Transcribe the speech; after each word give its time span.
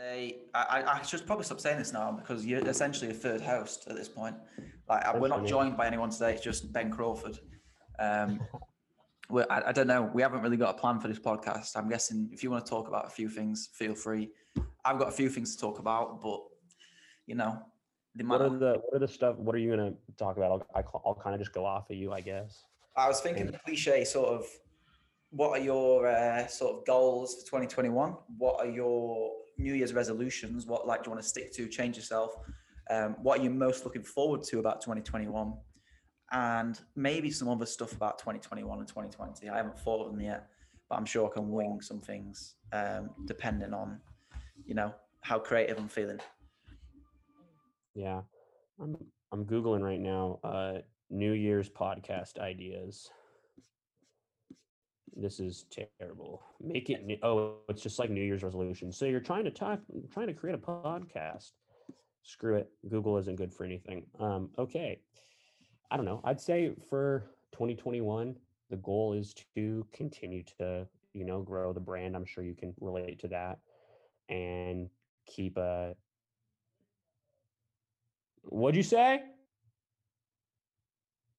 Today, 0.00 0.38
I, 0.54 0.82
I 0.86 1.02
should 1.02 1.26
probably 1.26 1.44
stop 1.44 1.60
saying 1.60 1.76
this 1.76 1.92
now 1.92 2.10
because 2.10 2.46
you're 2.46 2.66
essentially 2.66 3.10
a 3.10 3.14
third 3.14 3.42
host 3.42 3.86
at 3.86 3.96
this 3.96 4.08
point. 4.08 4.34
Like, 4.88 5.20
we're 5.20 5.28
not 5.28 5.44
joined 5.44 5.76
by 5.76 5.86
anyone 5.86 6.08
today. 6.08 6.32
It's 6.32 6.42
just 6.42 6.72
Ben 6.72 6.90
Crawford. 6.90 7.38
Um, 7.98 8.40
I, 9.50 9.62
I, 9.66 9.72
don't 9.72 9.88
know. 9.88 10.10
We 10.14 10.22
haven't 10.22 10.40
really 10.40 10.56
got 10.56 10.74
a 10.74 10.78
plan 10.78 11.00
for 11.00 11.08
this 11.08 11.18
podcast. 11.18 11.76
I'm 11.76 11.90
guessing 11.90 12.30
if 12.32 12.42
you 12.42 12.50
want 12.50 12.64
to 12.64 12.70
talk 12.70 12.88
about 12.88 13.08
a 13.08 13.10
few 13.10 13.28
things, 13.28 13.68
feel 13.74 13.94
free. 13.94 14.30
I've 14.86 14.98
got 14.98 15.08
a 15.08 15.12
few 15.12 15.28
things 15.28 15.54
to 15.56 15.60
talk 15.60 15.78
about, 15.78 16.22
but 16.22 16.40
you 17.26 17.34
know, 17.34 17.62
what 18.24 18.40
are 18.40 18.48
the 18.48 18.80
what 18.82 18.94
are 18.94 18.98
the 19.00 19.08
stuff? 19.08 19.36
What 19.36 19.54
are 19.54 19.58
you 19.58 19.76
going 19.76 19.92
to 19.92 19.96
talk 20.16 20.38
about? 20.38 20.66
I'll, 20.74 21.02
I'll 21.04 21.14
kind 21.14 21.34
of 21.34 21.40
just 21.42 21.52
go 21.52 21.66
off 21.66 21.90
of 21.90 21.96
you, 21.96 22.10
I 22.12 22.22
guess. 22.22 22.64
I 22.96 23.06
was 23.06 23.20
thinking 23.20 23.46
the 23.46 23.58
cliche 23.58 24.04
sort 24.06 24.28
of. 24.28 24.46
What 25.32 25.50
are 25.50 25.62
your 25.62 26.08
uh, 26.08 26.46
sort 26.48 26.78
of 26.78 26.86
goals 26.86 27.34
for 27.34 27.60
2021? 27.60 28.16
What 28.38 28.58
are 28.58 28.66
your 28.66 29.30
New 29.60 29.74
Year's 29.74 29.92
resolutions? 29.92 30.66
What 30.66 30.86
like 30.86 31.02
do 31.02 31.08
you 31.08 31.12
want 31.12 31.22
to 31.22 31.28
stick 31.28 31.52
to? 31.54 31.68
Change 31.68 31.96
yourself. 31.96 32.36
Um, 32.90 33.16
what 33.22 33.38
are 33.38 33.42
you 33.42 33.50
most 33.50 33.84
looking 33.84 34.02
forward 34.02 34.42
to 34.44 34.58
about 34.58 34.80
2021? 34.80 35.54
And 36.32 36.80
maybe 36.96 37.30
some 37.30 37.48
other 37.48 37.66
stuff 37.66 37.92
about 37.92 38.18
2021 38.18 38.78
and 38.78 38.88
2020. 38.88 39.48
I 39.48 39.56
haven't 39.56 39.78
thought 39.78 40.06
of 40.06 40.12
them 40.12 40.20
yet, 40.20 40.46
but 40.88 40.96
I'm 40.96 41.04
sure 41.04 41.28
I 41.28 41.32
can 41.32 41.50
wing 41.50 41.80
some 41.80 42.00
things 42.00 42.56
um, 42.72 43.10
depending 43.26 43.74
on, 43.74 44.00
you 44.64 44.74
know, 44.74 44.94
how 45.22 45.38
creative 45.38 45.78
I'm 45.78 45.88
feeling. 45.88 46.20
Yeah, 47.94 48.22
I'm 48.80 48.96
I'm 49.32 49.44
googling 49.44 49.82
right 49.82 50.00
now. 50.00 50.38
Uh, 50.42 50.78
New 51.10 51.32
Year's 51.32 51.68
podcast 51.68 52.38
ideas. 52.38 53.10
This 55.16 55.40
is 55.40 55.66
terrible. 55.70 56.42
Make 56.60 56.90
it. 56.90 57.18
Oh, 57.22 57.56
it's 57.68 57.82
just 57.82 57.98
like 57.98 58.10
New 58.10 58.22
Year's 58.22 58.42
resolution. 58.42 58.92
So 58.92 59.06
you're 59.06 59.20
trying 59.20 59.44
to 59.44 59.50
type, 59.50 59.80
trying 60.12 60.28
to 60.28 60.34
create 60.34 60.54
a 60.54 60.58
podcast. 60.58 61.52
Screw 62.22 62.56
it. 62.56 62.70
Google 62.88 63.16
isn't 63.18 63.36
good 63.36 63.52
for 63.52 63.64
anything. 63.64 64.04
Um, 64.18 64.50
okay. 64.58 65.00
I 65.90 65.96
don't 65.96 66.06
know. 66.06 66.20
I'd 66.24 66.40
say 66.40 66.72
for 66.88 67.24
2021, 67.52 68.36
the 68.68 68.76
goal 68.76 69.14
is 69.14 69.34
to 69.56 69.86
continue 69.92 70.44
to, 70.58 70.86
you 71.12 71.24
know, 71.24 71.42
grow 71.42 71.72
the 71.72 71.80
brand. 71.80 72.14
I'm 72.14 72.24
sure 72.24 72.44
you 72.44 72.54
can 72.54 72.72
relate 72.80 73.18
to 73.20 73.28
that 73.28 73.58
and 74.28 74.88
keep 75.26 75.56
a 75.56 75.94
What'd 78.44 78.76
you 78.76 78.82
say? 78.82 79.22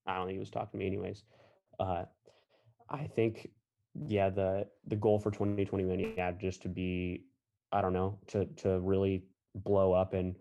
I 0.05 0.15
don't 0.15 0.25
think 0.25 0.35
he 0.35 0.39
was 0.39 0.49
talking 0.49 0.71
to 0.71 0.77
me 0.77 0.87
anyways. 0.87 1.23
Uh, 1.79 2.03
I 2.89 3.07
think, 3.07 3.49
yeah, 4.07 4.29
the 4.29 4.67
the 4.87 4.95
goal 4.95 5.19
for 5.19 5.31
2021, 5.31 6.13
yeah, 6.17 6.31
just 6.31 6.61
to 6.63 6.69
be, 6.69 7.25
I 7.71 7.81
don't 7.81 7.93
know, 7.93 8.17
to 8.27 8.45
to 8.57 8.79
really 8.79 9.23
blow 9.55 9.93
up 9.93 10.13
and 10.13 10.35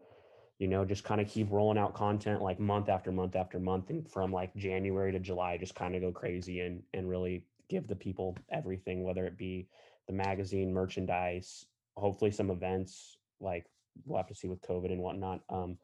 you 0.59 0.69
know 0.69 0.85
just 0.85 1.03
kind 1.05 1.21
of 1.21 1.27
keep 1.29 1.51
rolling 1.51 1.79
out 1.79 1.95
content 1.95 2.41
like 2.43 2.61
month 2.61 2.89
after 2.89 3.11
month 3.11 3.35
after 3.35 3.59
month 3.59 3.91
and 3.91 4.09
from 4.09 4.33
like 4.33 4.55
January 4.55 5.11
to 5.11 5.19
July 5.19 5.57
just 5.57 5.75
kind 5.75 5.97
of 5.97 6.01
go 6.01 6.13
crazy 6.13 6.61
and 6.61 6.83
and 6.95 7.09
really 7.09 7.45
give 7.69 7.89
the 7.89 7.97
people 7.97 8.37
everything 8.53 9.03
whether 9.03 9.25
it 9.25 9.37
be 9.37 9.67
the 10.07 10.13
magazine 10.13 10.73
merchandise 10.73 11.65
hopefully 11.97 12.31
some 12.31 12.51
events 12.51 13.17
like 13.41 13.67
we'll 14.05 14.19
have 14.19 14.29
to 14.29 14.35
see 14.35 14.49
with 14.49 14.61
covid 14.61 14.93
and 14.93 15.01
whatnot 15.01 15.41
um 15.49 15.77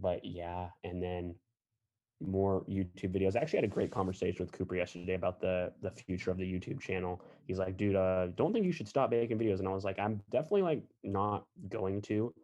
but 0.00 0.24
yeah, 0.24 0.68
and 0.84 1.02
then 1.02 1.34
more 2.20 2.64
YouTube 2.68 3.14
videos. 3.14 3.36
I 3.36 3.40
actually 3.40 3.58
had 3.58 3.64
a 3.64 3.68
great 3.68 3.90
conversation 3.90 4.44
with 4.44 4.52
Cooper 4.52 4.76
yesterday 4.76 5.14
about 5.14 5.40
the 5.40 5.72
the 5.82 5.90
future 5.90 6.30
of 6.30 6.36
the 6.36 6.44
YouTube 6.44 6.80
channel. 6.80 7.22
He's 7.46 7.58
like, 7.58 7.76
dude, 7.76 7.96
uh, 7.96 8.28
don't 8.36 8.52
think 8.52 8.64
you 8.64 8.72
should 8.72 8.88
stop 8.88 9.10
making 9.10 9.38
videos. 9.38 9.58
And 9.60 9.68
I 9.68 9.72
was 9.72 9.84
like, 9.84 9.98
I'm 9.98 10.20
definitely 10.30 10.62
like 10.62 10.82
not 11.04 11.46
going 11.68 12.02
to. 12.02 12.34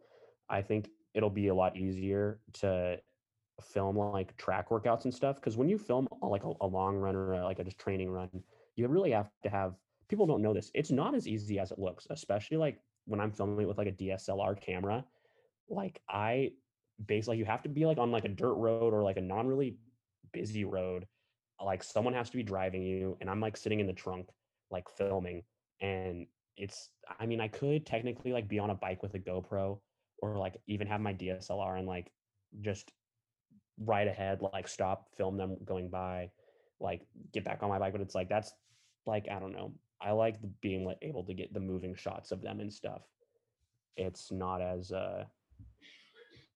I 0.49 0.61
think 0.61 0.89
it'll 1.13 1.29
be 1.29 1.47
a 1.47 1.55
lot 1.55 1.75
easier 1.75 2.39
to 2.53 2.99
film 3.61 3.97
like 3.97 4.35
track 4.37 4.69
workouts 4.69 5.05
and 5.05 5.13
stuff 5.13 5.37
because 5.37 5.55
when 5.55 5.69
you 5.69 5.77
film 5.77 6.07
like 6.21 6.43
a, 6.43 6.51
a 6.61 6.67
long 6.67 6.97
run 6.97 7.15
or 7.15 7.33
a, 7.33 7.43
like 7.43 7.59
a 7.59 7.63
just 7.63 7.77
training 7.77 8.09
run, 8.09 8.29
you 8.75 8.87
really 8.87 9.11
have 9.11 9.29
to 9.43 9.49
have 9.49 9.75
people 10.09 10.25
don't 10.25 10.41
know 10.41 10.53
this. 10.53 10.71
It's 10.73 10.91
not 10.91 11.15
as 11.15 11.27
easy 11.27 11.59
as 11.59 11.71
it 11.71 11.79
looks, 11.79 12.07
especially 12.09 12.57
like 12.57 12.79
when 13.05 13.19
I'm 13.19 13.31
filming 13.31 13.61
it 13.61 13.67
with 13.67 13.77
like 13.77 13.87
a 13.87 13.91
DSLR 13.91 14.59
camera. 14.59 15.03
Like 15.69 16.01
I 16.09 16.51
basically 17.03 17.37
you 17.37 17.45
have 17.45 17.63
to 17.63 17.69
be 17.69 17.85
like 17.85 17.97
on 17.97 18.11
like 18.11 18.25
a 18.25 18.29
dirt 18.29 18.53
road 18.53 18.93
or 18.93 19.03
like 19.03 19.17
a 19.17 19.21
non 19.21 19.47
really 19.47 19.75
busy 20.31 20.65
road 20.65 21.05
like 21.63 21.83
someone 21.83 22.13
has 22.13 22.29
to 22.29 22.37
be 22.37 22.43
driving 22.43 22.83
you 22.83 23.17
and 23.21 23.29
i'm 23.29 23.39
like 23.39 23.55
sitting 23.55 23.79
in 23.79 23.87
the 23.87 23.93
trunk 23.93 24.27
like 24.71 24.89
filming 24.97 25.43
and 25.81 26.27
it's 26.57 26.89
i 27.19 27.25
mean 27.25 27.39
i 27.39 27.47
could 27.47 27.85
technically 27.85 28.31
like 28.31 28.47
be 28.47 28.59
on 28.59 28.69
a 28.69 28.75
bike 28.75 29.01
with 29.01 29.13
a 29.13 29.19
gopro 29.19 29.79
or 30.19 30.37
like 30.37 30.57
even 30.67 30.87
have 30.87 31.01
my 31.01 31.13
dslr 31.13 31.77
and 31.77 31.87
like 31.87 32.11
just 32.61 32.91
right 33.79 34.07
ahead 34.07 34.39
like 34.53 34.67
stop 34.67 35.07
film 35.15 35.37
them 35.37 35.57
going 35.65 35.89
by 35.89 36.29
like 36.79 37.01
get 37.33 37.43
back 37.43 37.61
on 37.61 37.69
my 37.69 37.79
bike 37.79 37.91
but 37.91 38.01
it's 38.01 38.15
like 38.15 38.29
that's 38.29 38.53
like 39.05 39.27
i 39.31 39.39
don't 39.39 39.51
know. 39.51 39.71
I 40.01 40.11
like 40.11 40.35
being 40.61 40.85
like 40.85 40.97
able 41.01 41.23
to 41.23 41.33
get 41.33 41.53
the 41.53 41.59
moving 41.59 41.95
shots 41.95 42.31
of 42.31 42.41
them 42.41 42.59
and 42.59 42.71
stuff. 42.71 43.01
It's 43.97 44.31
not 44.31 44.61
as 44.61 44.91
uh 44.91 45.23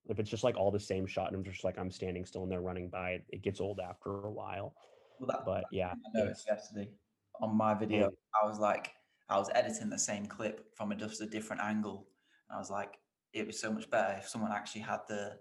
if 0.09 0.19
it's 0.19 0.29
just 0.29 0.43
like 0.43 0.57
all 0.57 0.71
the 0.71 0.79
same 0.79 1.05
shot 1.05 1.27
and 1.27 1.35
I'm 1.35 1.43
just 1.43 1.63
like 1.63 1.77
I'm 1.77 1.91
standing 1.91 2.25
still 2.25 2.43
and 2.43 2.51
they're 2.51 2.61
running 2.61 2.89
by, 2.89 3.21
it 3.29 3.41
gets 3.41 3.61
old 3.61 3.79
after 3.79 4.25
a 4.25 4.31
while. 4.31 4.73
Well, 5.19 5.27
that, 5.27 5.45
but 5.45 5.65
yeah, 5.71 5.91
I 5.91 6.17
noticed 6.17 6.47
yesterday 6.47 6.89
on 7.41 7.55
my 7.55 7.73
video, 7.73 8.09
I 8.41 8.47
was 8.47 8.59
like, 8.59 8.91
I 9.29 9.37
was 9.37 9.49
editing 9.53 9.89
the 9.89 9.99
same 9.99 10.25
clip 10.25 10.65
from 10.75 10.91
a, 10.91 10.95
just 10.95 11.21
a 11.21 11.25
different 11.25 11.61
angle. 11.61 12.07
And 12.49 12.55
I 12.55 12.59
was 12.59 12.69
like, 12.69 12.97
it 13.33 13.45
was 13.45 13.59
so 13.59 13.71
much 13.71 13.89
better 13.89 14.17
if 14.19 14.27
someone 14.27 14.51
actually 14.51 14.81
had 14.81 14.99
the 15.07 15.33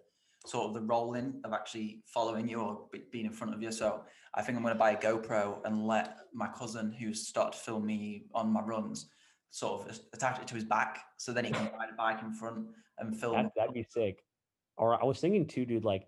sort 0.47 0.69
of 0.69 0.75
the 0.75 0.83
rolling 0.83 1.41
of 1.45 1.53
actually 1.53 2.03
following 2.07 2.49
you 2.49 2.61
or 2.61 2.87
being 3.11 3.27
in 3.27 3.33
front 3.33 3.55
of 3.55 3.63
you. 3.63 3.73
So 3.73 4.03
I 4.35 4.43
think 4.43 4.57
I'm 4.57 4.63
going 4.63 4.75
to 4.75 4.79
buy 4.79 4.93
a 4.93 4.97
GoPro 4.97 5.65
and 5.65 5.87
let 5.87 6.17
my 6.35 6.49
cousin, 6.49 6.93
who's 6.93 7.27
started 7.27 7.57
to 7.57 7.65
film 7.65 7.87
me 7.87 8.27
on 8.35 8.53
my 8.53 8.61
runs, 8.61 9.09
sort 9.51 9.89
of 9.89 10.01
attach 10.13 10.39
it 10.41 10.47
to 10.49 10.55
his 10.55 10.65
back, 10.65 11.01
so 11.17 11.33
then 11.33 11.45
he 11.45 11.51
can 11.51 11.65
ride 11.79 11.89
a 11.93 11.97
bike 11.97 12.23
in 12.23 12.33
front 12.33 12.67
and 12.99 13.19
film. 13.19 13.35
That, 13.35 13.53
that'd 13.57 13.75
be 13.75 13.87
sick. 13.89 14.23
Or 14.79 15.01
I 15.01 15.05
was 15.05 15.21
thinking 15.21 15.47
too, 15.47 15.67
dude, 15.67 15.85
like, 15.85 16.07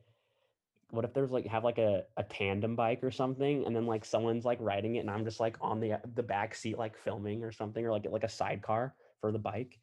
what 0.91 1.05
if 1.05 1.13
there's 1.13 1.31
like 1.31 1.47
have 1.47 1.65
like 1.65 1.79
a, 1.79 2.05
a 2.17 2.23
tandem 2.23 2.75
bike 2.77 3.05
or 3.05 3.11
something, 3.11 3.67
and 3.67 3.75
then 3.75 3.87
like 3.87 4.05
someone's 4.05 4.45
like 4.45 4.59
riding 4.61 4.97
it, 4.97 5.01
and 5.01 5.11
I'm 5.11 5.25
just 5.25 5.41
like 5.41 5.57
on 5.61 5.81
the 5.81 6.01
the 6.15 6.23
back 6.23 6.55
seat 6.55 6.79
like 6.79 6.97
filming 6.97 7.45
or 7.45 7.53
something, 7.53 7.85
or 7.85 7.91
like 7.91 8.07
like 8.09 8.25
a 8.25 8.29
sidecar 8.29 8.95
for 9.21 9.31
the 9.33 9.39
bike. 9.39 9.79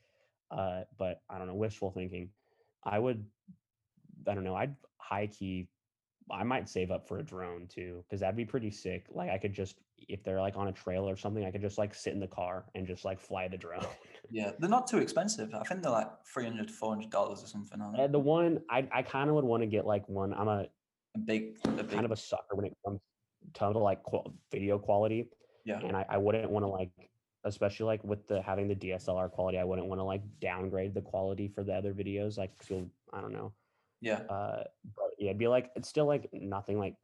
Uh, 0.50 0.82
but 0.98 1.22
I 1.30 1.38
don't 1.38 1.48
know, 1.48 1.56
wishful 1.56 1.92
thinking. 1.92 2.30
I 2.84 3.00
would, 3.00 3.26
I 4.28 4.34
don't 4.34 4.44
know, 4.44 4.56
I'd 4.56 4.76
high 4.98 5.28
key 5.28 5.68
I 6.32 6.44
might 6.44 6.68
save 6.68 6.92
up 6.92 7.08
for 7.08 7.20
a 7.20 7.24
drone 7.24 7.68
too, 7.68 8.04
because 8.04 8.20
that'd 8.20 8.36
be 8.36 8.46
pretty 8.46 8.72
sick. 8.72 9.06
Like 9.10 9.30
I 9.30 9.38
could 9.38 9.54
just, 9.54 9.78
if 10.10 10.24
they're 10.24 10.42
like 10.42 10.58
on 10.58 10.68
a 10.68 10.72
trail 10.72 11.08
or 11.08 11.16
something, 11.16 11.46
I 11.46 11.52
could 11.52 11.62
just 11.62 11.78
like 11.78 11.96
sit 11.96 12.14
in 12.14 12.20
the 12.20 12.28
car 12.28 12.66
and 12.76 12.86
just 12.86 13.06
like 13.06 13.20
fly 13.20 13.48
the 13.48 13.58
drone. 13.58 13.86
Yeah, 14.30 14.52
they're 14.60 14.70
not 14.70 14.88
too 14.88 14.98
expensive. 14.98 15.54
I 15.54 15.64
think 15.64 15.82
they're 15.82 15.92
like 15.92 16.10
three 16.34 16.44
hundred 16.44 16.68
to 16.68 16.74
four 16.74 16.90
hundred 16.90 17.12
dollars 17.12 17.42
or 17.42 17.48
something. 17.48 17.82
Uh, 17.82 18.08
the 18.08 18.20
one 18.20 18.60
I 18.70 18.86
I 18.92 19.02
kind 19.02 19.30
of 19.30 19.36
would 19.36 19.46
want 19.46 19.64
to 19.64 19.68
get 19.68 19.86
like 19.86 20.08
one. 20.10 20.34
I'm 20.34 20.50
a, 20.50 20.66
a 21.16 21.20
big, 21.20 21.58
a 21.64 21.70
big, 21.70 21.90
kind 21.92 22.04
of 22.04 22.12
a 22.12 22.18
sucker 22.18 22.56
when 22.56 22.66
it 22.66 22.74
comes 22.86 23.00
to 23.54 23.70
like 23.70 24.04
qu- 24.04 24.34
video 24.52 24.78
quality. 24.78 25.30
Yeah, 25.64 25.80
and 25.80 25.96
I, 25.96 26.06
I 26.10 26.18
wouldn't 26.18 26.50
want 26.50 26.64
to 26.64 26.68
like, 26.68 26.92
especially 27.46 27.86
like 27.86 28.04
with 28.04 28.28
the 28.28 28.42
having 28.42 28.68
the 28.68 28.76
DSLR 28.76 29.32
quality, 29.32 29.60
I 29.60 29.64
wouldn't 29.64 29.88
want 29.88 30.00
to 30.00 30.04
like 30.04 30.24
downgrade 30.42 30.94
the 30.94 31.02
quality 31.02 31.48
for 31.48 31.64
the 31.64 31.74
other 31.74 31.94
videos. 31.94 32.38
Like, 32.38 32.62
feel 32.62 32.86
I 33.14 33.22
don't 33.22 33.32
know. 33.32 33.54
Yeah. 34.02 34.20
Uh, 34.30 34.64
but 34.96 35.12
yeah, 35.18 35.30
it'd 35.30 35.38
be 35.38 35.48
like 35.48 35.72
it's 35.76 35.90
still 35.90 36.06
like 36.06 36.30
nothing 36.34 36.78
like 36.80 36.96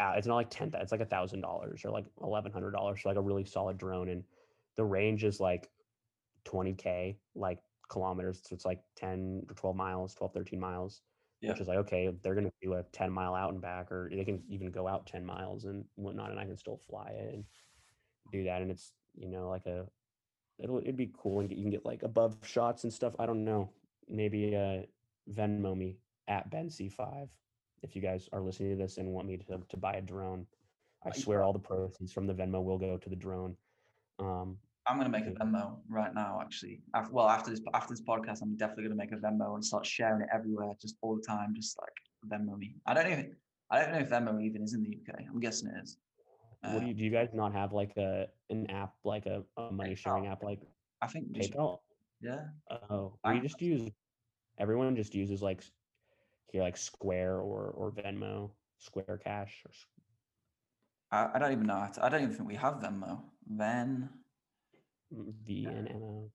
uh, 0.00 0.14
it's 0.16 0.26
not 0.26 0.36
like 0.36 0.50
ten. 0.50 0.70
It's 0.74 0.92
like 0.92 1.00
a 1.00 1.06
thousand 1.06 1.40
dollars 1.40 1.84
or 1.84 1.90
like 1.90 2.06
eleven 2.22 2.52
hundred 2.52 2.72
dollars 2.72 3.00
for 3.00 3.08
like 3.08 3.18
a 3.18 3.22
really 3.22 3.44
solid 3.44 3.78
drone, 3.78 4.08
and 4.08 4.24
the 4.76 4.84
range 4.84 5.24
is 5.24 5.40
like 5.40 5.70
twenty 6.44 6.74
k 6.74 7.18
like 7.34 7.58
kilometers. 7.88 8.40
So 8.44 8.54
it's 8.54 8.64
like 8.64 8.80
ten 8.96 9.44
or 9.48 9.54
twelve 9.54 9.76
miles, 9.76 10.14
12, 10.14 10.32
13 10.34 10.60
miles. 10.60 11.02
Yeah. 11.40 11.50
Which 11.50 11.60
is 11.60 11.68
like 11.68 11.78
okay, 11.78 12.12
they're 12.22 12.34
gonna 12.34 12.52
do 12.62 12.74
a 12.74 12.84
ten 12.92 13.12
mile 13.12 13.34
out 13.34 13.52
and 13.52 13.60
back, 13.62 13.90
or 13.90 14.10
they 14.12 14.24
can 14.24 14.42
even 14.48 14.70
go 14.70 14.86
out 14.86 15.06
ten 15.06 15.24
miles 15.24 15.64
and 15.64 15.84
whatnot, 15.94 16.30
and 16.30 16.38
I 16.38 16.44
can 16.44 16.56
still 16.56 16.80
fly 16.88 17.10
it 17.10 17.34
and 17.34 17.44
do 18.30 18.44
that. 18.44 18.62
And 18.62 18.70
it's 18.70 18.92
you 19.16 19.28
know 19.28 19.48
like 19.48 19.66
a 19.66 19.86
it'll 20.58 20.78
it'd 20.78 20.96
be 20.96 21.12
cool 21.16 21.40
and 21.40 21.50
you 21.50 21.62
can 21.62 21.70
get 21.70 21.84
like 21.84 22.02
above 22.02 22.36
shots 22.42 22.84
and 22.84 22.92
stuff. 22.92 23.14
I 23.18 23.26
don't 23.26 23.44
know. 23.44 23.70
Maybe 24.08 24.54
uh 24.56 24.82
Venmo 25.32 25.76
me 25.76 25.96
at 26.28 26.50
Ben 26.50 26.68
C5 26.68 27.28
if 27.82 27.94
you 27.94 28.02
guys 28.02 28.28
are 28.32 28.40
listening 28.40 28.70
to 28.70 28.76
this 28.76 28.98
and 28.98 29.08
want 29.08 29.26
me 29.26 29.36
to, 29.36 29.60
to 29.68 29.76
buy 29.76 29.94
a 29.94 30.02
drone. 30.02 30.46
I 31.06 31.16
swear 31.16 31.42
all 31.42 31.52
the 31.52 31.58
proceeds 31.58 32.12
from 32.12 32.26
the 32.26 32.34
Venmo 32.34 32.62
will 32.62 32.78
go 32.78 32.96
to 32.96 33.08
the 33.08 33.16
drone. 33.16 33.56
Um, 34.18 34.58
I'm 34.86 34.96
gonna 34.96 35.10
make 35.10 35.26
a 35.26 35.30
Venmo 35.30 35.76
right 35.88 36.12
now. 36.14 36.38
Actually, 36.40 36.80
after, 36.94 37.12
well, 37.12 37.28
after 37.28 37.50
this 37.50 37.60
after 37.74 37.92
this 37.92 38.02
podcast, 38.02 38.42
I'm 38.42 38.56
definitely 38.56 38.84
gonna 38.84 38.96
make 38.96 39.12
a 39.12 39.16
Venmo 39.16 39.54
and 39.54 39.64
start 39.64 39.86
sharing 39.86 40.22
it 40.22 40.28
everywhere, 40.32 40.72
just 40.80 40.96
all 41.02 41.14
the 41.14 41.22
time, 41.22 41.54
just 41.54 41.78
like 41.78 41.92
Venmo 42.26 42.58
me. 42.58 42.74
I 42.86 42.94
don't 42.94 43.06
even 43.06 43.36
I 43.70 43.80
don't 43.80 43.92
know 43.92 43.98
if 43.98 44.08
Venmo 44.08 44.42
even 44.42 44.62
is 44.62 44.74
in 44.74 44.82
the 44.82 44.88
UK. 44.88 45.20
I'm 45.28 45.38
guessing 45.40 45.68
it 45.68 45.82
is. 45.82 45.98
what 46.62 46.80
do 46.80 46.86
you 46.86 46.94
do? 46.94 47.04
You 47.04 47.10
guys 47.10 47.28
not 47.32 47.52
have 47.52 47.72
like 47.72 47.96
a 47.96 48.26
an 48.50 48.68
app 48.70 48.94
like 49.04 49.26
a, 49.26 49.44
a 49.56 49.70
money 49.70 49.94
sharing 49.94 50.26
app 50.26 50.42
like 50.42 50.60
I 51.02 51.06
think 51.06 51.32
PayPal? 51.32 51.78
Yeah. 52.20 52.46
Oh, 52.90 53.18
we 53.24 53.40
just 53.40 53.60
use 53.62 53.90
everyone 54.58 54.96
just 54.96 55.14
uses 55.14 55.42
like 55.42 55.62
here 56.50 56.62
like 56.62 56.76
Square 56.76 57.40
or 57.40 57.70
or 57.70 57.92
Venmo, 57.92 58.50
Square 58.78 59.20
Cash 59.24 59.62
or 59.64 59.72
I 61.10 61.38
don't 61.38 61.52
even 61.52 61.66
know. 61.66 61.88
to- 61.94 62.04
I 62.04 62.08
don't 62.10 62.22
even 62.22 62.34
think 62.34 62.48
we 62.48 62.56
have 62.56 62.74
Venmo. 62.74 63.22
Ven 63.46 64.10
mm, 65.12 65.32
VNMO. 65.46 66.30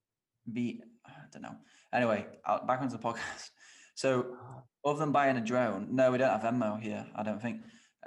V. 0.48 0.82
I 1.06 1.12
don't 1.32 1.44
know. 1.44 1.56
Anyway, 1.94 2.26
uh, 2.46 2.66
back 2.66 2.82
onto 2.82 2.98
the 2.98 3.04
podcast. 3.04 3.50
So, 3.96 4.36
other 4.84 4.98
than 4.98 5.12
buying 5.12 5.38
a 5.38 5.42
drone, 5.42 5.90
no, 5.92 6.12
we 6.12 6.18
don't 6.18 6.32
have 6.32 6.42
Venmo 6.42 6.82
here. 6.82 7.06
I 7.16 7.22
don't 7.22 7.40
think. 7.40 7.58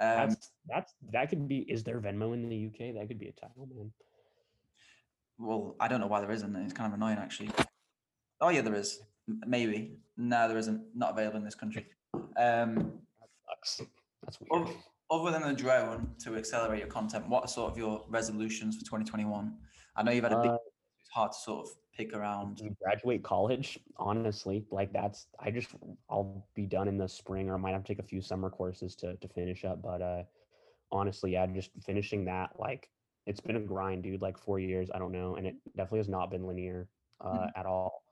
Um, 0.01 0.27
That's 0.27 0.51
that's 0.67 0.93
that 1.13 1.29
could 1.29 1.47
be. 1.47 1.59
Is 1.59 1.85
there 1.85 2.01
Venmo 2.01 2.33
in 2.33 2.49
the 2.49 2.65
UK? 2.67 2.93
That 2.95 3.07
could 3.07 3.17
be 3.17 3.29
a 3.29 3.31
title, 3.31 3.69
man. 3.73 3.93
well, 5.39 5.77
I 5.79 5.87
don't 5.87 6.01
know 6.01 6.07
why 6.07 6.19
there 6.19 6.29
isn't. 6.31 6.53
It's 6.57 6.73
kind 6.73 6.91
of 6.91 6.93
annoying, 6.99 7.19
actually. 7.19 7.51
Oh 8.41 8.49
yeah, 8.49 8.59
there 8.59 8.75
is. 8.75 8.99
Maybe. 9.27 9.95
No, 10.17 10.47
there 10.47 10.57
isn't. 10.57 10.81
Not 10.95 11.11
available 11.11 11.37
in 11.37 11.43
this 11.45 11.55
country. 11.55 11.85
Um, 12.37 12.93
Sucks. 13.47 13.81
That's 14.23 14.37
weird. 14.49 14.69
Other, 15.09 15.31
than 15.31 15.43
the 15.43 15.53
drone 15.53 16.09
to 16.23 16.35
accelerate 16.35 16.79
your 16.79 16.89
content, 16.89 17.29
what 17.29 17.43
are 17.43 17.47
sort 17.47 17.71
of 17.71 17.77
your 17.77 18.03
resolutions 18.09 18.75
for 18.75 18.81
2021? 18.83 19.55
I 19.95 20.03
know 20.03 20.11
you've 20.11 20.23
had 20.23 20.33
a 20.33 20.41
big. 20.41 20.51
Uh, 20.51 20.57
it's 20.99 21.09
hard 21.13 21.31
to 21.31 21.37
sort 21.37 21.65
of 21.67 21.73
pick 21.95 22.13
around. 22.13 22.61
graduate 22.83 23.23
college 23.23 23.79
honestly 23.97 24.63
like 24.69 24.93
that's 24.93 25.25
i 25.39 25.49
just 25.49 25.69
i'll 26.11 26.45
be 26.53 26.67
done 26.67 26.87
in 26.87 26.95
the 26.95 27.07
spring 27.09 27.49
or 27.49 27.55
i 27.55 27.57
might 27.57 27.71
have 27.71 27.83
to 27.83 27.87
take 27.87 27.97
a 27.97 28.07
few 28.07 28.21
summer 28.21 28.51
courses 28.51 28.95
to 28.95 29.15
to 29.15 29.27
finish 29.29 29.65
up 29.65 29.81
but 29.81 29.99
uh 29.99 30.21
honestly 30.91 31.31
yeah 31.31 31.47
just 31.47 31.71
finishing 31.83 32.23
that 32.23 32.51
like 32.59 32.87
it's 33.25 33.39
been 33.39 33.55
a 33.55 33.59
grind 33.59 34.03
dude 34.03 34.21
like 34.21 34.37
four 34.37 34.59
years 34.59 34.91
i 34.93 34.99
don't 34.99 35.11
know 35.11 35.37
and 35.37 35.47
it 35.47 35.55
definitely 35.75 35.97
has 35.97 36.07
not 36.07 36.29
been 36.29 36.45
linear 36.45 36.87
uh 37.21 37.29
Mhm. 37.29 37.51
at 37.55 37.65
all 37.65 38.03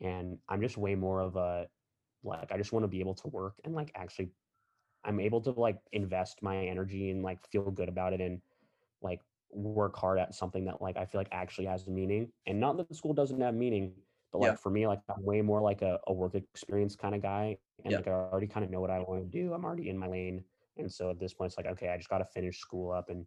and 0.00 0.38
i'm 0.48 0.60
just 0.60 0.76
way 0.76 0.94
more 0.94 1.20
of 1.20 1.36
a 1.36 1.68
like 2.22 2.52
i 2.52 2.56
just 2.56 2.72
want 2.72 2.82
to 2.84 2.88
be 2.88 3.00
able 3.00 3.14
to 3.14 3.28
work 3.28 3.60
and 3.64 3.74
like 3.74 3.90
actually 3.94 4.30
i'm 5.04 5.20
able 5.20 5.40
to 5.40 5.50
like 5.52 5.78
invest 5.92 6.42
my 6.42 6.56
energy 6.66 7.10
and 7.10 7.22
like 7.22 7.40
feel 7.50 7.70
good 7.70 7.88
about 7.88 8.12
it 8.12 8.20
and 8.20 8.40
like 9.02 9.20
work 9.50 9.96
hard 9.96 10.18
at 10.18 10.34
something 10.34 10.64
that 10.66 10.80
like 10.80 10.96
I 10.96 11.04
feel 11.06 11.20
like 11.20 11.28
actually 11.32 11.66
has 11.66 11.86
meaning. 11.86 12.32
And 12.46 12.60
not 12.60 12.76
that 12.78 12.88
the 12.88 12.94
school 12.94 13.14
doesn't 13.14 13.40
have 13.40 13.54
meaning, 13.54 13.94
but 14.32 14.38
Yeah. 14.38 14.56
like 14.56 14.58
for 14.58 14.70
me, 14.70 14.86
like 14.86 15.00
I'm 15.08 15.24
way 15.24 15.42
more 15.42 15.60
like 15.60 15.82
a, 15.82 16.00
a 16.06 16.12
work 16.12 16.34
experience 16.34 16.96
kind 16.96 17.14
of 17.14 17.22
guy. 17.22 17.58
And 17.84 17.94
Yeah. 17.94 17.96
like 17.96 18.06
I 18.08 18.12
already 18.12 18.46
kind 18.46 18.64
of 18.64 18.70
know 18.70 18.80
what 18.80 18.90
I 18.90 19.00
want 19.00 19.22
to 19.22 19.28
do. 19.28 19.52
I'm 19.54 19.64
already 19.64 19.88
in 19.88 19.98
my 19.98 20.06
lane. 20.06 20.44
And 20.76 20.90
so 20.92 21.10
at 21.10 21.18
this 21.18 21.34
point, 21.34 21.50
it's 21.50 21.56
like, 21.58 21.66
okay, 21.66 21.88
I 21.88 21.96
just 21.96 22.08
got 22.08 22.18
to 22.18 22.24
finish 22.26 22.58
school 22.58 22.92
up 22.92 23.08
and 23.10 23.26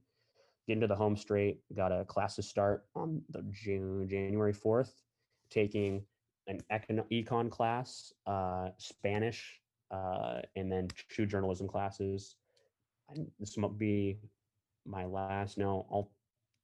get 0.68 0.74
into 0.74 0.88
the 0.88 0.96
home 0.96 1.16
straight. 1.18 1.62
Got 1.76 1.92
a 1.92 2.06
class 2.06 2.36
to 2.38 2.44
start 2.44 2.86
on 2.96 3.24
the 3.30 3.44
June, 3.52 4.08
January 4.08 4.54
4th, 4.54 5.04
taking 5.50 6.06
an 6.48 6.60
econ, 6.72 7.04
econ 7.12 7.50
class, 7.50 8.14
uh, 8.26 8.70
Spanish, 8.78 9.60
uh, 9.92 10.42
and 10.56 10.72
then 10.72 10.88
two 11.10 11.26
journalism 11.26 11.68
classes. 11.68 12.36
And 13.10 13.28
this 13.40 13.58
might 13.58 13.78
be 13.78 14.18
my 14.86 15.06
last. 15.06 15.58
No, 15.58 15.86
I'll 15.92 16.12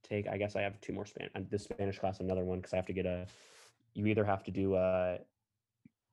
take. 0.03 0.27
I 0.27 0.37
guess 0.37 0.55
I 0.55 0.61
have 0.61 0.79
two 0.81 0.93
more 0.93 1.05
Spanish. 1.05 1.31
This 1.49 1.63
Spanish 1.63 1.99
class, 1.99 2.19
another 2.19 2.43
one, 2.43 2.59
because 2.59 2.73
I 2.73 2.77
have 2.77 2.87
to 2.87 2.93
get 2.93 3.05
a. 3.05 3.25
You 3.93 4.05
either 4.07 4.23
have 4.23 4.43
to 4.43 4.51
do 4.51 4.75
a, 4.75 5.17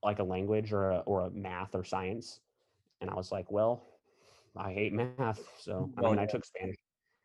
like 0.03 0.19
a 0.19 0.25
language 0.25 0.73
or 0.73 0.91
a, 0.91 0.99
or 1.01 1.23
a 1.23 1.31
math 1.31 1.75
or 1.75 1.85
science, 1.85 2.41
and 3.01 3.11
I 3.11 3.15
was 3.15 3.31
like, 3.31 3.51
well, 3.51 3.85
I 4.57 4.73
hate 4.73 4.93
math, 4.93 5.41
so 5.59 5.91
I 5.99 6.03
mean, 6.03 6.19
I 6.19 6.27
took 6.27 6.45
Spanish. 6.45 6.77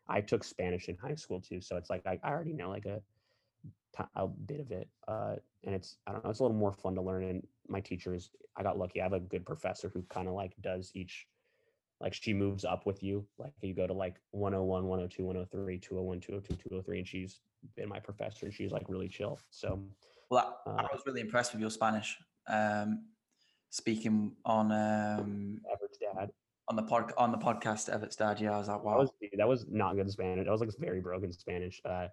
I 0.08 0.22
took 0.22 0.44
Spanish 0.44 0.90
in 0.90 0.98
high 0.98 1.16
school 1.16 1.40
too, 1.40 1.62
so 1.62 1.78
it's 1.78 1.90
like 1.90 2.06
I, 2.06 2.20
I 2.24 2.30
already 2.30 2.54
know 2.54 2.70
like 2.70 2.86
a 2.86 3.02
a 4.16 4.28
bit 4.28 4.60
of 4.60 4.72
it, 4.72 4.90
uh, 5.08 5.36
and 5.64 5.76
it's 5.76 5.98
I 6.08 6.12
don't 6.12 6.24
know, 6.24 6.30
it's 6.30 6.40
a 6.40 6.44
little 6.44 6.58
more 6.58 6.72
fun 6.74 6.96
to 6.96 7.02
learn. 7.02 7.24
And 7.24 7.48
my 7.68 7.80
teachers, 7.80 8.30
I 8.56 8.64
got 8.64 8.78
lucky. 8.78 9.02
I 9.02 9.04
have 9.04 9.14
a 9.14 9.20
good 9.20 9.46
professor 9.46 9.90
who 9.94 10.04
kind 10.10 10.28
of 10.28 10.34
like 10.34 10.54
does 10.62 10.92
each 10.94 11.28
like 12.00 12.14
she 12.16 12.34
moves 12.34 12.66
up 12.66 12.88
with 12.88 13.04
you 13.04 13.24
like 13.38 13.54
you 13.62 13.76
go 13.76 13.86
to 13.86 13.94
like 13.94 14.16
101 14.32 14.86
102 14.88 15.24
103 15.24 15.78
201 15.78 16.20
202 16.20 16.56
203 16.70 16.98
and 16.98 17.08
she's 17.08 17.42
been 17.76 17.88
my 17.88 18.00
professor 18.00 18.48
and 18.48 18.56
she's 18.56 18.72
like 18.72 18.90
really 18.90 19.08
chill 19.08 19.40
so 19.52 19.80
Well, 20.32 20.58
I, 20.66 20.70
I 20.72 20.74
Uh, 20.86 20.88
was 20.94 21.04
really 21.06 21.22
impressed 21.22 21.52
with 21.54 21.62
your 21.62 21.70
Spanish. 21.70 22.18
Um, 22.48 23.06
speaking 23.70 24.32
on 24.46 24.72
um, 24.72 25.62
Everett's 25.72 26.00
dad 26.00 26.32
on 26.70 26.76
the 26.76 26.82
pod 26.84 27.14
on 27.18 27.32
the 27.32 27.38
podcast, 27.38 27.88
Everett's 27.88 28.16
dad. 28.16 28.40
Yeah, 28.42 28.56
I 28.56 28.58
was 28.58 28.68
like, 28.68 28.78
that 28.80 28.84
wow. 28.84 28.98
was 28.98 29.12
that 29.38 29.48
was 29.48 29.66
not 29.70 29.96
good 29.96 30.10
spanish 30.10 30.46
that 30.46 30.52
was 30.52 30.62
like 30.62 30.72
very 30.80 31.02
broken 31.02 31.32
spanish 31.32 31.80
uh 31.86 32.08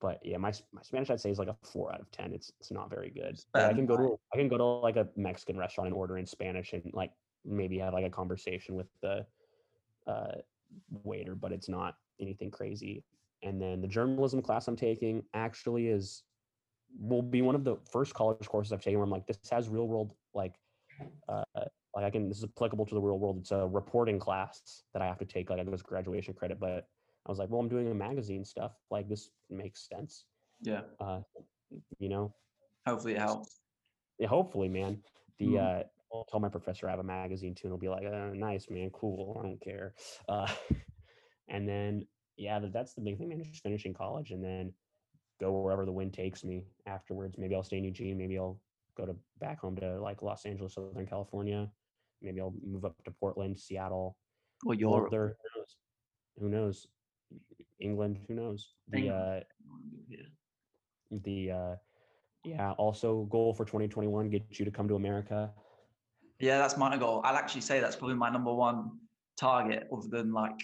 but 0.00 0.20
yeah 0.24 0.36
my, 0.36 0.52
my 0.72 0.82
spanish 0.82 1.10
i'd 1.10 1.20
say 1.20 1.30
is 1.30 1.38
like 1.38 1.48
a 1.48 1.56
four 1.62 1.92
out 1.92 2.00
of 2.00 2.10
ten. 2.10 2.32
It's 2.32 2.52
it's 2.60 2.70
not 2.70 2.90
very 2.90 3.10
good. 3.10 3.38
Like, 3.54 3.64
i 3.64 3.72
can 3.72 3.86
go 3.86 3.96
to 3.96 4.18
i 4.34 4.36
can 4.36 4.48
go 4.48 4.58
to 4.58 4.64
like 4.64 4.96
a 4.96 5.08
mexican 5.16 5.56
restaurant 5.56 5.88
and 5.88 5.96
order 5.96 6.18
in 6.18 6.26
spanish 6.26 6.72
and 6.72 6.90
like 6.92 7.12
maybe 7.44 7.78
have 7.78 7.94
like 7.94 8.04
a 8.04 8.10
conversation 8.10 8.74
with 8.74 8.86
the 9.02 9.24
uh 10.06 10.36
waiter 11.04 11.34
but 11.34 11.52
it's 11.52 11.68
not 11.68 11.96
anything 12.20 12.50
crazy. 12.50 13.04
And 13.42 13.60
then 13.60 13.80
the 13.80 13.88
journalism 13.88 14.42
class 14.42 14.68
i'm 14.68 14.76
taking 14.76 15.22
actually 15.34 15.88
is 15.88 16.22
will 16.98 17.22
be 17.22 17.42
one 17.42 17.54
of 17.54 17.64
the 17.64 17.76
first 17.90 18.14
college 18.14 18.46
courses 18.48 18.72
i've 18.72 18.80
taken 18.80 18.98
where 18.98 19.04
i'm 19.04 19.10
like 19.10 19.26
this 19.26 19.38
has 19.50 19.68
real 19.68 19.86
world 19.86 20.14
like 20.34 20.54
uh 21.28 21.44
like 21.94 22.04
i 22.04 22.10
can 22.10 22.28
this 22.28 22.38
is 22.38 22.44
applicable 22.44 22.86
to 22.86 22.94
the 22.94 23.00
real 23.00 23.18
world. 23.18 23.38
It's 23.40 23.52
a 23.52 23.66
reporting 23.66 24.18
class 24.18 24.82
that 24.92 25.02
i 25.02 25.06
have 25.06 25.18
to 25.18 25.24
take 25.24 25.50
like 25.50 25.66
as 25.72 25.82
graduation 25.82 26.34
credit 26.34 26.58
but 26.58 26.88
i 27.26 27.30
was 27.30 27.38
like 27.38 27.48
well 27.50 27.60
i'm 27.60 27.68
doing 27.68 27.90
a 27.90 27.94
magazine 27.94 28.44
stuff 28.44 28.72
like 28.90 29.08
this 29.08 29.30
makes 29.50 29.88
sense 29.88 30.26
Yeah. 30.60 30.82
uh 31.00 31.20
you 31.98 32.08
know 32.08 32.34
Hopefully 32.86 33.14
it 33.14 33.18
helps. 33.20 33.60
yeah, 34.18 34.28
hopefully 34.28 34.68
man 34.68 35.02
the 35.38 35.46
Mhm. 35.46 35.80
uh 35.80 35.82
i'll 36.12 36.24
tell 36.30 36.40
my 36.40 36.48
professor 36.48 36.86
i 36.86 36.90
have 36.90 37.00
a 37.00 37.04
magazine 37.04 37.54
too 37.54 37.66
and 37.66 37.72
he'll 37.72 37.78
be 37.78 37.88
like 37.88 38.06
uh, 38.06 38.30
nice 38.34 38.70
man 38.70 38.90
cool 38.90 39.36
i 39.40 39.42
don't 39.42 39.60
care 39.60 39.94
uh 40.28 40.48
and 41.48 41.68
then 41.68 42.06
yeah 42.36 42.58
that's 42.60 42.94
the 42.94 43.00
big 43.00 43.18
thing 43.18 43.28
man 43.28 43.42
just 43.42 43.62
finishing 43.62 43.92
college 43.94 44.30
and 44.30 44.44
then 44.44 44.72
go 45.40 45.60
wherever 45.60 45.84
the 45.84 45.92
wind 45.92 46.12
takes 46.14 46.44
me 46.44 46.64
afterwards 46.86 47.36
maybe 47.38 47.54
i'll 47.54 47.64
stay 47.64 47.78
in 47.78 47.84
eugene 47.84 48.16
maybe 48.16 48.38
i'll 48.38 48.60
go 48.96 49.04
to 49.04 49.16
back 49.38 49.60
home 49.60 49.76
to 49.76 50.00
like 50.00 50.22
los 50.22 50.46
angeles 50.46 50.74
southern 50.74 51.06
california 51.06 51.70
maybe 52.22 52.40
i'll 52.40 52.54
move 52.64 52.84
up 52.84 52.94
to 53.04 53.10
portland 53.10 53.58
seattle 53.58 54.16
live 54.64 54.78
Europe. 54.80 55.10
there 55.10 55.36
who 55.42 55.60
knows 55.60 55.76
who 56.38 56.48
knows 56.48 56.86
england 57.80 58.18
who 58.26 58.34
knows 58.34 58.74
the 58.88 59.08
uh 59.10 59.40
Yeah. 60.08 60.26
the 61.10 61.50
uh 61.50 61.74
yeah 62.44 62.72
also 62.72 63.24
goal 63.24 63.52
for 63.54 63.64
2021 63.64 64.30
get 64.30 64.58
you 64.58 64.64
to 64.64 64.70
come 64.70 64.88
to 64.88 64.94
america 64.96 65.52
Yeah, 66.38 66.58
that's 66.58 66.76
my 66.76 66.96
goal. 66.98 67.22
I'll 67.24 67.36
actually 67.36 67.62
say 67.62 67.80
that's 67.80 67.96
probably 67.96 68.16
my 68.16 68.28
number 68.30 68.52
one 68.52 68.90
target, 69.38 69.88
other 69.90 70.08
than 70.08 70.32
like 70.32 70.60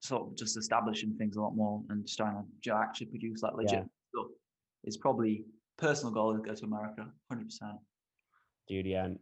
sort 0.00 0.22
of 0.22 0.36
just 0.36 0.56
establishing 0.56 1.16
things 1.18 1.36
a 1.36 1.40
lot 1.40 1.54
more 1.56 1.82
and 1.88 2.06
just 2.06 2.16
trying 2.18 2.36
to 2.64 2.74
actually 2.74 3.06
produce 3.08 3.42
like 3.42 3.54
legit 3.54 3.84
stuff. 4.10 4.26
It's 4.84 4.96
probably 4.96 5.44
personal 5.76 6.12
goal 6.14 6.34
is 6.36 6.40
go 6.40 6.54
to 6.54 6.64
America, 6.66 7.02
hundred 7.28 7.46
percent. 7.50 7.78
dude 8.68 8.86
yeah 8.86 9.06
and 9.06 9.18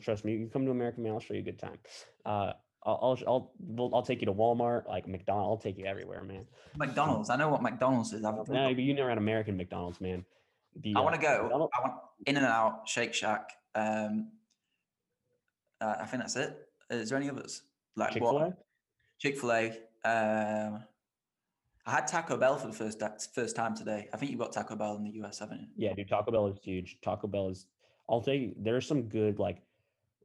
trust 0.00 0.24
me 0.24 0.32
you 0.36 0.48
come 0.52 0.64
to 0.64 0.70
america 0.70 1.00
man 1.00 1.12
i'll 1.12 1.20
show 1.26 1.34
you 1.34 1.40
a 1.40 1.50
good 1.50 1.58
time 1.58 1.78
uh 2.26 2.52
I'll, 2.86 2.98
I'll, 3.02 3.18
I'll, 3.26 3.52
we'll- 3.58 3.94
I'll 3.94 4.02
take 4.02 4.20
you 4.20 4.26
to 4.26 4.32
Walmart, 4.32 4.86
like 4.88 5.08
McDonald's. 5.08 5.48
I'll 5.50 5.70
take 5.70 5.76
you 5.78 5.86
everywhere, 5.86 6.22
man. 6.22 6.46
McDonald's. 6.76 7.28
I 7.30 7.36
know 7.36 7.48
what 7.48 7.62
McDonald's 7.62 8.12
is. 8.12 8.24
I've, 8.24 8.48
No, 8.48 8.74
but 8.74 8.78
you 8.78 8.94
never 8.94 9.08
had 9.08 9.18
American 9.18 9.56
McDonald's, 9.56 10.00
man. 10.00 10.24
The, 10.82 10.94
I 10.94 11.00
uh, 11.00 11.02
want 11.02 11.16
to 11.16 11.20
go. 11.20 11.42
McDonald- 11.42 11.70
I 11.76 11.80
want 11.88 11.94
In 12.26 12.36
and 12.36 12.46
Out, 12.46 12.88
Shake 12.88 13.12
Shack. 13.12 13.50
Um, 13.74 14.28
uh, 15.80 15.96
I 16.00 16.06
think 16.06 16.22
that's 16.22 16.36
it. 16.36 16.56
Is 16.90 17.10
there 17.10 17.18
any 17.18 17.28
others? 17.28 17.62
Like 17.96 18.12
Chick-fil-A? 18.12 18.32
what? 18.32 18.64
Chick 19.18 19.38
Fil 19.38 19.52
A. 19.52 19.68
Um, 20.04 20.84
I 21.86 21.90
had 21.90 22.06
Taco 22.06 22.36
Bell 22.36 22.56
for 22.56 22.68
the 22.68 22.72
first 22.72 23.02
first 23.34 23.56
time 23.56 23.74
today. 23.74 24.08
I 24.12 24.16
think 24.16 24.30
you've 24.30 24.40
got 24.40 24.52
Taco 24.52 24.76
Bell 24.76 24.96
in 24.96 25.04
the 25.04 25.10
US, 25.22 25.38
haven't 25.40 25.60
you? 25.60 25.66
Yeah, 25.76 25.94
dude, 25.94 26.08
Taco 26.08 26.30
Bell 26.30 26.46
is 26.48 26.58
huge. 26.62 26.98
Taco 27.02 27.26
Bell 27.26 27.48
is. 27.48 27.66
I'll 28.08 28.20
tell 28.20 28.34
you, 28.34 28.54
there's 28.58 28.86
some 28.86 29.02
good 29.02 29.38
like 29.38 29.62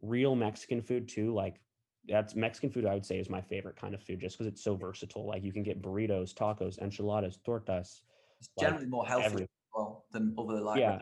real 0.01 0.36
Mexican 0.36 0.82
food 0.82 1.08
too. 1.08 1.34
Like 1.34 1.60
that's 2.08 2.36
Mexican 2.36 2.70
food. 2.70 2.86
I 2.86 2.93
would 2.93 3.05
say 3.05 3.20
is 3.20 3.29
my 3.29 3.41
favorite 3.41 3.75
kind 3.75 3.93
of 3.93 4.01
food, 4.01 4.20
just 4.20 4.38
because 4.38 4.51
it's 4.51 4.63
so 4.63 4.75
versatile. 4.75 5.27
Like 5.27 5.43
you 5.43 5.53
can 5.53 5.63
get 5.63 5.81
burritos, 5.81 6.34
tacos, 6.34 6.79
enchiladas, 6.79 7.38
tortas. 7.46 8.01
It's 8.39 8.50
Like, 8.58 8.67
generally 8.67 8.88
more 8.88 9.05
healthy 9.05 9.25
every- 9.25 9.43
as 9.43 9.50
well 9.75 10.05
than 10.12 10.36
other 10.38 10.62
like. 10.62 10.79
Yeah, 10.79 11.01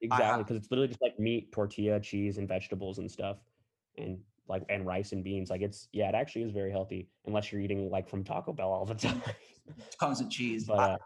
exactly. 0.00 0.44
Because 0.44 0.56
it's 0.56 0.70
literally 0.70 0.88
just 0.88 1.02
like 1.02 1.18
meat, 1.18 1.52
tortilla, 1.52 2.00
cheese, 2.00 2.38
and 2.38 2.46
vegetables 2.48 2.98
and 2.98 3.10
stuff, 3.10 3.38
and 3.98 4.18
like 4.48 4.64
and 4.68 4.86
rice 4.86 5.12
and 5.12 5.24
beans. 5.24 5.50
Like 5.50 5.60
it's 5.62 5.88
yeah, 5.92 6.08
it 6.08 6.14
actually 6.14 6.42
is 6.42 6.52
very 6.52 6.70
healthy 6.70 7.08
unless 7.26 7.50
you're 7.52 7.60
eating 7.60 7.90
like 7.90 8.08
from 8.08 8.22
Taco 8.24 8.52
Bell 8.52 8.70
all 8.70 8.84
the 8.84 8.94
time. 9.06 9.22
It's 9.78 9.96
constant 9.96 10.30
cheese. 10.30 10.64
but 10.66 10.78
I, 10.78 10.84
uh, 10.92 10.98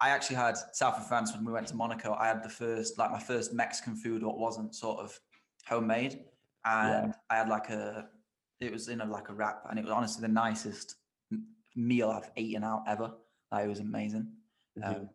I 0.00 0.08
actually 0.10 0.36
had 0.36 0.56
south 0.72 0.96
of 0.98 1.06
France 1.08 1.32
when 1.34 1.44
we 1.44 1.52
went 1.52 1.66
to 1.68 1.76
Monaco. 1.76 2.14
I 2.14 2.26
had 2.26 2.42
the 2.42 2.48
first, 2.48 2.98
like 2.98 3.10
my 3.12 3.20
first 3.20 3.52
Mexican 3.54 3.94
food, 3.96 4.22
what 4.22 4.36
wasn't 4.38 4.74
sort 4.74 4.98
of 4.98 5.18
homemade, 5.66 6.24
and 6.64 7.14
I 7.30 7.36
had 7.36 7.48
like 7.48 7.70
a, 7.70 8.08
it 8.62 8.72
was 8.72 8.88
in 8.88 9.00
a 9.00 9.04
like 9.04 9.28
a 9.28 9.34
wrap, 9.34 9.64
and 9.68 9.78
it 9.78 9.84
was 9.84 9.92
honestly 9.92 10.22
the 10.22 10.32
nicest 10.32 10.96
meal 11.74 12.10
I've 12.10 12.30
eaten 12.36 12.64
out 12.64 12.84
ever. 12.86 13.12
Like 13.50 13.64
it 13.64 13.68
was 13.68 13.80
amazing. 13.80 14.28
dude, 14.76 14.84
Um, 14.84 15.10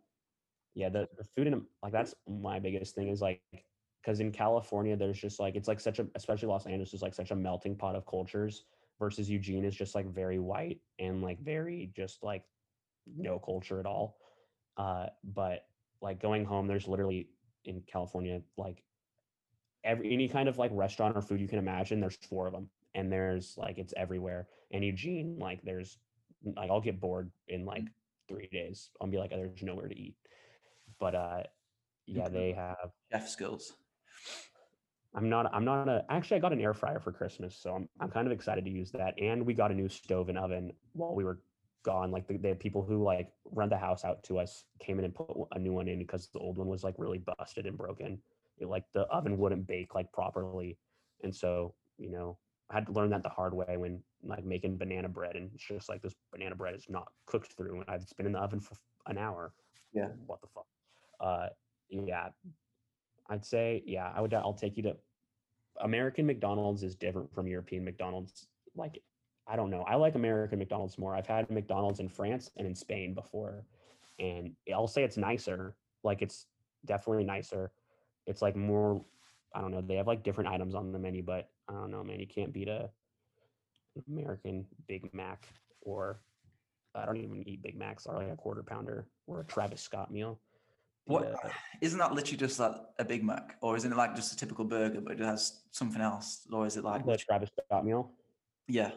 Yeah, 0.76 0.90
the, 0.90 1.08
the 1.18 1.24
food 1.24 1.48
in 1.48 1.66
like 1.82 1.94
that's 1.94 2.14
my 2.28 2.60
biggest 2.60 2.96
thing 2.96 3.10
is 3.10 3.22
like 3.22 3.42
because 4.02 4.20
in 4.20 4.32
California 4.32 4.96
there's 4.96 5.20
just 5.20 5.40
like 5.40 5.56
it's 5.56 5.68
like 5.68 5.80
such 5.80 6.00
a 6.00 6.08
especially 6.16 6.48
Los 6.48 6.66
Angeles 6.66 6.94
is 6.94 7.02
like 7.02 7.14
such 7.14 7.32
a 7.32 7.36
melting 7.36 7.76
pot 7.76 7.96
of 7.96 8.06
cultures 8.06 8.66
versus 9.00 9.30
Eugene 9.30 9.64
is 9.64 9.76
just 9.76 9.96
like 9.96 10.08
very 10.14 10.40
white 10.40 10.80
and 11.00 11.22
like 11.22 11.40
very 11.40 11.92
just 11.96 12.24
like 12.24 12.44
no 13.16 13.40
culture 13.40 13.80
at 13.80 13.86
all. 13.86 14.18
Uh, 14.76 15.08
but 15.24 15.66
like 16.02 16.22
going 16.22 16.46
home, 16.46 16.68
there's 16.68 16.88
literally 16.88 17.30
in 17.66 17.82
California 17.88 18.42
like 18.58 18.84
every 19.84 20.12
any 20.12 20.28
kind 20.28 20.50
of 20.50 20.58
like 20.58 20.72
restaurant 20.74 21.16
or 21.16 21.22
food 21.22 21.40
you 21.40 21.48
can 21.48 21.60
imagine. 21.60 22.00
There's 22.00 22.18
four 22.30 22.48
of 22.48 22.54
them, 22.54 22.70
and 22.98 23.12
there's 23.12 23.56
like 23.58 23.78
it's 23.78 23.94
everywhere. 23.96 24.48
And 24.72 24.84
Eugene, 24.84 25.38
like 25.40 25.62
there's 25.64 25.98
like 26.44 26.70
I'll 26.70 26.82
get 26.82 27.00
bored 27.00 27.32
in 27.48 27.64
like 27.66 27.84
Mm. 27.84 27.92
three 28.28 28.50
days. 28.52 28.90
I'll 29.00 29.08
be 29.08 29.18
like 29.18 29.30
there's 29.30 29.64
nowhere 29.64 29.88
to 29.88 29.98
eat. 29.98 30.16
But 31.00 31.16
uh, 31.16 31.44
yeah, 32.08 32.28
they 32.28 32.52
have. 32.52 32.92
Chef 33.12 33.30
skills. 33.30 33.74
I'm 35.16 35.30
not. 35.30 35.50
I'm 35.54 35.64
not 35.64 35.88
a. 35.88 36.04
Actually, 36.10 36.38
I 36.38 36.40
got 36.42 36.54
an 36.54 36.60
air 36.60 36.74
fryer 36.74 37.00
for 37.00 37.12
Christmas, 37.12 37.56
so 37.56 37.74
I'm. 37.74 37.88
I'm 38.02 38.10
kind 38.10 38.28
of 38.28 38.34
excited 38.34 38.66
to 38.66 38.72
use 38.72 38.92
that. 38.92 39.14
And 39.22 39.46
we 39.46 39.54
got 39.54 39.72
a 39.72 39.76
new 39.76 39.88
stove 39.88 40.30
and 40.30 40.38
oven 40.38 40.74
while 40.94 41.16
we 41.16 41.24
were 41.24 41.40
gone. 41.84 42.12
Like 42.12 42.28
the, 42.28 42.38
the 42.38 42.56
people 42.56 42.84
who 42.84 43.04
like 43.04 43.30
rent 43.52 43.70
the 43.72 43.78
house 43.78 44.04
out 44.04 44.24
to 44.24 44.40
us 44.40 44.66
came 44.80 45.00
in 45.00 45.06
and 45.06 45.16
put 45.16 45.28
a 45.54 45.60
new 45.60 45.72
one 45.74 45.88
in 45.88 46.00
because 46.00 46.28
the 46.34 46.40
old 46.40 46.58
one 46.58 46.68
was 46.68 46.84
like 46.84 46.96
really 46.98 47.20
busted 47.38 47.66
and 47.66 47.78
broken. 47.78 48.20
It, 48.60 48.68
like 48.68 48.84
the 48.94 49.02
oven 49.04 49.38
wouldn't 49.38 49.68
bake 49.68 49.96
like 49.96 50.12
properly, 50.12 50.78
and 51.24 51.34
so 51.34 51.74
you 51.98 52.12
know 52.12 52.38
I 52.70 52.76
had 52.76 52.86
to 52.88 52.92
learn 52.92 53.10
that 53.12 53.24
the 53.24 53.30
hard 53.30 53.54
way 53.54 53.78
when 53.78 54.02
like 54.24 54.44
making 54.44 54.78
banana 54.78 55.08
bread, 55.08 55.36
and 55.36 55.50
it's 55.54 55.64
just 55.64 55.90
like 55.90 56.02
this 56.02 56.16
banana 56.32 56.56
bread 56.56 56.76
is 56.76 56.86
not 56.90 57.08
cooked 57.26 57.54
through, 57.54 57.84
and 57.88 58.02
it's 58.02 58.14
been 58.14 58.26
in 58.26 58.34
the 58.34 58.40
oven 58.40 58.60
for 58.60 58.76
an 59.08 59.18
hour. 59.18 59.54
Yeah. 59.94 60.10
What 60.26 60.42
the 60.42 60.48
fuck? 60.48 60.66
Uh, 61.20 61.48
yeah, 61.90 62.30
I'd 63.30 63.46
say, 63.46 63.84
yeah, 63.86 64.12
I 64.14 64.22
would. 64.22 64.34
I'll 64.34 64.54
take 64.54 64.76
you 64.78 64.84
to 64.84 64.98
American 65.82 66.26
McDonald's 66.26 66.84
is 66.84 66.96
different 66.96 67.34
from 67.34 67.48
European 67.48 67.86
McDonald's. 67.86 68.48
Like, 68.76 69.02
I 69.48 69.56
don't 69.56 69.70
know. 69.70 69.84
I 69.84 69.96
like 69.96 70.16
American 70.16 70.60
McDonald's 70.60 70.98
more. 70.98 71.16
I've 71.16 71.28
had 71.28 71.50
McDonald's 71.50 72.00
in 72.00 72.10
France 72.10 72.52
and 72.58 72.68
in 72.68 72.76
Spain 72.76 73.14
before, 73.14 73.66
and 74.20 74.52
I'll 74.74 74.88
say 74.88 75.04
it's 75.04 75.18
nicer. 75.18 75.76
Like, 76.04 76.22
it's 76.22 76.48
definitely 76.86 77.24
nicer. 77.24 77.72
It's 78.26 78.42
like 78.42 78.56
more. 78.56 79.04
I 79.54 79.62
don't 79.62 79.72
know. 79.72 79.82
They 79.82 79.96
have 79.96 80.08
like 80.08 80.24
different 80.24 80.50
items 80.50 80.76
on 80.76 80.92
the 80.92 81.00
menu, 81.00 81.24
but 81.24 81.50
I 81.70 81.74
don't 81.74 81.92
know, 81.92 82.04
man. 82.04 82.20
You 82.20 82.28
can't 82.28 82.54
beat 82.54 82.68
a 82.68 82.90
American 84.08 84.66
Big 84.88 85.14
Mac 85.14 85.48
or 85.82 86.22
I 86.96 87.06
don't 87.06 87.18
even 87.18 87.48
eat 87.48 87.62
Big 87.62 87.78
Macs 87.78 88.06
or 88.06 88.16
like 88.16 88.32
a 88.32 88.36
quarter 88.36 88.64
pounder 88.64 89.08
or 89.28 89.42
a 89.42 89.46
Travis 89.46 89.82
Scott 89.82 90.12
meal. 90.12 90.40
What 91.06 91.32
uh, 91.32 91.50
isn't 91.82 92.00
that 92.00 92.14
literally 92.14 92.38
just 92.38 92.60
like 92.60 92.76
a 93.00 93.06
Big 93.06 93.24
Mac, 93.24 93.56
or 93.62 93.78
isn't 93.78 93.92
it 93.92 93.96
like 93.96 94.16
just 94.16 94.34
a 94.34 94.36
typical 94.36 94.66
burger, 94.66 95.00
but 95.00 95.14
it 95.14 95.20
has 95.20 95.62
something 95.72 96.02
else, 96.02 96.46
or 96.52 96.66
is 96.66 96.76
it 96.76 96.84
like 96.84 97.06
the 97.06 97.16
Travis 97.18 97.50
Scott 97.70 97.86
meal? 97.86 98.12
yeah, 98.68 98.92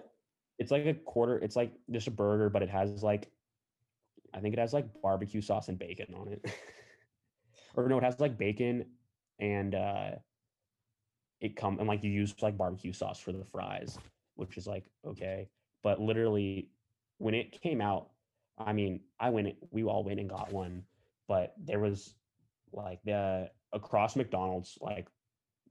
It's 0.58 0.72
like 0.72 0.86
a 0.86 0.94
quarter. 0.94 1.38
It's 1.38 1.54
like 1.54 1.72
just 1.90 2.08
a 2.08 2.10
burger, 2.10 2.50
but 2.50 2.62
it 2.62 2.70
has 2.70 3.04
like, 3.04 3.30
I 4.34 4.40
think 4.40 4.54
it 4.54 4.58
has 4.58 4.72
like 4.72 4.86
barbecue 5.00 5.40
sauce 5.40 5.68
and 5.68 5.78
bacon 5.78 6.12
on 6.14 6.32
it. 6.32 6.44
or 7.76 7.88
no, 7.88 7.98
it 7.98 8.02
has 8.02 8.18
like 8.18 8.36
bacon 8.36 8.86
and 9.38 9.74
uh 9.76 10.10
it 11.40 11.56
come 11.56 11.78
and 11.78 11.88
like 11.88 12.04
you 12.04 12.10
use 12.10 12.34
like 12.42 12.56
barbecue 12.56 12.92
sauce 12.92 13.18
for 13.18 13.32
the 13.32 13.44
fries, 13.44 13.98
which 14.34 14.56
is 14.56 14.66
like 14.66 14.84
okay. 15.06 15.48
But 15.82 16.00
literally, 16.00 16.70
when 17.18 17.34
it 17.34 17.60
came 17.62 17.80
out, 17.80 18.10
I 18.58 18.72
mean, 18.72 19.00
I 19.18 19.30
went. 19.30 19.56
We 19.70 19.84
all 19.84 20.04
went 20.04 20.20
and 20.20 20.28
got 20.28 20.52
one, 20.52 20.84
but 21.28 21.54
there 21.58 21.80
was 21.80 22.14
like 22.72 23.02
the 23.04 23.50
across 23.72 24.16
McDonald's, 24.16 24.76
like 24.80 25.08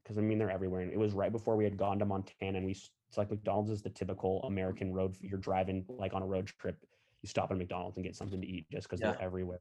because 0.04 0.18
I 0.18 0.22
mean 0.22 0.40
they're 0.40 0.50
everywhere, 0.50 0.82
and 0.82 0.92
it 0.92 0.98
was 0.98 1.14
right 1.14 1.32
before 1.32 1.56
we 1.56 1.64
had 1.64 1.78
gone 1.78 2.00
to 2.00 2.06
Montana, 2.06 2.58
and 2.58 2.66
we 2.66 2.72
it's 2.72 3.18
like 3.18 3.30
McDonald's 3.30 3.72
is 3.72 3.82
the 3.82 3.90
typical 3.90 4.42
American 4.44 4.94
road. 4.94 5.16
You're 5.22 5.40
driving 5.40 5.86
like 5.88 6.14
on 6.14 6.22
a 6.22 6.28
road 6.28 6.48
trip, 6.48 6.78
you 7.22 7.30
stop 7.30 7.52
at 7.52 7.58
McDonald's 7.58 7.98
and 7.98 8.06
get 8.06 8.16
something 8.16 8.42
to 8.42 8.48
eat 8.48 8.70
just 8.72 8.88
because 8.88 9.02
Yeah. 9.02 9.12
they're 9.12 9.22
everywhere. 9.22 9.60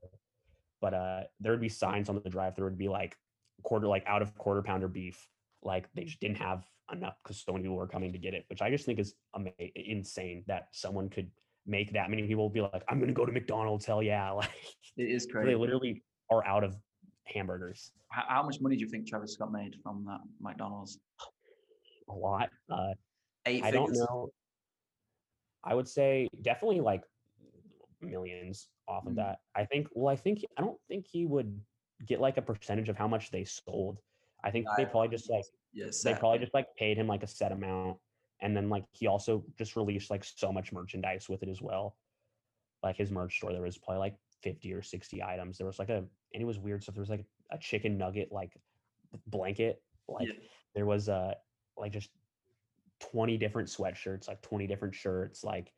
But 0.81 0.93
uh, 0.93 1.23
there 1.39 1.51
would 1.51 1.61
be 1.61 1.69
signs 1.69 2.09
on 2.09 2.21
the 2.23 2.29
drive-through 2.29 2.65
would 2.65 2.77
be 2.77 2.87
like 2.87 3.17
quarter, 3.63 3.87
like 3.87 4.03
out 4.07 4.21
of 4.21 4.35
quarter 4.37 4.61
pounder 4.61 4.87
beef. 4.87 5.27
Like 5.63 5.89
they 5.93 6.03
just 6.05 6.19
didn't 6.19 6.37
have 6.37 6.63
enough 6.91 7.15
because 7.23 7.41
so 7.43 7.51
many 7.51 7.63
people 7.63 7.75
were 7.77 7.87
coming 7.87 8.11
to 8.13 8.17
get 8.19 8.33
it, 8.33 8.45
which 8.49 8.61
I 8.61 8.69
just 8.69 8.85
think 8.85 8.99
is 8.99 9.13
ama- 9.35 9.51
insane 9.75 10.43
that 10.47 10.67
someone 10.71 11.09
could 11.09 11.29
make 11.65 11.91
that 11.93 12.09
many 12.09 12.23
people 12.27 12.49
be 12.49 12.61
like, 12.61 12.83
"I'm 12.89 12.97
going 12.99 13.09
to 13.09 13.13
go 13.13 13.25
to 13.25 13.31
McDonald's." 13.31 13.85
Hell 13.85 14.01
yeah! 14.01 14.31
Like 14.39 14.49
it 14.97 15.03
is 15.11 15.27
crazy. 15.31 15.49
they 15.49 15.55
literally 15.55 16.03
are 16.31 16.45
out 16.45 16.63
of 16.63 16.75
hamburgers. 17.25 17.91
How, 18.09 18.23
how 18.27 18.43
much 18.43 18.59
money 18.61 18.75
do 18.75 18.81
you 18.81 18.89
think 18.89 19.07
Travis 19.07 19.33
Scott 19.33 19.51
made 19.51 19.75
from 19.83 20.05
that 20.05 20.19
McDonald's? 20.41 20.99
A 22.09 22.13
lot. 22.13 22.49
Uh, 22.71 22.93
Eight 23.45 23.63
I 23.63 23.71
figures. 23.71 23.73
don't 23.73 23.93
know. 23.93 24.29
I 25.63 25.75
would 25.75 25.87
say 25.87 26.27
definitely 26.41 26.79
like 26.79 27.03
millions 28.01 28.67
off 28.87 29.05
of 29.05 29.13
Mm. 29.13 29.17
that. 29.17 29.39
I 29.55 29.65
think. 29.65 29.87
Well, 29.93 30.07
I 30.11 30.15
think 30.15 30.39
I 30.57 30.61
don't 30.61 30.79
think 30.87 31.05
he 31.05 31.25
would 31.25 31.59
get 32.05 32.19
like 32.21 32.37
a 32.37 32.41
percentage 32.41 32.89
of 32.89 32.97
how 32.97 33.07
much 33.07 33.29
they 33.29 33.43
sold. 33.43 33.99
I 34.43 34.51
think 34.51 34.67
they 34.77 34.85
probably 34.85 35.09
just 35.09 35.29
like 35.29 35.45
Yes, 35.71 36.01
they 36.01 36.13
probably 36.15 36.39
just 36.39 36.53
like 36.53 36.67
paid 36.75 36.97
him 36.97 37.07
like 37.07 37.23
a 37.23 37.27
set 37.27 37.51
amount, 37.51 37.97
and 38.41 38.55
then 38.55 38.69
like 38.69 38.85
he 38.91 39.07
also 39.07 39.43
just 39.57 39.75
released 39.75 40.09
like 40.09 40.23
so 40.23 40.51
much 40.51 40.71
merchandise 40.71 41.29
with 41.29 41.43
it 41.43 41.49
as 41.49 41.61
well. 41.61 41.95
Like 42.81 42.97
his 42.97 43.11
merch 43.11 43.37
store, 43.37 43.51
there 43.53 43.61
was 43.61 43.77
probably 43.77 43.99
like 43.99 44.15
fifty 44.41 44.73
or 44.73 44.81
sixty 44.81 45.21
items. 45.21 45.57
There 45.57 45.67
was 45.67 45.79
like 45.79 45.89
a 45.89 45.97
and 46.33 46.41
it 46.41 46.45
was 46.45 46.57
weird 46.57 46.81
stuff. 46.81 46.95
There 46.95 47.01
was 47.01 47.09
like 47.09 47.25
a 47.51 47.57
chicken 47.57 47.97
nugget 47.97 48.31
like 48.31 48.57
blanket. 49.27 49.81
Like 50.07 50.27
Yeah. 50.27 50.33
there 50.73 50.85
was 50.85 51.07
a 51.07 51.35
like 51.77 51.91
just 51.91 52.09
20 52.99 53.37
different 53.37 53.69
sweatshirts, 53.69 54.27
like 54.27 54.41
20 54.41 54.67
different 54.67 54.93
shirts, 54.93 55.43
like 55.43 55.71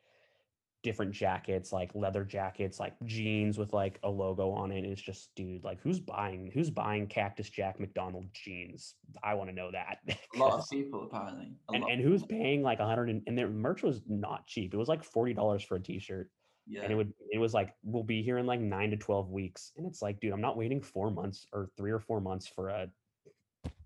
different 0.84 1.12
jackets, 1.12 1.72
like 1.72 1.92
leather 1.94 2.24
jackets, 2.24 2.80
like 2.80 2.94
jeans 3.06 3.58
with 3.58 3.74
like 3.74 4.00
a 4.04 4.10
logo 4.10 4.52
on 4.52 4.72
it. 4.72 4.80
And 4.80 4.88
it's 4.88 5.02
just, 5.02 5.30
dude, 5.36 5.64
like 5.64 5.80
who's 5.82 6.00
buying 6.00 6.52
who's 6.54 6.70
buying 6.70 7.08
Cactus 7.08 7.50
Jack 7.50 7.80
McDonald 7.80 8.28
jeans? 8.34 8.96
I 9.24 9.36
want 9.36 9.50
to 9.50 9.56
know 9.56 9.72
that. 9.72 10.00
a 10.36 10.38
lot 10.38 10.60
of 10.60 10.66
people 10.72 11.04
apparently. 11.04 11.54
A 11.70 11.74
and, 11.74 11.84
and 11.84 12.02
who's 12.02 12.24
paying 12.24 12.64
like 12.64 12.80
a 12.80 12.86
hundred 12.86 13.10
and, 13.10 13.22
and 13.28 13.38
their 13.38 13.50
merch 13.50 13.84
was 13.84 14.02
not 14.08 14.48
cheap. 14.48 14.74
It 14.74 14.78
was 14.78 14.90
like 14.90 15.04
forty 15.04 15.34
dollars 15.34 15.64
for 15.64 15.76
a 15.76 15.80
t-shirt. 15.80 16.30
Yeah, 16.68 16.84
And 16.84 16.92
it 16.92 16.96
would 16.96 17.14
it 17.32 17.40
was 17.40 17.54
like 17.54 17.74
we'll 17.84 18.04
be 18.04 18.22
here 18.22 18.38
in 18.38 18.46
like 18.46 18.60
nine 18.60 18.92
to 18.92 18.98
twelve 18.98 19.30
weeks. 19.30 19.72
And 19.78 19.86
it's 19.86 20.02
like, 20.02 20.20
dude, 20.20 20.34
I'm 20.34 20.42
not 20.42 20.58
waiting 20.58 20.82
four 20.82 21.12
months 21.12 21.46
or 21.54 21.70
three 21.78 21.92
or 21.92 22.00
four 22.00 22.22
months 22.22 22.48
for 22.48 22.70
a 22.70 22.90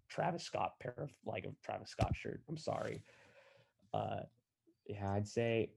Travis 0.10 0.44
Scott 0.44 0.74
pair 0.82 0.94
of 0.98 1.12
like 1.26 1.46
a 1.46 1.52
Travis 1.64 1.90
Scott 1.90 2.16
shirt. 2.16 2.42
I'm 2.48 2.58
sorry. 2.58 3.02
Uh 3.94 4.22
yeah, 4.88 5.12
I'd 5.12 5.28
say 5.28 5.72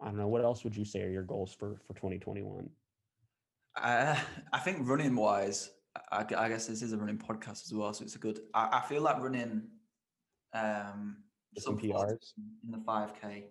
I 0.00 0.06
don't 0.06 0.16
know. 0.16 0.28
What 0.28 0.42
else 0.42 0.64
would 0.64 0.76
you 0.76 0.84
say 0.84 1.02
are 1.02 1.10
your 1.10 1.24
goals 1.24 1.52
for 1.52 1.80
for 1.86 1.94
2021? 1.94 2.68
Uh, 3.76 4.16
I 4.52 4.58
think 4.58 4.88
running 4.88 5.16
wise, 5.16 5.70
I, 6.12 6.24
I 6.36 6.48
guess 6.48 6.66
this 6.66 6.82
is 6.82 6.92
a 6.92 6.96
running 6.98 7.18
podcast 7.18 7.64
as 7.64 7.72
well, 7.72 7.92
so 7.92 8.04
it's 8.04 8.14
a 8.14 8.18
good. 8.18 8.40
I, 8.54 8.78
I 8.78 8.80
feel 8.88 9.02
like 9.02 9.20
running 9.20 9.68
um, 10.54 11.18
some 11.58 11.78
sub 11.78 11.80
40 11.80 11.88
PRs? 11.88 12.32
in 12.64 12.70
the 12.70 12.78
five 12.84 13.20
k, 13.20 13.48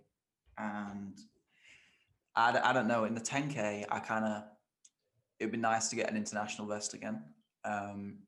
and 0.57 1.19
I, 2.35 2.59
I 2.63 2.73
don't 2.73 2.87
know 2.87 3.03
in 3.03 3.13
the 3.13 3.21
ten 3.21 3.49
k. 3.49 3.85
I 3.89 3.99
kind 3.99 4.25
of 4.25 4.43
it'd 5.39 5.51
be 5.51 5.57
nice 5.57 5.89
to 5.89 5.95
get 5.95 6.09
an 6.09 6.17
international 6.17 6.67
vest 6.67 6.93
again. 6.93 7.23
Um, 7.65 8.19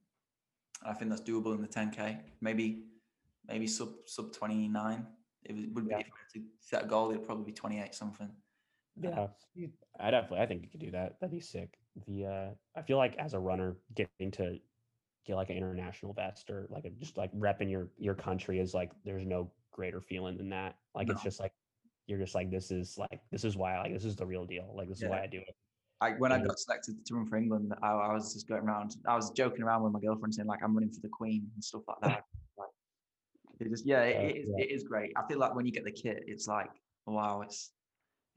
I 0.86 0.94
think 0.94 1.10
that's 1.10 1.22
doable 1.22 1.56
in 1.56 1.62
the 1.62 1.68
ten 1.68 1.92
k. 1.92 2.20
Maybe 2.42 2.84
maybe 3.48 3.68
sub 3.68 3.90
sub 4.06 4.34
twenty 4.34 4.68
nine. 4.68 5.08
It 5.44 5.56
would 5.56 5.76
would 5.76 5.86
be 5.86 5.92
Yeah. 5.92 6.00
if 6.00 6.08
I 6.08 6.18
had 6.20 6.42
to 6.42 6.48
set 6.60 6.84
a 6.84 6.88
goal. 6.88 7.12
It'd 7.12 7.24
probably 7.26 7.46
be 7.46 7.54
twenty 7.54 7.80
eight 7.80 7.96
something. 7.96 8.30
Yeah, 9.02 9.28
you- 9.54 9.72
I 10.00 10.12
definitely 10.12 10.40
I 10.40 10.46
think 10.46 10.64
you 10.64 10.70
could 10.70 10.80
do 10.82 10.92
that. 10.92 11.20
That'd 11.20 11.32
be 11.32 11.40
sick. 11.40 11.78
The 12.08 12.26
uh 12.26 12.50
I 12.76 12.82
feel 12.82 12.98
like 12.98 13.16
as 13.18 13.34
a 13.34 13.40
runner, 13.40 13.78
getting 13.96 14.32
to 14.32 14.60
get 15.26 15.36
like 15.36 15.50
an 15.50 15.58
international 15.58 16.14
vest 16.14 16.50
or 16.50 16.68
like 16.70 16.86
a, 16.86 16.90
just 16.92 17.18
like 17.18 17.32
repping 17.34 17.70
your 17.70 17.90
your 17.98 18.16
country 18.16 18.60
is 18.60 18.74
like 18.74 18.92
there's 19.06 19.26
no 19.26 19.52
greater 19.72 20.02
feeling 20.02 20.38
than 20.38 20.50
that. 20.50 20.76
Like 20.96 21.10
it's 21.10 21.24
just 21.24 21.40
like 21.40 21.54
you're 22.08 22.20
just 22.20 22.36
like 22.36 22.50
this 22.52 22.72
is 22.72 22.98
like 22.98 23.22
this 23.32 23.44
is 23.44 23.56
why 23.56 23.80
like 23.80 23.94
this 23.94 24.06
is 24.06 24.16
the 24.16 24.26
real 24.26 24.46
deal. 24.46 24.74
Like 24.76 24.90
this 24.90 25.02
is 25.02 25.08
why 25.08 25.22
I 25.24 25.28
do 25.28 25.40
it. 25.40 25.56
I, 26.02 26.12
when 26.12 26.32
I 26.32 26.40
got 26.42 26.58
selected 26.58 27.06
to 27.06 27.16
run 27.16 27.26
for 27.28 27.36
England, 27.36 27.74
I, 27.84 27.92
I 27.92 28.14
was 28.14 28.34
just 28.34 28.48
going 28.48 28.62
around. 28.62 28.96
I 29.06 29.16
was 29.16 29.32
joking 29.32 29.64
around 29.64 29.84
with 29.84 29.92
my 29.92 30.00
girlfriend, 30.00 30.34
saying 30.34 30.48
like 30.48 30.64
I'm 30.64 30.74
running 30.74 30.92
for 30.92 31.02
the 31.02 31.10
Queen 31.10 31.52
and 31.54 31.62
stuff 31.64 31.82
like 31.90 31.98
that. 32.04 32.24
Like, 33.60 33.68
it 33.68 33.70
just 33.72 33.86
yeah, 33.86 34.02
it, 34.04 34.16
Uh, 34.18 34.20
it, 34.22 34.36
is, 34.38 34.50
yeah. 34.50 34.64
it 34.66 34.72
is 34.72 34.84
great. 34.84 35.12
I 35.18 35.28
feel 35.28 35.40
like 35.40 35.56
when 35.56 35.66
you 35.66 35.72
get 35.72 35.84
the 35.84 35.92
kit, 35.92 36.24
it's 36.28 36.48
like 36.48 36.70
wow, 37.06 37.42
it's. 37.42 37.72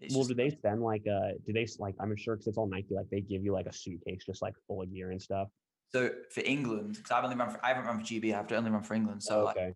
it's 0.01 0.15
well, 0.15 0.25
do 0.25 0.35
they 0.35 0.51
send 0.63 0.83
like 0.83 1.07
uh 1.07 1.33
do 1.47 1.53
they 1.53 1.67
like 1.79 1.95
I'm 2.01 2.17
sure 2.17 2.37
because 2.37 2.47
it's 2.49 2.59
all 2.59 2.67
Nike 2.69 2.95
like 2.95 3.09
they 3.11 3.21
give 3.21 3.45
you 3.45 3.53
like 3.53 3.67
a 3.67 3.73
suitcase 3.73 4.25
just 4.25 4.43
like 4.43 4.55
full 4.67 4.83
of 4.83 4.93
gear 4.93 5.11
and 5.11 5.21
stuff. 5.21 5.49
So 5.93 6.11
for 6.31 6.43
England, 6.45 6.95
because 6.97 7.11
I've 7.11 7.25
only 7.25 7.37
run 7.37 7.51
for 7.51 7.65
I 7.65 7.69
haven't 7.69 7.85
run 7.85 7.99
for 8.01 8.05
GB, 8.07 8.35
I've 8.35 8.51
only 8.53 8.71
run 8.71 8.83
for 8.83 8.95
England. 8.95 9.23
So 9.23 9.45
like, 9.45 9.57
okay. 9.57 9.75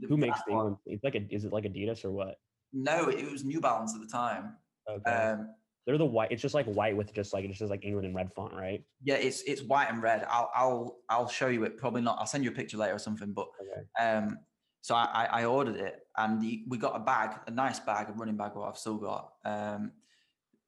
the- 0.00 0.08
Who 0.08 0.16
makes 0.16 0.40
the 0.46 0.52
England? 0.52 0.76
It's 0.86 1.04
like 1.04 1.14
a 1.14 1.26
is 1.30 1.44
it 1.44 1.52
like 1.52 1.64
Adidas 1.64 2.04
or 2.04 2.10
what? 2.10 2.36
No, 2.72 3.08
it 3.08 3.30
was 3.30 3.44
New 3.44 3.60
Balance 3.60 3.94
at 3.94 4.00
the 4.00 4.06
time. 4.08 4.56
Okay. 4.90 5.10
Um, 5.10 5.50
They're 5.86 5.98
the 5.98 6.04
white. 6.04 6.32
It's 6.32 6.42
just 6.42 6.54
like 6.54 6.66
white 6.66 6.96
with 6.96 7.12
just 7.14 7.32
like 7.32 7.44
it's 7.44 7.58
just 7.58 7.70
like 7.70 7.84
England 7.84 8.06
in 8.06 8.14
red 8.14 8.30
font, 8.34 8.52
right? 8.54 8.82
Yeah, 9.02 9.14
it's 9.16 9.42
it's 9.42 9.62
white 9.62 9.88
and 9.90 10.02
red. 10.02 10.24
I'll 10.28 10.50
I'll 10.54 10.96
I'll 11.08 11.28
show 11.28 11.48
you 11.48 11.64
it. 11.64 11.76
Probably 11.78 12.02
not. 12.02 12.18
I'll 12.18 12.26
send 12.26 12.44
you 12.44 12.50
a 12.50 12.54
picture 12.54 12.76
later 12.78 12.94
or 12.94 12.98
something. 12.98 13.32
But 13.32 13.48
Okay. 13.60 14.04
um, 14.06 14.38
so 14.80 14.94
I 14.94 15.28
I 15.30 15.44
ordered 15.44 15.76
it 15.76 16.06
and 16.16 16.40
we 16.40 16.78
got 16.78 16.96
a 16.96 17.00
bag, 17.00 17.38
a 17.46 17.50
nice 17.50 17.80
bag, 17.80 18.08
a 18.08 18.12
running 18.12 18.36
bag. 18.36 18.52
What 18.54 18.68
I've 18.68 18.78
still 18.78 18.98
got. 18.98 19.32
Um, 19.44 19.92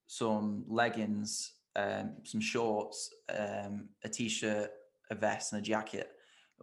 some 0.06 0.64
leggings, 0.68 1.52
um, 1.76 2.16
some 2.24 2.40
shorts, 2.40 3.10
um, 3.36 3.88
a 4.02 4.08
t-shirt, 4.08 4.70
a 5.10 5.14
vest, 5.14 5.52
and 5.52 5.60
a 5.60 5.64
jacket. 5.64 6.10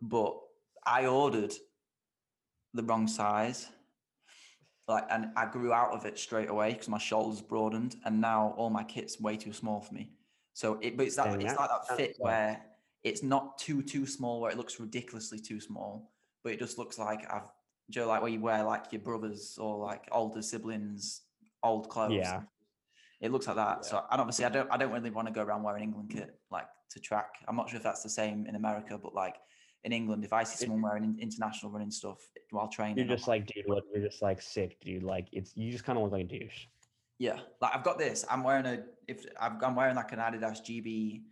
But 0.01 0.37
I 0.85 1.05
ordered 1.05 1.53
the 2.73 2.83
wrong 2.83 3.07
size. 3.07 3.67
Like, 4.87 5.05
and 5.09 5.27
I 5.35 5.45
grew 5.45 5.73
out 5.73 5.91
of 5.91 6.05
it 6.05 6.17
straight 6.17 6.49
away 6.49 6.71
because 6.71 6.87
my 6.87 6.97
shoulders 6.97 7.41
broadened, 7.41 7.97
and 8.05 8.21
now 8.21 8.53
all 8.57 8.69
my 8.69 8.83
kit's 8.83 9.19
way 9.19 9.35
too 9.35 9.53
small 9.53 9.81
for 9.81 9.93
me. 9.93 10.11
So 10.53 10.77
it, 10.81 10.97
but 10.97 11.07
it's 11.07 11.17
that 11.17 11.41
it's 11.41 11.57
like 11.57 11.69
that 11.69 11.97
fit 11.97 12.15
where 12.19 12.61
it's 13.03 13.21
not 13.21 13.57
too 13.57 13.81
too 13.81 14.05
small, 14.05 14.41
where 14.41 14.51
it 14.51 14.57
looks 14.57 14.79
ridiculously 14.79 15.39
too 15.39 15.59
small, 15.59 16.11
but 16.47 16.53
it 16.53 16.59
just 16.59 16.77
looks 16.77 16.97
like 16.97 17.29
I've, 17.29 17.41
know, 17.93 18.07
like 18.07 18.21
where 18.21 18.31
you 18.31 18.39
wear 18.39 18.63
like 18.63 18.85
your 18.93 19.01
brothers 19.01 19.57
or 19.59 19.77
like 19.85 20.07
older 20.13 20.41
siblings 20.41 21.23
old 21.61 21.89
clothes. 21.89 22.13
Yeah. 22.13 22.43
It 23.19 23.33
looks 23.33 23.47
like 23.47 23.57
that. 23.57 23.83
So 23.83 24.01
and 24.09 24.21
obviously 24.21 24.45
I 24.45 24.49
don't 24.49 24.71
I 24.71 24.77
don't 24.77 24.93
really 24.93 25.09
want 25.09 25.27
to 25.27 25.33
go 25.33 25.43
around 25.43 25.63
wearing 25.63 25.83
England 25.83 26.09
kit 26.09 26.39
like 26.49 26.67
to 26.91 27.01
track. 27.01 27.31
I'm 27.49 27.57
not 27.57 27.69
sure 27.69 27.75
if 27.75 27.83
that's 27.83 28.01
the 28.01 28.09
same 28.09 28.45
in 28.45 28.55
America, 28.55 28.97
but 28.97 29.13
like 29.13 29.35
in 29.83 29.91
England, 29.91 30.23
if 30.23 30.31
I 30.31 30.43
see 30.43 30.63
someone 30.63 30.81
wearing 30.81 31.17
international 31.19 31.69
running 31.73 31.91
stuff 31.91 32.19
while 32.51 32.69
training, 32.69 32.95
You're 32.97 33.07
I'm 33.11 33.17
just 33.17 33.27
like, 33.27 33.45
dude, 33.45 33.65
what? 33.65 33.83
You're 33.93 34.07
just 34.07 34.21
like 34.21 34.41
sick, 34.41 34.79
dude. 34.79 35.03
Like 35.03 35.27
it's 35.33 35.51
you 35.57 35.69
just 35.69 35.83
kind 35.83 35.97
of 35.97 36.03
look 36.03 36.13
like 36.13 36.23
a 36.23 36.29
douche. 36.39 36.67
yeah, 37.19 37.39
like 37.61 37.75
I've 37.75 37.83
got 37.83 37.97
this. 37.99 38.23
I'm 38.31 38.41
wearing 38.41 38.65
a 38.65 38.83
if 39.09 39.25
I've, 39.37 39.61
I'm 39.61 39.75
wearing 39.75 39.97
like 39.97 40.13
an 40.13 40.19
Adidas 40.19 40.61
GB 40.65 41.23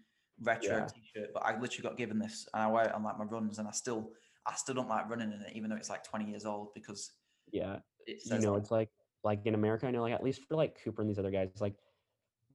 retro 0.41 0.79
Yeah. 0.79 0.88
t-shirt, 0.88 1.29
but 1.34 1.43
I 1.45 1.57
literally 1.57 1.84
got 1.88 1.95
given 1.95 2.19
this 2.19 2.45
and 2.53 2.62
I 2.62 2.67
wear 2.67 2.86
it 2.86 2.93
on 2.93 3.03
like 3.03 3.17
my 3.17 3.25
runs, 3.25 3.60
and 3.60 3.67
I 3.67 3.72
still 3.72 4.12
I 4.47 4.53
still 4.55 4.75
don't 4.75 4.89
like 4.89 5.09
running 5.09 5.31
in 5.31 5.41
it, 5.41 5.53
even 5.55 5.69
though 5.69 5.75
it's 5.75 5.89
like 5.89 6.03
20 6.03 6.25
years 6.29 6.45
old 6.45 6.73
because 6.73 7.11
Yeah. 7.51 7.79
it 8.07 8.21
you 8.25 8.39
know, 8.39 8.53
like- 8.53 8.61
it's 8.61 8.71
like 8.71 8.89
like 9.23 9.45
in 9.45 9.55
America, 9.55 9.87
I 9.87 9.91
know 9.91 10.01
like 10.03 10.13
at 10.13 10.23
least 10.23 10.43
for 10.43 10.55
like 10.55 10.79
Cooper 10.83 11.01
and 11.01 11.09
these 11.09 11.17
other 11.17 11.31
guys, 11.31 11.49
it's 11.49 11.61
like 11.61 11.75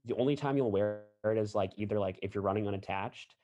the 0.04 0.14
only 0.16 0.36
time 0.36 0.56
you'll 0.56 0.70
wear 0.70 1.02
it 1.24 1.36
is 1.36 1.54
like 1.54 1.72
either 1.76 1.98
like 1.98 2.18
if 2.22 2.34
you're 2.34 2.42
running 2.44 2.68
unattached 2.68 3.34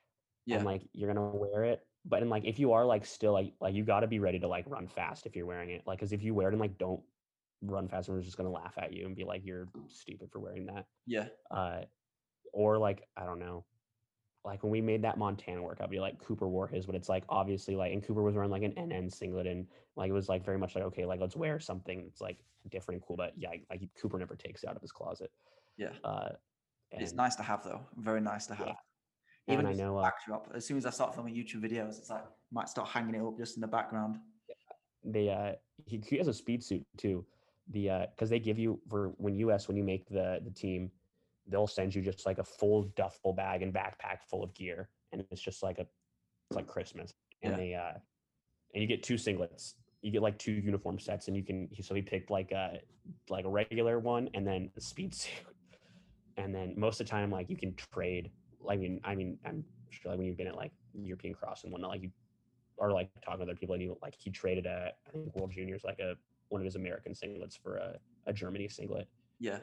yeah, 0.45 0.55
and 0.57 0.65
like 0.65 0.81
you're 0.93 1.13
gonna 1.13 1.35
wear 1.35 1.65
it. 1.65 1.85
But 2.05 2.21
in 2.23 2.29
like 2.29 2.45
if 2.45 2.57
you 2.57 2.71
are 2.71 2.85
like 2.85 3.05
still 3.05 3.33
like 3.33 3.53
like 3.59 3.75
you 3.75 3.83
gotta 3.83 4.07
be 4.07 4.19
ready 4.19 4.39
to 4.39 4.47
like 4.47 4.65
run 4.67 4.87
fast 4.87 5.25
if 5.25 5.35
you're 5.35 5.45
wearing 5.45 5.71
it. 5.71 5.85
Like 5.85 5.99
because 5.99 6.13
if 6.13 6.23
you 6.23 6.33
wear 6.33 6.47
it 6.47 6.53
and 6.53 6.61
like 6.61 6.77
don't 6.77 7.03
run 7.61 7.89
fast, 7.89 8.07
everyone's 8.07 8.25
just 8.25 8.37
gonna 8.37 8.49
laugh 8.49 8.75
at 8.77 8.93
you 8.93 9.05
and 9.05 9.13
be 9.15 9.25
like 9.25 9.45
you're 9.45 9.67
stupid 9.87 10.31
for 10.31 10.39
wearing 10.39 10.65
that. 10.67 10.85
yeah, 11.05 11.27
Uh 11.51 11.81
or 12.53 12.77
like 12.77 13.03
I 13.17 13.25
don't 13.25 13.39
know. 13.39 13.65
Like 14.47 14.63
when 14.63 14.71
we 14.71 14.79
made 14.79 15.01
that 15.01 15.17
Montana 15.17 15.61
workout, 15.61 15.89
be 15.91 15.99
like 15.99 16.17
Cooper 16.23 16.47
wore 16.47 16.67
his, 16.67 16.85
but 16.85 16.95
it's 16.95 17.09
like 17.09 17.25
obviously 17.27 17.75
like 17.75 17.91
and 17.91 18.01
Cooper 18.01 18.23
was 18.23 18.33
wearing 18.33 18.49
like 18.49 18.63
an 18.63 18.71
NN 18.71 19.13
singlet 19.13 19.45
and 19.45 19.67
like 19.97 20.09
it 20.09 20.13
was 20.13 20.29
like 20.29 20.43
very 20.45 20.57
much 20.57 20.73
like 20.73 20.85
okay, 20.85 21.05
like 21.05 21.19
let's 21.19 21.35
wear 21.35 21.59
something 21.59 22.05
that's 22.05 22.21
like 22.21 22.37
different 22.69 23.01
and 23.01 23.05
cool. 23.05 23.17
But 23.17 23.33
yeah, 23.35 23.49
like 23.69 23.81
Cooper 24.01 24.17
never 24.17 24.35
takes 24.35 24.63
it 24.63 24.69
out 24.69 24.77
of 24.77 24.81
his 24.81 24.93
closet. 24.93 25.31
yeah. 25.77 25.89
Uh 26.03 26.29
It's 26.91 27.13
nice 27.13 27.35
to 27.35 27.43
have 27.43 27.61
though. 27.65 27.81
Very 27.97 28.21
nice 28.21 28.47
to 28.47 28.53
Yeah. 28.57 28.67
have. 28.67 28.75
and 29.49 29.53
Even 29.53 29.65
I 29.65 29.69
just 29.71 29.79
the 29.79 29.85
know 29.85 29.97
uh, 29.97 30.03
backdrop. 30.03 30.49
As 30.55 30.65
soon 30.65 30.77
as 30.77 30.85
I 30.85 30.91
start 30.91 31.13
filming 31.13 31.35
YouTube 31.35 31.61
videos, 31.69 31.99
it's 31.99 32.09
like 32.09 32.23
might 32.49 32.69
start 32.69 32.87
hanging 32.87 33.15
it 33.15 33.21
up 33.21 33.37
just 33.37 33.57
in 33.57 33.61
the 33.61 33.67
background. 33.67 34.15
they 35.03 35.27
uh 35.29 35.51
he, 35.85 36.01
he 36.07 36.17
has 36.17 36.27
a 36.29 36.33
speed 36.33 36.63
suit 36.63 36.85
too 36.97 37.25
the 37.71 37.89
uh 37.89 38.05
because 38.15 38.29
they 38.29 38.39
give 38.39 38.57
you 38.57 38.79
for 38.89 39.13
when 39.17 39.35
us 39.51 39.67
when 39.67 39.75
you 39.75 39.83
make 39.83 40.07
the 40.07 40.39
the 40.45 40.51
team 40.51 40.89
they'll 41.47 41.67
send 41.67 41.95
you 41.95 42.01
just 42.01 42.25
like 42.25 42.37
a 42.39 42.43
full 42.43 42.83
duffel 42.95 43.33
bag 43.33 43.61
and 43.61 43.73
backpack 43.73 44.19
full 44.29 44.43
of 44.43 44.53
gear 44.53 44.89
and 45.11 45.23
it's 45.31 45.41
just 45.41 45.63
like 45.63 45.77
a 45.79 45.81
it's 46.49 46.55
like 46.55 46.67
christmas 46.67 47.13
and 47.43 47.51
Yeah. 47.53 47.57
they 47.57 47.73
uh 47.73 47.93
and 48.73 48.81
you 48.81 48.87
get 48.87 49.01
two 49.01 49.15
singlets. 49.15 49.75
You 50.01 50.11
get 50.11 50.21
like 50.21 50.37
two 50.37 50.51
uniform 50.51 50.99
sets 50.99 51.27
and 51.27 51.35
you 51.37 51.43
can 51.43 51.69
so 51.81 51.95
he 51.95 52.01
picked 52.01 52.29
like 52.29 52.51
a 52.51 52.79
like 53.29 53.45
a 53.45 53.49
regular 53.49 53.97
one 53.99 54.29
and 54.33 54.45
then 54.45 54.69
a 54.77 54.81
speed 54.81 55.15
suit. 55.21 55.31
And 56.35 56.53
then 56.53 56.73
most 56.77 56.99
of 57.01 57.07
the 57.07 57.11
time 57.11 57.31
like 57.31 57.49
you 57.49 57.57
can 57.57 57.73
trade 57.93 58.29
i 58.69 58.75
mean 58.75 58.99
i 59.03 59.15
mean 59.15 59.37
i'm 59.45 59.63
sure 59.89 60.11
like 60.11 60.17
when 60.17 60.27
you've 60.27 60.37
been 60.37 60.47
at 60.47 60.55
like 60.55 60.71
european 60.93 61.33
cross 61.33 61.63
and 61.63 61.71
whatnot 61.71 61.89
like 61.91 62.01
you 62.03 62.11
are 62.79 62.91
like 62.91 63.09
talking 63.23 63.39
to 63.39 63.43
other 63.51 63.55
people 63.55 63.73
and 63.73 63.81
you 63.83 63.97
like 64.01 64.13
he 64.17 64.29
traded 64.29 64.65
a 64.65 64.91
I 65.07 65.11
think 65.11 65.35
World 65.35 65.51
Juniors 65.51 65.83
like 65.83 65.99
a 65.99 66.15
one 66.49 66.61
of 66.61 66.65
his 66.65 66.75
American 66.75 67.13
singlets 67.13 67.57
for 67.57 67.77
a, 67.77 67.97
a 68.27 68.33
Germany 68.33 68.67
singlet. 68.67 69.07
Yeah, 69.39 69.59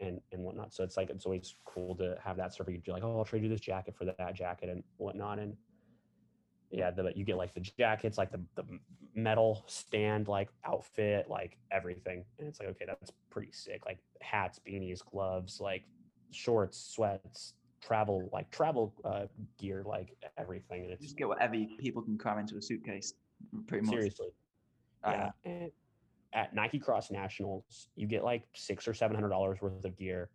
and 0.00 0.20
and 0.32 0.42
whatnot. 0.42 0.72
So 0.72 0.84
it's 0.84 0.96
like 0.96 1.10
it's 1.10 1.26
always 1.26 1.54
cool 1.64 1.94
to 1.96 2.16
have 2.22 2.36
that 2.36 2.52
stuff. 2.52 2.66
where 2.66 2.74
You 2.74 2.82
do 2.82 2.92
like, 2.92 3.04
oh, 3.04 3.18
I'll 3.18 3.24
trade 3.24 3.42
you 3.42 3.48
this 3.48 3.60
jacket 3.60 3.94
for 3.96 4.04
that 4.04 4.34
jacket 4.34 4.68
and 4.68 4.82
whatnot. 4.96 5.38
And 5.38 5.56
yeah, 6.70 6.90
the, 6.90 7.12
you 7.14 7.24
get 7.24 7.36
like 7.36 7.54
the 7.54 7.60
jackets, 7.60 8.18
like 8.18 8.30
the 8.30 8.40
the 8.54 8.64
medal 9.14 9.64
stand, 9.66 10.28
like 10.28 10.48
outfit, 10.64 11.28
like 11.28 11.56
everything. 11.70 12.24
And 12.38 12.48
it's 12.48 12.60
like, 12.60 12.68
okay, 12.70 12.84
that's 12.86 13.12
pretty 13.30 13.52
sick. 13.52 13.82
Like 13.86 13.98
hats, 14.20 14.60
beanies, 14.66 15.00
gloves, 15.04 15.60
like 15.60 15.84
shorts, 16.30 16.92
sweats, 16.94 17.54
travel, 17.80 18.28
like 18.32 18.50
travel 18.50 18.94
uh, 19.04 19.26
gear, 19.58 19.82
like 19.86 20.16
everything. 20.36 20.84
And 20.84 20.92
it's 20.92 21.02
just 21.02 21.16
get 21.16 21.28
whatever 21.28 21.56
people 21.78 22.02
can 22.02 22.18
cram 22.18 22.38
into 22.38 22.56
a 22.56 22.62
suitcase. 22.62 23.14
Pretty 23.66 23.86
much. 23.86 23.94
seriously. 23.94 24.28
Uh, 25.04 25.12
yeah. 25.12 25.30
And 25.44 25.70
at 26.32 26.54
Nike 26.54 26.78
Cross 26.78 27.10
Nationals, 27.10 27.88
you 27.96 28.06
get 28.06 28.24
like 28.24 28.44
six 28.54 28.86
or 28.86 28.94
seven 28.94 29.14
hundred 29.14 29.30
dollars 29.30 29.60
worth 29.60 29.84
of 29.84 29.96
gear. 29.96 30.30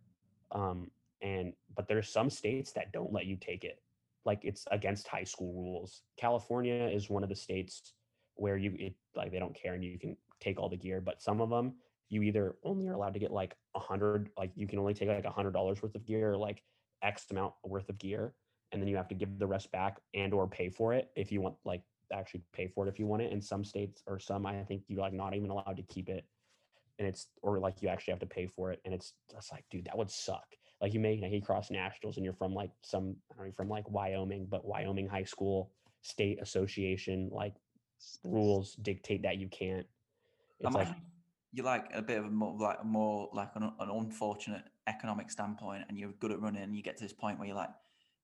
Um, 0.52 0.90
and 1.22 1.52
but 1.74 1.88
there's 1.88 2.08
some 2.08 2.30
states 2.30 2.72
that 2.72 2.92
don't 2.92 3.12
let 3.12 3.26
you 3.26 3.36
take 3.36 3.64
it. 3.64 3.80
Like 4.24 4.40
it's 4.42 4.66
against 4.70 5.08
high 5.08 5.24
school 5.24 5.52
rules. 5.54 6.02
California 6.16 6.88
is 6.92 7.10
one 7.10 7.22
of 7.22 7.28
the 7.28 7.36
states 7.36 7.94
where 8.36 8.56
you 8.56 8.74
it 8.78 8.94
like 9.14 9.30
they 9.30 9.38
don't 9.38 9.54
care 9.54 9.74
and 9.74 9.84
you 9.84 9.98
can 9.98 10.16
take 10.40 10.58
all 10.58 10.68
the 10.68 10.76
gear, 10.76 11.00
but 11.00 11.22
some 11.22 11.40
of 11.40 11.50
them 11.50 11.74
you 12.08 12.22
either 12.22 12.56
only 12.62 12.86
are 12.86 12.92
allowed 12.92 13.14
to 13.14 13.18
get 13.18 13.32
like 13.32 13.56
a 13.74 13.80
hundred, 13.80 14.30
like 14.38 14.50
you 14.54 14.66
can 14.66 14.78
only 14.78 14.94
take 14.94 15.08
like 15.08 15.24
a 15.24 15.30
hundred 15.30 15.52
dollars 15.52 15.82
worth 15.82 15.94
of 15.94 16.06
gear, 16.06 16.32
or 16.32 16.36
like 16.36 16.62
X 17.02 17.26
amount 17.30 17.54
worth 17.64 17.88
of 17.88 17.98
gear, 17.98 18.34
and 18.72 18.80
then 18.80 18.88
you 18.88 18.96
have 18.96 19.08
to 19.08 19.14
give 19.14 19.38
the 19.38 19.46
rest 19.46 19.70
back 19.72 20.00
and 20.14 20.32
or 20.32 20.46
pay 20.46 20.68
for 20.68 20.92
it 20.94 21.10
if 21.16 21.32
you 21.32 21.40
want 21.40 21.56
like 21.64 21.82
actually 22.12 22.42
pay 22.52 22.68
for 22.68 22.86
it 22.86 22.90
if 22.90 22.98
you 22.98 23.06
want 23.06 23.22
it. 23.22 23.32
In 23.32 23.40
some 23.40 23.64
states 23.64 24.02
or 24.06 24.18
some, 24.18 24.46
I 24.46 24.62
think 24.64 24.82
you're 24.88 25.00
like 25.00 25.12
not 25.12 25.34
even 25.34 25.50
allowed 25.50 25.76
to 25.76 25.82
keep 25.82 26.08
it, 26.08 26.24
and 26.98 27.08
it's 27.08 27.28
or 27.42 27.58
like 27.58 27.82
you 27.82 27.88
actually 27.88 28.12
have 28.12 28.20
to 28.20 28.26
pay 28.26 28.46
for 28.46 28.72
it, 28.72 28.80
and 28.84 28.94
it's 28.94 29.14
just 29.30 29.52
like, 29.52 29.64
dude, 29.70 29.86
that 29.86 29.96
would 29.96 30.10
suck. 30.10 30.44
Like 30.80 30.92
you 30.92 31.00
make 31.00 31.20
Nike 31.20 31.40
Cross 31.40 31.70
Nationals, 31.70 32.16
and 32.16 32.24
you're 32.24 32.34
from 32.34 32.52
like 32.54 32.70
some, 32.82 33.16
I 33.32 33.36
don't 33.36 33.46
know, 33.46 33.52
from 33.52 33.68
like 33.68 33.90
Wyoming, 33.90 34.46
but 34.50 34.64
Wyoming 34.64 35.08
High 35.08 35.24
School 35.24 35.70
State 36.02 36.40
Association 36.42 37.30
like 37.32 37.54
rules 38.24 38.74
dictate 38.74 39.22
that 39.22 39.38
you 39.38 39.48
can't. 39.48 39.86
It's 40.60 40.74
like 40.74 40.88
you're 41.52 41.64
like 41.64 41.86
a 41.94 42.02
bit 42.02 42.18
of 42.18 42.26
a 42.26 42.30
more 42.30 42.56
like 42.58 42.84
more 42.84 43.28
like 43.32 43.50
an, 43.54 43.62
an 43.62 43.90
unfortunate 43.90 44.64
economic 44.86 45.30
standpoint, 45.30 45.84
and 45.88 45.98
you're 45.98 46.12
good 46.20 46.32
at 46.32 46.40
running, 46.40 46.62
and 46.62 46.76
you 46.76 46.82
get 46.82 46.96
to 46.98 47.04
this 47.04 47.12
point 47.12 47.38
where 47.38 47.46
you're 47.48 47.56
like, 47.56 47.70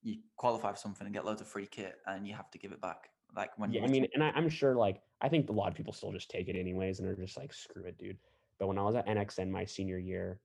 you 0.03 0.17
qualify 0.37 0.73
for 0.73 0.79
something 0.79 1.07
and 1.07 1.15
get 1.15 1.25
loads 1.25 1.41
of 1.41 1.49
free 1.49 1.67
kit, 1.67 1.97
and 2.07 2.27
you 2.27 2.35
have 2.35 2.51
to 2.51 2.59
give 2.59 2.73
it 2.73 2.81
back. 2.81 3.11
Like 3.37 3.59
when 3.59 3.73
yeah, 3.73 3.85
I 3.85 3.87
mean, 3.87 4.07
and 4.15 4.23
I, 4.23 4.31
I'm 4.31 4.49
sure 4.49 4.75
like 4.75 5.01
I 5.21 5.29
think 5.29 5.49
a 5.49 5.53
lot 5.53 5.69
of 5.69 5.75
people 5.75 5.93
still 5.93 6.13
just 6.13 6.31
take 6.31 6.49
it 6.49 6.57
anyways, 6.57 6.99
and 6.99 7.09
they're 7.09 7.15
just 7.17 7.37
like, 7.37 7.53
screw 7.53 7.85
it, 7.85 7.99
dude. 7.99 8.19
But 8.59 8.69
when 8.69 8.79
I 8.79 8.83
was 8.83 8.95
at 8.95 9.07
NXN 9.07 9.51
my 9.51 9.65
senior 9.65 9.99
year, 9.99 10.41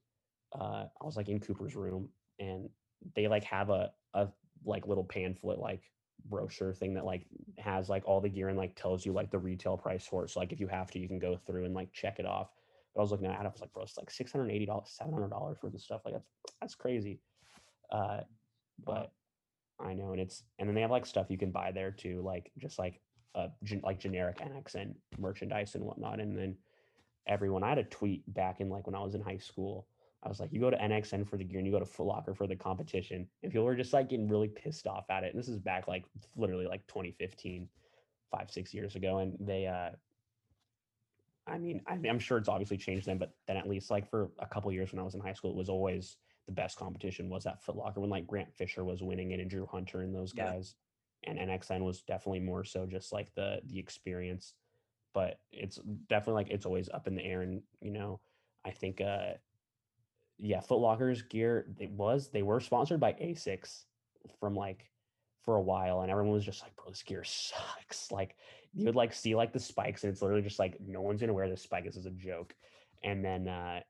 uh, 0.53 0.85
I 1.01 1.05
was 1.05 1.17
like 1.17 1.29
in 1.29 1.39
Cooper's 1.39 1.75
room, 1.75 2.09
and 2.39 2.69
they 3.15 3.27
like 3.27 3.43
have 3.43 3.69
a 3.69 3.91
a 4.13 4.27
like 4.65 4.87
little 4.87 5.03
pamphlet 5.03 5.59
like 5.59 5.91
brochure 6.27 6.73
thing 6.73 6.93
that 6.95 7.05
like 7.05 7.25
has 7.57 7.89
like 7.89 8.03
all 8.05 8.21
the 8.21 8.29
gear 8.29 8.49
and 8.49 8.57
like 8.57 8.75
tells 8.75 9.05
you 9.05 9.11
like 9.13 9.29
the 9.31 9.37
retail 9.37 9.77
price 9.77 10.05
for 10.05 10.23
it. 10.23 10.29
So 10.29 10.39
like 10.39 10.51
if 10.51 10.59
you 10.59 10.67
have 10.67 10.89
to, 10.91 10.99
you 10.99 11.07
can 11.07 11.19
go 11.19 11.37
through 11.37 11.65
and 11.65 11.73
like 11.73 11.91
check 11.91 12.19
it 12.19 12.25
off. 12.25 12.49
But 12.93 13.01
I 13.01 13.03
was 13.03 13.11
looking 13.11 13.27
at 13.27 13.39
it, 13.39 13.45
I 13.45 13.49
was 13.49 13.61
like, 13.61 13.73
bro, 13.73 13.83
it's 13.83 13.97
like 13.97 14.09
six 14.09 14.31
hundred 14.31 14.51
eighty 14.51 14.65
dollars, 14.65 14.89
seven 14.89 15.13
hundred 15.13 15.29
dollars 15.29 15.57
worth 15.61 15.73
of 15.73 15.81
stuff. 15.81 16.01
Like 16.05 16.13
that's 16.13 16.29
that's 16.61 16.75
crazy. 16.75 17.19
Uh, 17.91 18.21
but 18.83 19.11
I 19.79 19.93
know, 19.93 20.11
and 20.11 20.21
it's 20.21 20.43
and 20.59 20.67
then 20.67 20.75
they 20.75 20.81
have 20.81 20.91
like 20.91 21.05
stuff 21.05 21.27
you 21.29 21.37
can 21.37 21.51
buy 21.51 21.71
there 21.71 21.91
too, 21.91 22.21
like 22.21 22.51
just 22.57 22.79
like 22.79 23.01
uh 23.33 23.47
gen- 23.63 23.81
like 23.83 23.99
generic 23.99 24.37
NXN 24.37 24.95
merchandise 25.17 25.75
and 25.75 25.83
whatnot. 25.83 26.19
And 26.19 26.37
then 26.37 26.55
everyone, 27.27 27.63
I 27.63 27.69
had 27.69 27.77
a 27.77 27.83
tweet 27.83 28.21
back 28.33 28.61
in 28.61 28.69
like 28.69 28.87
when 28.87 28.95
I 28.95 29.01
was 29.01 29.15
in 29.15 29.21
high 29.21 29.37
school. 29.37 29.87
I 30.23 30.29
was 30.29 30.39
like, 30.39 30.51
you 30.51 30.59
go 30.59 30.71
to 30.71 30.77
NXN 30.77 31.27
for 31.27 31.37
the 31.37 31.43
gear 31.43 31.59
and 31.59 31.67
you 31.67 31.73
go 31.73 31.79
to 31.79 31.85
Foot 31.85 32.07
Locker 32.07 32.33
for 32.33 32.47
the 32.47 32.55
competition. 32.55 33.27
And 33.43 33.51
people 33.51 33.65
were 33.65 33.75
just 33.75 33.93
like 33.93 34.09
getting 34.09 34.27
really 34.27 34.47
pissed 34.47 34.87
off 34.87 35.05
at 35.11 35.23
it. 35.23 35.33
And 35.33 35.39
this 35.39 35.49
is 35.49 35.59
back 35.59 35.87
like 35.87 36.03
literally 36.35 36.65
like 36.65 36.87
2015, 36.87 37.67
five, 38.31 38.49
six 38.49 38.73
years 38.73 38.95
ago. 38.95 39.19
And 39.19 39.35
they 39.39 39.67
uh 39.67 39.91
I 41.47 41.59
mean, 41.59 41.81
I 41.85 41.93
I'm 42.07 42.19
sure 42.19 42.37
it's 42.37 42.49
obviously 42.49 42.77
changed 42.77 43.05
then, 43.05 43.17
but 43.17 43.33
then 43.47 43.57
at 43.57 43.69
least 43.69 43.91
like 43.91 44.09
for 44.09 44.31
a 44.39 44.47
couple 44.47 44.71
years 44.71 44.91
when 44.91 44.99
I 44.99 45.03
was 45.03 45.13
in 45.13 45.21
high 45.21 45.33
school, 45.33 45.51
it 45.51 45.57
was 45.57 45.69
always 45.69 46.17
the 46.45 46.51
best 46.51 46.77
competition 46.77 47.29
was 47.29 47.45
at 47.45 47.61
Foot 47.63 47.75
Locker 47.75 48.01
when 48.01 48.09
like 48.09 48.27
Grant 48.27 48.53
Fisher 48.53 48.83
was 48.83 49.01
winning 49.01 49.31
it 49.31 49.39
and 49.39 49.49
Drew 49.49 49.65
Hunter 49.65 50.01
and 50.01 50.13
those 50.13 50.33
Yeah. 50.33 50.45
guys. 50.45 50.75
And 51.23 51.39
NXN 51.39 51.83
was 51.83 52.01
definitely 52.03 52.41
more 52.41 52.63
so 52.63 52.85
just 52.85 53.11
like 53.11 53.33
the 53.33 53.61
the 53.65 53.79
experience. 53.79 54.53
But 55.13 55.39
it's 55.51 55.77
definitely 56.07 56.43
like 56.43 56.51
it's 56.51 56.65
always 56.65 56.89
up 56.89 57.07
in 57.07 57.15
the 57.15 57.23
air. 57.23 57.41
And, 57.41 57.63
you 57.81 57.91
know, 57.91 58.21
I 58.63 58.71
think 58.71 59.01
uh 59.01 59.33
yeah, 60.37 60.59
Foot 60.59 60.79
Locker's 60.79 61.21
gear. 61.21 61.73
It 61.79 61.91
was 61.91 62.29
they 62.29 62.43
were 62.43 62.59
sponsored 62.59 62.99
by 62.99 63.13
Asics 63.13 63.85
from 64.39 64.53
like 64.55 64.91
for 65.43 65.55
a 65.55 65.61
while, 65.61 66.01
and 66.01 66.11
everyone 66.11 66.33
was 66.33 66.43
just 66.45 66.61
like, 66.63 66.75
"Bro, 66.75 66.89
this 66.89 67.03
gear 67.03 67.23
sucks." 67.23 68.11
Like 68.11 68.35
you 68.73 68.85
would 68.85 68.95
like 68.95 69.13
see 69.13 69.35
like 69.35 69.53
the 69.53 69.59
spikes, 69.59 70.03
and 70.03 70.11
it's 70.11 70.21
literally 70.21 70.41
just 70.43 70.59
like 70.59 70.77
no 70.81 71.01
one's 71.01 71.21
gonna 71.21 71.33
wear 71.33 71.49
this 71.49 71.61
spike. 71.61 71.85
This 71.85 71.95
is 71.95 72.05
a 72.05 72.11
joke. 72.11 72.55
And 73.03 73.23
then, 73.23 73.47
uh 73.47 73.81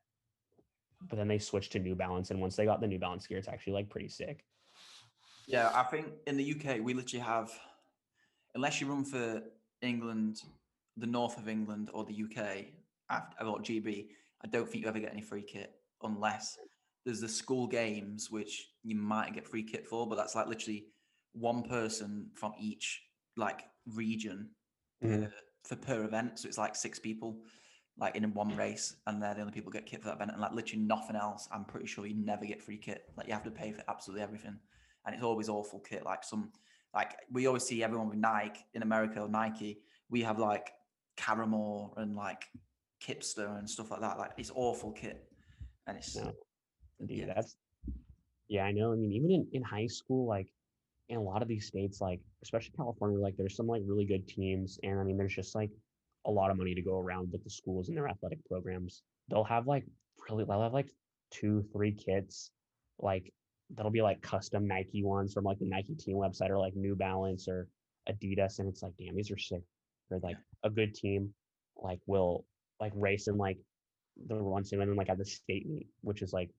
but 1.00 1.16
then 1.16 1.28
they 1.28 1.38
switched 1.38 1.72
to 1.72 1.78
New 1.78 1.94
Balance, 1.94 2.30
and 2.30 2.40
once 2.40 2.56
they 2.56 2.64
got 2.64 2.80
the 2.80 2.86
New 2.86 2.98
Balance 2.98 3.26
gear, 3.26 3.38
it's 3.38 3.48
actually 3.48 3.74
like 3.74 3.90
pretty 3.90 4.08
sick. 4.08 4.44
Yeah, 5.46 5.70
I 5.74 5.84
think 5.84 6.12
in 6.26 6.36
the 6.36 6.44
UK 6.44 6.80
we 6.80 6.94
literally 6.94 7.24
have, 7.24 7.50
unless 8.54 8.80
you 8.80 8.88
run 8.88 9.04
for 9.04 9.42
England, 9.82 10.42
the 10.96 11.06
north 11.06 11.38
of 11.38 11.48
England 11.48 11.90
or 11.94 12.04
the 12.04 12.14
UK, 12.14 12.74
after 13.10 13.36
about 13.38 13.62
GB, 13.62 14.08
I 14.42 14.48
don't 14.48 14.68
think 14.68 14.82
you 14.82 14.88
ever 14.88 14.98
get 14.98 15.12
any 15.12 15.22
free 15.22 15.42
kit 15.42 15.72
unless 16.02 16.58
there's 17.04 17.20
the 17.20 17.28
school 17.28 17.66
games 17.68 18.30
which 18.30 18.74
you 18.82 18.96
might 18.96 19.34
get 19.34 19.46
free 19.46 19.62
kit 19.62 19.86
for, 19.86 20.08
but 20.08 20.16
that's 20.16 20.34
like 20.34 20.48
literally 20.48 20.88
one 21.32 21.62
person 21.62 22.30
from 22.34 22.54
each 22.58 23.02
like 23.36 23.64
region 23.86 24.50
Mhm. 25.02 25.30
per, 25.30 25.32
for 25.64 25.76
per 25.76 26.04
event. 26.04 26.38
So 26.40 26.48
it's 26.48 26.58
like 26.58 26.74
six 26.74 26.98
people 26.98 27.42
like 27.98 28.16
in 28.16 28.32
one 28.34 28.54
race, 28.56 28.96
and 29.06 29.22
they're 29.22 29.34
the 29.34 29.40
only 29.40 29.52
people 29.52 29.72
get 29.72 29.86
kit 29.86 30.02
for 30.02 30.08
that 30.08 30.16
event, 30.16 30.32
and 30.32 30.40
like 30.40 30.52
literally 30.52 30.82
nothing 30.84 31.16
else. 31.16 31.48
I'm 31.52 31.64
pretty 31.64 31.86
sure 31.86 32.06
you 32.06 32.14
never 32.14 32.44
get 32.44 32.62
free 32.62 32.76
kit. 32.76 33.04
Like 33.16 33.26
you 33.26 33.32
have 33.32 33.44
to 33.44 33.50
pay 33.50 33.72
for 33.72 33.82
absolutely 33.88 34.22
everything, 34.22 34.58
and 35.06 35.14
it's 35.14 35.24
always 35.24 35.48
awful 35.48 35.80
kit. 35.80 36.04
Like 36.04 36.22
some, 36.22 36.52
like 36.94 37.14
we 37.32 37.46
always 37.46 37.62
see 37.62 37.82
everyone 37.82 38.08
with 38.08 38.18
Nike 38.18 38.60
in 38.74 38.82
America 38.82 39.20
or 39.20 39.28
Nike. 39.28 39.80
We 40.10 40.22
have 40.22 40.38
like 40.38 40.72
Karrimor 41.16 41.96
and 41.96 42.14
like 42.14 42.44
Kipsta 43.02 43.58
and 43.58 43.68
stuff 43.68 43.90
like 43.90 44.00
that. 44.00 44.18
Like 44.18 44.32
it's 44.36 44.52
awful 44.54 44.92
kit, 44.92 45.28
and 45.86 45.96
it's 45.96 46.14
No. 46.16 46.32
Dude, 47.04 47.18
Yeah. 47.18 47.32
that's 47.34 47.56
yeah, 48.48 48.64
I 48.64 48.72
know. 48.72 48.92
I 48.92 48.96
mean, 48.96 49.12
even 49.12 49.30
in, 49.30 49.46
in 49.52 49.62
high 49.62 49.86
school, 49.86 50.26
like 50.26 50.48
in 51.08 51.16
a 51.16 51.22
lot 51.22 51.42
of 51.42 51.48
these 51.48 51.66
states, 51.66 52.00
like 52.00 52.20
especially 52.42 52.72
California, 52.76 53.18
like 53.18 53.36
there's 53.36 53.56
some 53.56 53.66
like 53.66 53.82
really 53.86 54.04
good 54.04 54.28
teams, 54.28 54.78
and 54.82 55.00
I 55.00 55.02
mean, 55.02 55.16
there's 55.16 55.34
just 55.34 55.54
like 55.54 55.70
a 56.26 56.30
lot 56.30 56.50
of 56.50 56.58
money 56.58 56.74
to 56.74 56.82
go 56.82 56.98
around 56.98 57.30
with 57.32 57.42
the 57.44 57.50
schools 57.50 57.88
and 57.88 57.96
their 57.96 58.08
athletic 58.08 58.44
programs. 58.44 59.02
They'll 59.28 59.44
have 59.44 59.66
like 59.66 59.84
really, 60.28 60.44
they'll 60.44 60.62
have 60.62 60.74
like 60.74 60.90
two, 61.30 61.64
three 61.72 61.92
kits, 61.92 62.50
like 62.98 63.32
that'll 63.74 63.90
be 63.90 64.02
like 64.02 64.20
custom 64.22 64.66
Nike 64.66 65.02
ones 65.02 65.32
from 65.32 65.44
like 65.44 65.58
the 65.58 65.68
Nike 65.68 65.94
team 65.94 66.16
website 66.16 66.50
or 66.50 66.58
like 66.58 66.76
New 66.76 66.94
Balance 66.94 67.48
or 67.48 67.68
Adidas, 68.08 68.58
and 68.58 68.68
it's 68.68 68.82
like, 68.82 68.92
damn, 68.98 69.14
these 69.16 69.30
are 69.30 69.38
sick. 69.38 69.62
Or 70.10 70.20
like 70.22 70.36
a 70.62 70.70
good 70.70 70.94
team, 70.94 71.32
like 71.76 72.00
will 72.06 72.44
like 72.80 72.92
race 72.94 73.26
in 73.28 73.36
like 73.36 73.58
the 74.28 74.36
once 74.36 74.72
and 74.72 74.80
then 74.80 74.94
like 74.94 75.10
at 75.10 75.18
the 75.18 75.24
state 75.24 75.68
meet, 75.68 75.88
which 76.02 76.22
is 76.22 76.32
like 76.32 76.50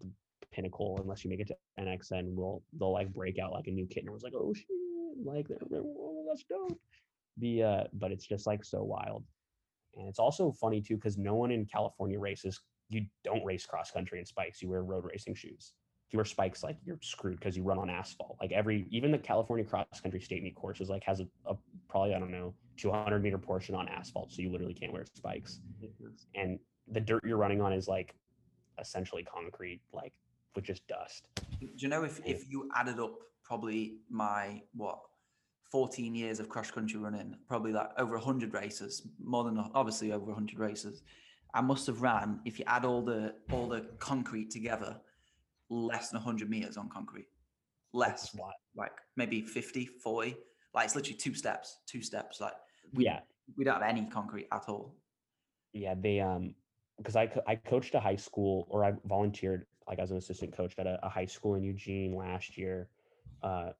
the 0.00 0.06
pinnacle 0.52 0.98
unless 1.02 1.24
you 1.24 1.30
make 1.30 1.40
it 1.40 1.48
to 1.48 1.56
NXN, 1.78 2.34
will 2.34 2.62
they'll 2.78 2.92
like 2.92 3.12
break 3.12 3.38
out 3.38 3.52
like 3.52 3.66
a 3.66 3.70
new 3.70 3.86
kit 3.86 3.98
and 3.98 4.08
everyone's 4.08 4.24
like, 4.24 4.32
oh 4.34 4.54
shit, 4.54 4.66
like 5.22 5.46
oh, 5.74 6.24
that's 6.28 6.44
dope. 6.44 6.80
The 7.38 7.62
uh, 7.62 7.84
but 7.94 8.12
it's 8.12 8.26
just 8.26 8.46
like 8.46 8.64
so 8.64 8.82
wild. 8.82 9.24
And 9.96 10.08
it's 10.08 10.18
also 10.18 10.52
funny 10.52 10.80
too, 10.80 10.96
because 10.96 11.18
no 11.18 11.34
one 11.34 11.50
in 11.50 11.66
California 11.66 12.18
races, 12.18 12.60
you 12.88 13.06
don't 13.24 13.44
race 13.44 13.66
cross 13.66 13.90
country 13.90 14.18
in 14.18 14.26
spikes, 14.26 14.60
you 14.62 14.68
wear 14.68 14.82
road 14.82 15.04
racing 15.04 15.34
shoes. 15.34 15.72
If 16.08 16.12
you 16.12 16.18
wear 16.18 16.24
spikes, 16.24 16.62
like 16.62 16.76
you're 16.84 16.98
screwed 17.00 17.38
because 17.38 17.56
you 17.56 17.62
run 17.62 17.78
on 17.78 17.88
asphalt. 17.88 18.36
Like 18.40 18.52
every 18.52 18.86
even 18.90 19.10
the 19.10 19.18
California 19.18 19.64
cross 19.64 19.86
country 20.02 20.20
state 20.20 20.42
meet 20.42 20.54
courses 20.54 20.88
like 20.88 21.02
has 21.04 21.20
a, 21.20 21.26
a 21.46 21.56
probably, 21.88 22.14
I 22.14 22.18
don't 22.18 22.30
know, 22.30 22.54
200 22.76 23.22
meter 23.22 23.38
portion 23.38 23.74
on 23.74 23.88
asphalt. 23.88 24.32
So 24.32 24.42
you 24.42 24.50
literally 24.50 24.74
can't 24.74 24.92
wear 24.92 25.04
spikes. 25.14 25.60
And 26.34 26.58
the 26.88 27.00
dirt 27.00 27.24
you're 27.24 27.38
running 27.38 27.60
on 27.60 27.72
is 27.72 27.88
like 27.88 28.14
essentially 28.78 29.22
concrete, 29.24 29.80
like 29.92 30.12
with 30.54 30.64
just 30.64 30.86
dust. 30.86 31.28
Do 31.60 31.68
you 31.76 31.88
know 31.88 32.04
if 32.04 32.20
if 32.24 32.50
you 32.50 32.68
added 32.74 32.98
up 33.00 33.14
probably 33.42 33.98
my 34.10 34.62
what 34.74 34.98
14 35.74 36.14
years 36.14 36.38
of 36.38 36.48
cross 36.48 36.70
country 36.70 37.00
running, 37.00 37.34
probably 37.48 37.72
like 37.72 37.88
over 37.98 38.14
100 38.14 38.54
races, 38.54 39.08
more 39.20 39.42
than 39.42 39.58
obviously 39.74 40.12
over 40.12 40.26
100 40.26 40.56
races. 40.56 41.02
I 41.52 41.62
must 41.62 41.88
have 41.88 42.00
ran 42.00 42.38
if 42.44 42.60
you 42.60 42.64
add 42.68 42.84
all 42.84 43.02
the 43.02 43.34
all 43.50 43.66
the 43.68 43.84
concrete 43.98 44.52
together, 44.52 44.96
less 45.70 46.10
than 46.10 46.20
100 46.20 46.48
meters 46.48 46.76
on 46.76 46.88
concrete. 46.88 47.26
Less, 47.92 48.36
like 48.76 48.92
maybe 49.16 49.42
50, 49.42 49.86
40. 50.00 50.36
Like 50.74 50.84
it's 50.84 50.94
literally 50.94 51.18
two 51.18 51.34
steps, 51.34 51.78
two 51.88 52.02
steps. 52.02 52.40
Like 52.40 52.54
we, 52.92 53.06
Yeah. 53.06 53.18
we 53.56 53.64
don't 53.64 53.74
have 53.74 53.82
any 53.82 54.06
concrete 54.06 54.46
at 54.52 54.68
all. 54.68 54.94
Yeah. 55.72 55.94
They, 56.00 56.20
um, 56.20 56.54
because 56.98 57.16
I, 57.16 57.26
co- 57.26 57.42
I 57.48 57.56
coached 57.56 57.96
a 57.96 58.00
high 58.00 58.14
school 58.14 58.68
or 58.70 58.84
I 58.84 58.92
volunteered 59.06 59.66
like 59.88 59.98
as 59.98 60.12
an 60.12 60.18
assistant 60.18 60.56
coach 60.56 60.74
at 60.78 60.86
a, 60.86 61.00
a 61.04 61.08
high 61.08 61.26
school 61.26 61.56
in 61.56 61.64
Eugene 61.64 62.14
last 62.14 62.56
year 62.56 62.90
uh, 63.42 63.70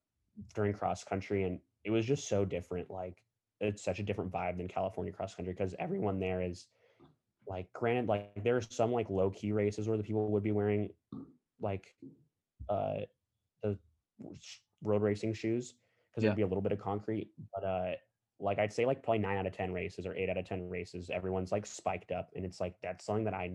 during 0.57 0.72
cross 0.72 1.04
country. 1.04 1.44
And 1.44 1.61
it 1.85 1.90
was 1.90 2.07
just 2.07 2.29
so 2.29 2.44
different. 2.44 2.90
Like 2.90 3.23
it's 3.61 3.83
such 3.83 3.99
a 3.99 4.03
different 4.03 4.33
vibe 4.33 4.57
than 4.57 4.68
California 4.68 5.12
cross 5.12 5.35
country 5.35 5.53
because 5.53 5.75
everyone 5.79 6.18
there 6.18 6.40
is 6.42 6.66
like, 7.47 7.73
granted, 7.73 8.09
like 8.09 8.42
there 8.42 8.57
are 8.57 8.62
some 8.62 8.92
like 8.92 9.11
low 9.11 9.31
key 9.31 9.53
races 9.53 9.87
where 9.87 9.97
the 9.99 10.03
people 10.03 10.31
would 10.31 10.42
be 10.42 10.53
wearing 10.53 10.90
like 11.61 11.94
uh, 12.68 13.01
the 13.62 13.79
road 14.83 15.03
racing 15.03 15.35
shoes 15.35 15.75
because 16.11 16.25
Yeah. 16.25 16.29
there'd 16.31 16.37
be 16.37 16.42
a 16.42 16.47
little 16.47 16.62
bit 16.62 16.73
of 16.73 16.79
concrete. 16.79 17.31
But 17.55 17.64
uh, 17.64 17.92
like 18.40 18.59
I'd 18.59 18.73
say 18.73 18.87
like 18.87 19.03
probably 19.03 19.18
nine 19.18 19.37
out 19.37 19.47
of 19.47 19.53
ten 19.53 19.73
races 19.73 20.07
or 20.07 20.14
eight 20.14 20.31
out 20.31 20.38
of 20.38 20.47
ten 20.47 20.68
races, 20.68 21.11
everyone's 21.11 21.53
like 21.53 21.66
spiked 21.66 22.12
up, 22.12 22.31
and 22.35 22.44
it's 22.44 22.61
like 22.61 22.75
that's 22.83 23.05
something 23.05 23.25
that 23.25 23.35
I 23.35 23.53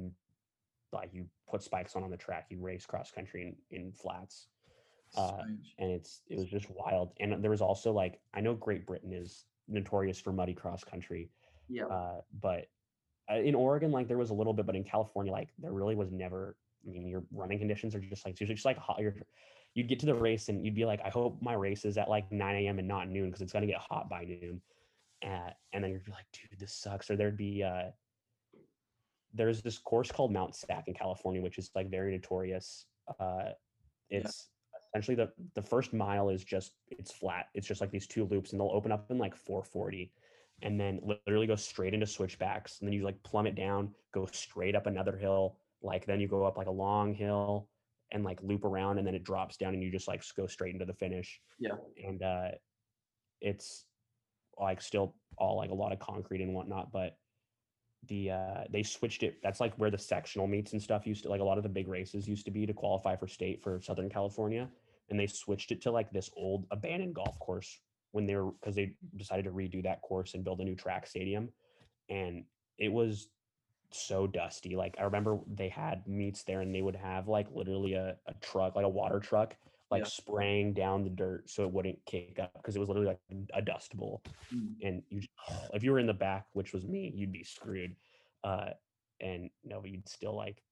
like. 0.92 1.14
You 1.14 1.26
put 1.50 1.62
spikes 1.64 1.96
on 1.96 2.04
on 2.04 2.12
the 2.12 2.18
track, 2.18 2.48
you 2.50 2.60
race 2.60 2.86
cross 2.86 3.12
country 3.12 3.56
in, 3.72 3.78
in 3.78 3.92
flats, 3.92 4.48
Uh, 5.18 5.42
and 5.80 5.92
it's 5.92 6.22
it 6.28 6.38
was 6.38 6.48
just 6.48 6.70
wild. 6.70 7.14
And 7.20 7.44
there 7.44 7.52
was 7.52 7.62
also 7.62 7.92
like 7.92 8.20
I 8.34 8.42
know 8.42 8.54
Great 8.54 8.86
Britain 8.86 9.14
is 9.14 9.46
notorious 9.68 10.20
for 10.20 10.32
muddy 10.32 10.54
cross 10.54 10.84
country, 10.84 11.30
Yeah. 11.68 11.86
uh, 11.86 12.22
but 12.42 12.68
uh, 13.32 13.36
in 13.36 13.54
Oregon, 13.56 13.92
like 13.92 14.08
there 14.08 14.18
was 14.18 14.30
a 14.30 14.34
little 14.34 14.54
bit, 14.54 14.66
but 14.66 14.76
in 14.76 14.84
California, 14.84 15.32
like 15.32 15.50
there 15.60 15.72
really 15.72 15.96
was 15.96 16.12
never. 16.12 16.56
I 16.88 16.92
mean, 16.92 17.08
your 17.08 17.24
running 17.32 17.60
conditions 17.60 17.94
are 17.94 18.00
just 18.00 18.26
like 18.26 18.34
it's 18.34 18.42
usually 18.42 18.56
just 18.56 18.66
like 18.66 18.78
hot. 18.78 19.00
You're, 19.00 19.16
you'd 19.76 19.88
get 19.90 20.00
to 20.00 20.06
the 20.06 20.16
race 20.16 20.48
and 20.50 20.66
you'd 20.66 20.76
be 20.76 20.86
like, 20.86 21.02
I 21.04 21.10
hope 21.10 21.42
my 21.42 21.54
race 21.54 21.86
is 21.86 21.98
at 21.98 22.10
like 22.10 22.32
9 22.32 22.56
a.m. 22.56 22.80
and 22.80 22.88
not 22.88 23.10
noon 23.10 23.26
because 23.28 23.42
it's 23.42 23.52
gonna 23.54 23.68
get 23.68 23.78
hot 23.78 24.10
by 24.10 24.24
noon. 24.24 24.62
Uh, 25.24 25.50
and 25.74 25.84
then 25.84 25.92
you'd 25.92 26.06
be 26.06 26.12
like, 26.12 26.26
dude, 26.32 26.58
this 26.60 26.74
sucks. 26.74 27.12
Or 27.12 27.16
there'd 27.18 27.36
be 27.38 27.64
uh, 27.64 27.92
there's 29.34 29.62
this 29.62 29.78
course 29.78 30.12
called 30.12 30.32
Mount 30.32 30.56
Sac 30.56 30.88
in 30.88 30.94
California, 30.94 31.42
which 31.42 31.58
is 31.58 31.70
like 31.76 31.90
very 31.92 32.12
notorious. 32.12 32.86
Uh, 33.20 33.50
it's 34.10 34.50
essentially 34.90 35.16
the 35.16 35.32
the 35.56 35.62
first 35.62 35.94
mile 35.94 36.30
is 36.30 36.44
just 36.44 36.74
it's 36.90 37.12
flat. 37.12 37.48
It's 37.54 37.68
just 37.68 37.82
like 37.82 37.92
these 37.92 38.08
two 38.08 38.26
loops, 38.26 38.52
and 38.52 38.60
they'll 38.60 38.72
open 38.74 38.92
up 38.92 39.10
in 39.12 39.18
like 39.18 39.36
440 39.36 40.12
and 40.62 40.80
then 40.80 41.00
literally 41.04 41.48
go 41.48 41.56
straight 41.56 41.94
into 41.94 42.06
switchbacks. 42.06 42.80
And 42.80 42.88
then 42.88 42.94
you 42.94 43.06
like 43.06 43.22
plummet 43.24 43.56
down, 43.56 43.94
go 44.14 44.28
straight 44.32 44.76
up 44.76 44.88
another 44.88 45.16
hill. 45.16 45.58
Like 45.82 46.06
then 46.06 46.20
you 46.20 46.28
go 46.28 46.44
up 46.44 46.58
like 46.58 46.68
a 46.68 46.72
long 46.72 47.14
hill 47.14 47.70
and 48.12 48.24
like 48.24 48.40
loop 48.42 48.66
around, 48.66 48.98
and 48.98 49.08
then 49.08 49.16
it 49.16 49.24
drops 49.24 49.58
down, 49.58 49.74
and 49.74 49.84
you 49.84 49.92
just 49.92 50.08
like 50.08 50.24
go 50.36 50.48
straight 50.48 50.74
into 50.74 50.86
the 50.86 50.94
finish. 50.94 51.40
Yeah. 51.60 51.76
And 52.06 52.22
uh, 52.24 52.50
it's 53.40 53.86
like 54.58 54.82
still 54.82 55.16
all 55.38 55.58
like 55.58 55.70
a 55.70 55.76
lot 55.76 55.94
of 55.94 56.00
concrete 56.00 56.42
and 56.42 56.54
whatnot, 56.54 56.92
but 56.92 57.16
the 58.08 58.32
uh 58.32 58.64
they 58.72 58.82
switched 58.82 59.24
it 59.24 59.38
that's 59.44 59.60
like 59.60 59.74
where 59.76 59.92
the 59.92 59.98
sectional 59.98 60.48
meets 60.48 60.72
and 60.74 60.82
stuff 60.82 61.06
used 61.06 61.24
to 61.24 61.30
like 61.30 61.42
a 61.42 61.44
lot 61.44 61.58
of 61.58 61.64
the 61.64 61.70
big 61.70 61.88
races 61.88 62.28
used 62.28 62.46
to 62.46 62.52
be 62.52 62.66
to 62.66 62.74
qualify 62.74 63.16
for 63.16 63.28
state 63.28 63.62
for 63.62 63.82
southern 63.82 64.10
california 64.10 64.70
and 65.10 65.20
they 65.20 65.28
switched 65.28 65.72
it 65.72 65.82
to 65.82 65.92
like 65.92 66.12
this 66.12 66.30
old 66.38 66.66
abandoned 66.72 67.14
golf 67.14 67.38
course 67.40 67.80
when 68.12 68.26
they 68.26 68.36
were 68.36 68.52
because 68.52 68.76
they 68.76 68.94
decided 69.18 69.44
to 69.44 69.52
redo 69.52 69.84
that 69.84 70.02
course 70.02 70.34
and 70.34 70.44
build 70.44 70.62
a 70.62 70.64
new 70.64 70.76
track 70.76 71.06
stadium 71.06 71.50
and 72.10 72.44
it 72.78 72.92
was 72.92 73.28
so 73.92 74.28
dusty 74.28 74.76
like 74.76 74.96
i 75.00 75.04
remember 75.04 75.40
they 75.56 75.68
had 75.68 76.08
meets 76.08 76.44
there 76.44 76.62
and 76.62 76.74
they 76.74 76.82
would 76.82 76.96
have 76.96 77.28
like 77.28 77.48
literally 77.54 77.94
a, 77.94 78.16
a 78.28 78.34
truck 78.42 78.76
like 78.76 78.86
a 78.86 78.90
water 78.90 79.20
truck 79.20 79.56
like 79.92 80.02
Yeah. 80.04 80.08
spraying 80.08 80.74
down 80.74 81.04
the 81.04 81.10
dirt 81.10 81.50
so 81.50 81.64
it 81.64 81.72
wouldn't 81.72 82.04
kick 82.06 82.40
up 82.40 82.54
because 82.54 82.76
it 82.76 82.80
was 82.80 82.90
literally 82.90 83.08
like 83.08 83.20
a 83.54 83.62
dust 83.62 83.96
bowl 83.98 84.22
Mm. 84.54 84.76
and 84.82 85.04
you 85.10 85.22
if 85.74 85.84
you 85.84 85.92
were 85.92 86.00
in 86.00 86.08
the 86.08 86.14
back 86.14 86.48
which 86.54 86.74
was 86.74 86.86
me 86.88 87.12
you'd 87.16 87.32
be 87.32 87.44
screwed 87.44 87.96
uh 88.44 88.72
and 89.20 89.50
no 89.64 89.82
but 89.82 89.90
you'd 89.90 90.08
still 90.08 90.36
like 90.36 90.64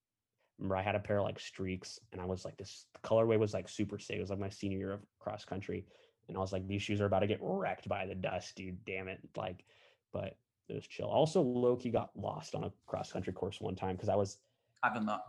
remember 0.57 0.75
i 0.77 0.81
had 0.81 0.95
a 0.95 0.99
pair 0.99 1.17
of 1.19 1.25
like 1.25 1.39
streaks 1.39 1.99
and 2.11 2.21
i 2.21 2.25
was 2.25 2.45
like 2.45 2.57
this 2.57 2.85
the 2.93 2.99
colorway 3.07 3.37
was 3.37 3.53
like 3.53 3.67
super 3.69 3.99
safe 3.99 4.17
it 4.17 4.21
was 4.21 4.29
like 4.29 4.39
my 4.39 4.49
senior 4.49 4.77
year 4.77 4.93
of 4.93 5.01
cross 5.19 5.45
country 5.45 5.85
and 6.27 6.37
i 6.37 6.39
was 6.39 6.51
like 6.53 6.67
these 6.67 6.81
shoes 6.81 7.01
are 7.01 7.05
about 7.05 7.19
to 7.19 7.27
get 7.27 7.39
wrecked 7.41 7.87
by 7.89 8.05
the 8.05 8.15
dust 8.15 8.55
dude 8.55 8.83
damn 8.85 9.07
it 9.07 9.19
like 9.35 9.65
but 10.13 10.37
it 10.69 10.73
was 10.75 10.87
chill 10.87 11.07
also 11.07 11.41
low-key 11.41 11.89
got 11.89 12.09
lost 12.15 12.55
on 12.55 12.63
a 12.63 12.71
cross 12.87 13.11
country 13.11 13.33
course 13.33 13.59
one 13.61 13.75
time 13.75 13.95
because 13.95 14.09
i 14.09 14.15
was 14.15 14.37
Having 14.83 15.05
that. 15.07 15.21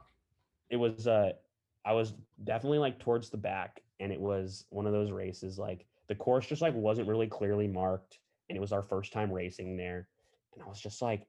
it 0.70 0.76
was 0.76 1.06
uh 1.06 1.32
I 1.88 1.92
was 1.92 2.12
definitely 2.44 2.78
like 2.78 2.98
towards 2.98 3.30
the 3.30 3.36
back 3.36 3.80
and 3.98 4.12
it 4.12 4.20
was 4.20 4.66
one 4.70 4.86
of 4.86 4.92
those 4.92 5.10
races 5.10 5.58
like 5.58 5.86
the 6.08 6.14
course 6.14 6.46
just 6.46 6.62
like 6.62 6.74
wasn't 6.74 7.08
really 7.08 7.26
clearly 7.26 7.66
marked 7.66 8.18
and 8.48 8.56
it 8.56 8.60
was 8.60 8.72
our 8.72 8.82
first 8.82 9.12
time 9.12 9.32
racing 9.32 9.76
there 9.76 10.08
and 10.54 10.62
I 10.62 10.68
was 10.68 10.80
just 10.80 11.00
like 11.00 11.26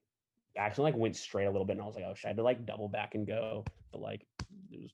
actually 0.58 0.92
like 0.92 0.98
went 0.98 1.16
straight 1.16 1.46
a 1.46 1.52
little 1.52 1.66
bit 1.66 1.74
and 1.74 1.82
I 1.82 1.86
was 1.86 1.96
like 1.96 2.06
oh 2.08 2.14
should 2.14 2.28
I 2.28 2.30
had 2.30 2.38
to 2.38 2.44
like 2.44 2.66
double 2.66 2.90
back 2.90 3.16
and 3.16 3.26
go 3.26 3.64
but 3.92 4.02
like 4.02 4.26
it 4.72 4.82
was 4.82 4.92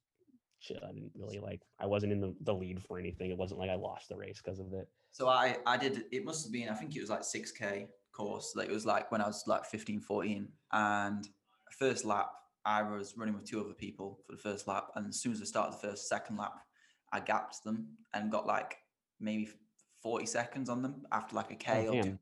chill. 0.66 0.78
I 0.84 0.92
didn't 0.92 1.12
really 1.16 1.40
like. 1.40 1.62
I 1.80 1.86
wasn't 1.86 2.12
in 2.12 2.22
the, 2.22 2.36
the 2.42 2.54
lead 2.54 2.82
for 2.82 2.98
anything. 2.98 3.30
It 3.30 3.38
wasn't 3.38 3.60
like 3.60 3.70
I 3.70 3.76
lost 3.76 4.10
the 4.10 4.16
race 4.16 4.42
because 4.44 4.60
of 4.60 4.74
it. 4.74 4.88
So 5.12 5.28
I 5.28 5.58
I 5.66 5.78
did. 5.78 6.06
It 6.12 6.26
must 6.26 6.46
have 6.46 6.52
been. 6.52 6.70
I 6.70 6.74
think 6.74 6.96
it 6.96 7.02
was 7.02 7.10
like 7.10 7.24
six 7.24 7.52
k 7.52 7.88
course. 8.12 8.54
Like 8.56 8.70
it 8.70 8.74
was 8.74 8.86
like 8.86 9.12
when 9.12 9.22
I 9.22 9.28
was 9.28 9.44
like 9.48 9.66
15, 9.66 10.02
14. 10.02 10.48
and 10.74 11.28
first 11.78 12.06
lap 12.06 12.32
I 12.66 12.82
was 12.84 13.16
running 13.16 13.36
with 13.36 13.46
two 13.46 13.60
other 13.60 13.74
people 13.74 14.20
for 14.26 14.34
the 14.34 14.42
first 14.42 14.68
lap, 14.68 14.88
and 14.96 15.08
as 15.08 15.22
soon 15.22 15.34
as 15.34 15.42
I 15.42 15.46
started 15.46 15.74
the 15.74 15.88
first 15.88 16.08
second 16.10 16.38
lap, 16.38 16.60
I 17.14 17.20
gapped 17.20 17.64
them 17.64 17.88
and 18.14 18.32
got 18.32 18.48
like 18.48 18.78
maybe 19.20 19.50
40 20.02 20.26
seconds 20.26 20.70
on 20.70 20.82
them 20.82 21.06
after 21.12 21.36
like 21.36 21.52
a 21.52 21.56
K 21.56 21.88
Oh, 21.88 21.98
or 21.98 22.04
two. 22.04 22.20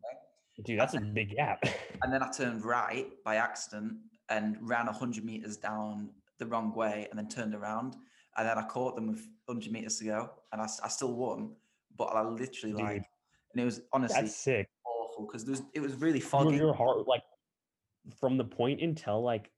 Dude, 0.65 0.79
that's 0.79 0.93
a 0.93 0.99
big 0.99 1.35
gap. 1.35 1.63
And 2.03 2.13
then 2.13 2.21
I 2.21 2.29
turned 2.29 2.63
right 2.63 3.07
by 3.25 3.37
accident 3.37 3.93
and 4.29 4.57
ran 4.61 4.85
100 4.85 5.25
meters 5.25 5.57
down 5.57 6.11
the 6.37 6.45
wrong 6.45 6.75
way 6.75 7.07
and 7.09 7.17
then 7.17 7.27
turned 7.27 7.55
around. 7.55 7.95
And 8.37 8.47
then 8.47 8.57
I 8.57 8.63
caught 8.63 8.95
them 8.95 9.07
with 9.07 9.27
100 9.45 9.71
meters 9.71 9.97
to 9.99 10.05
go 10.05 10.29
and 10.51 10.61
I 10.61 10.67
still 10.67 11.13
won. 11.13 11.55
But 11.97 12.05
I 12.05 12.21
literally 12.21 12.75
like, 12.75 13.03
and 13.53 13.61
it 13.61 13.65
was 13.65 13.81
honestly 13.93 14.21
that's 14.21 14.35
sick. 14.35 14.69
awful 14.85 15.25
because 15.25 15.47
it 15.73 15.79
was 15.79 15.95
really 15.95 16.19
foggy. 16.19 16.57
your 16.57 16.73
heart, 16.73 17.07
like, 17.07 17.23
from 18.19 18.37
the 18.37 18.43
point 18.43 18.81
until 18.81 19.23
like 19.23 19.49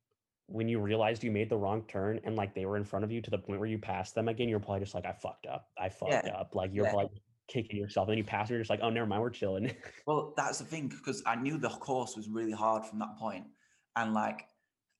when 0.47 0.67
you 0.67 0.79
realized 0.79 1.23
you 1.23 1.31
made 1.31 1.49
the 1.49 1.57
wrong 1.57 1.83
turn 1.87 2.19
and 2.23 2.35
like 2.35 2.53
they 2.53 2.65
were 2.65 2.77
in 2.77 2.83
front 2.83 3.03
of 3.03 3.11
you 3.11 3.21
to 3.21 3.31
the 3.31 3.37
point 3.37 3.59
where 3.59 3.69
you 3.69 3.77
passed 3.77 4.13
them 4.13 4.27
again, 4.27 4.47
you're 4.47 4.59
probably 4.59 4.81
just 4.81 4.93
like, 4.93 5.05
I 5.05 5.11
fucked 5.11 5.47
up. 5.47 5.69
I 5.77 5.89
fucked 5.89 6.27
up. 6.27 6.53
Like 6.53 6.71
you're 6.73 6.85
yeah. 6.85 6.91
probably 6.91 7.21
kicking 7.47 7.77
yourself. 7.77 8.09
And 8.09 8.17
you 8.17 8.23
pass, 8.23 8.47
and 8.47 8.51
you're 8.51 8.59
just 8.59 8.69
like, 8.69 8.81
oh, 8.81 8.89
never 8.89 9.07
mind, 9.07 9.21
we're 9.21 9.29
chilling. 9.29 9.71
Well, 10.05 10.33
that's 10.37 10.59
the 10.59 10.65
thing 10.65 10.87
because 10.87 11.23
I 11.25 11.35
knew 11.35 11.57
the 11.57 11.69
course 11.69 12.15
was 12.15 12.29
really 12.29 12.51
hard 12.51 12.85
from 12.85 12.99
that 12.99 13.17
point, 13.17 13.45
and 13.95 14.13
like 14.13 14.45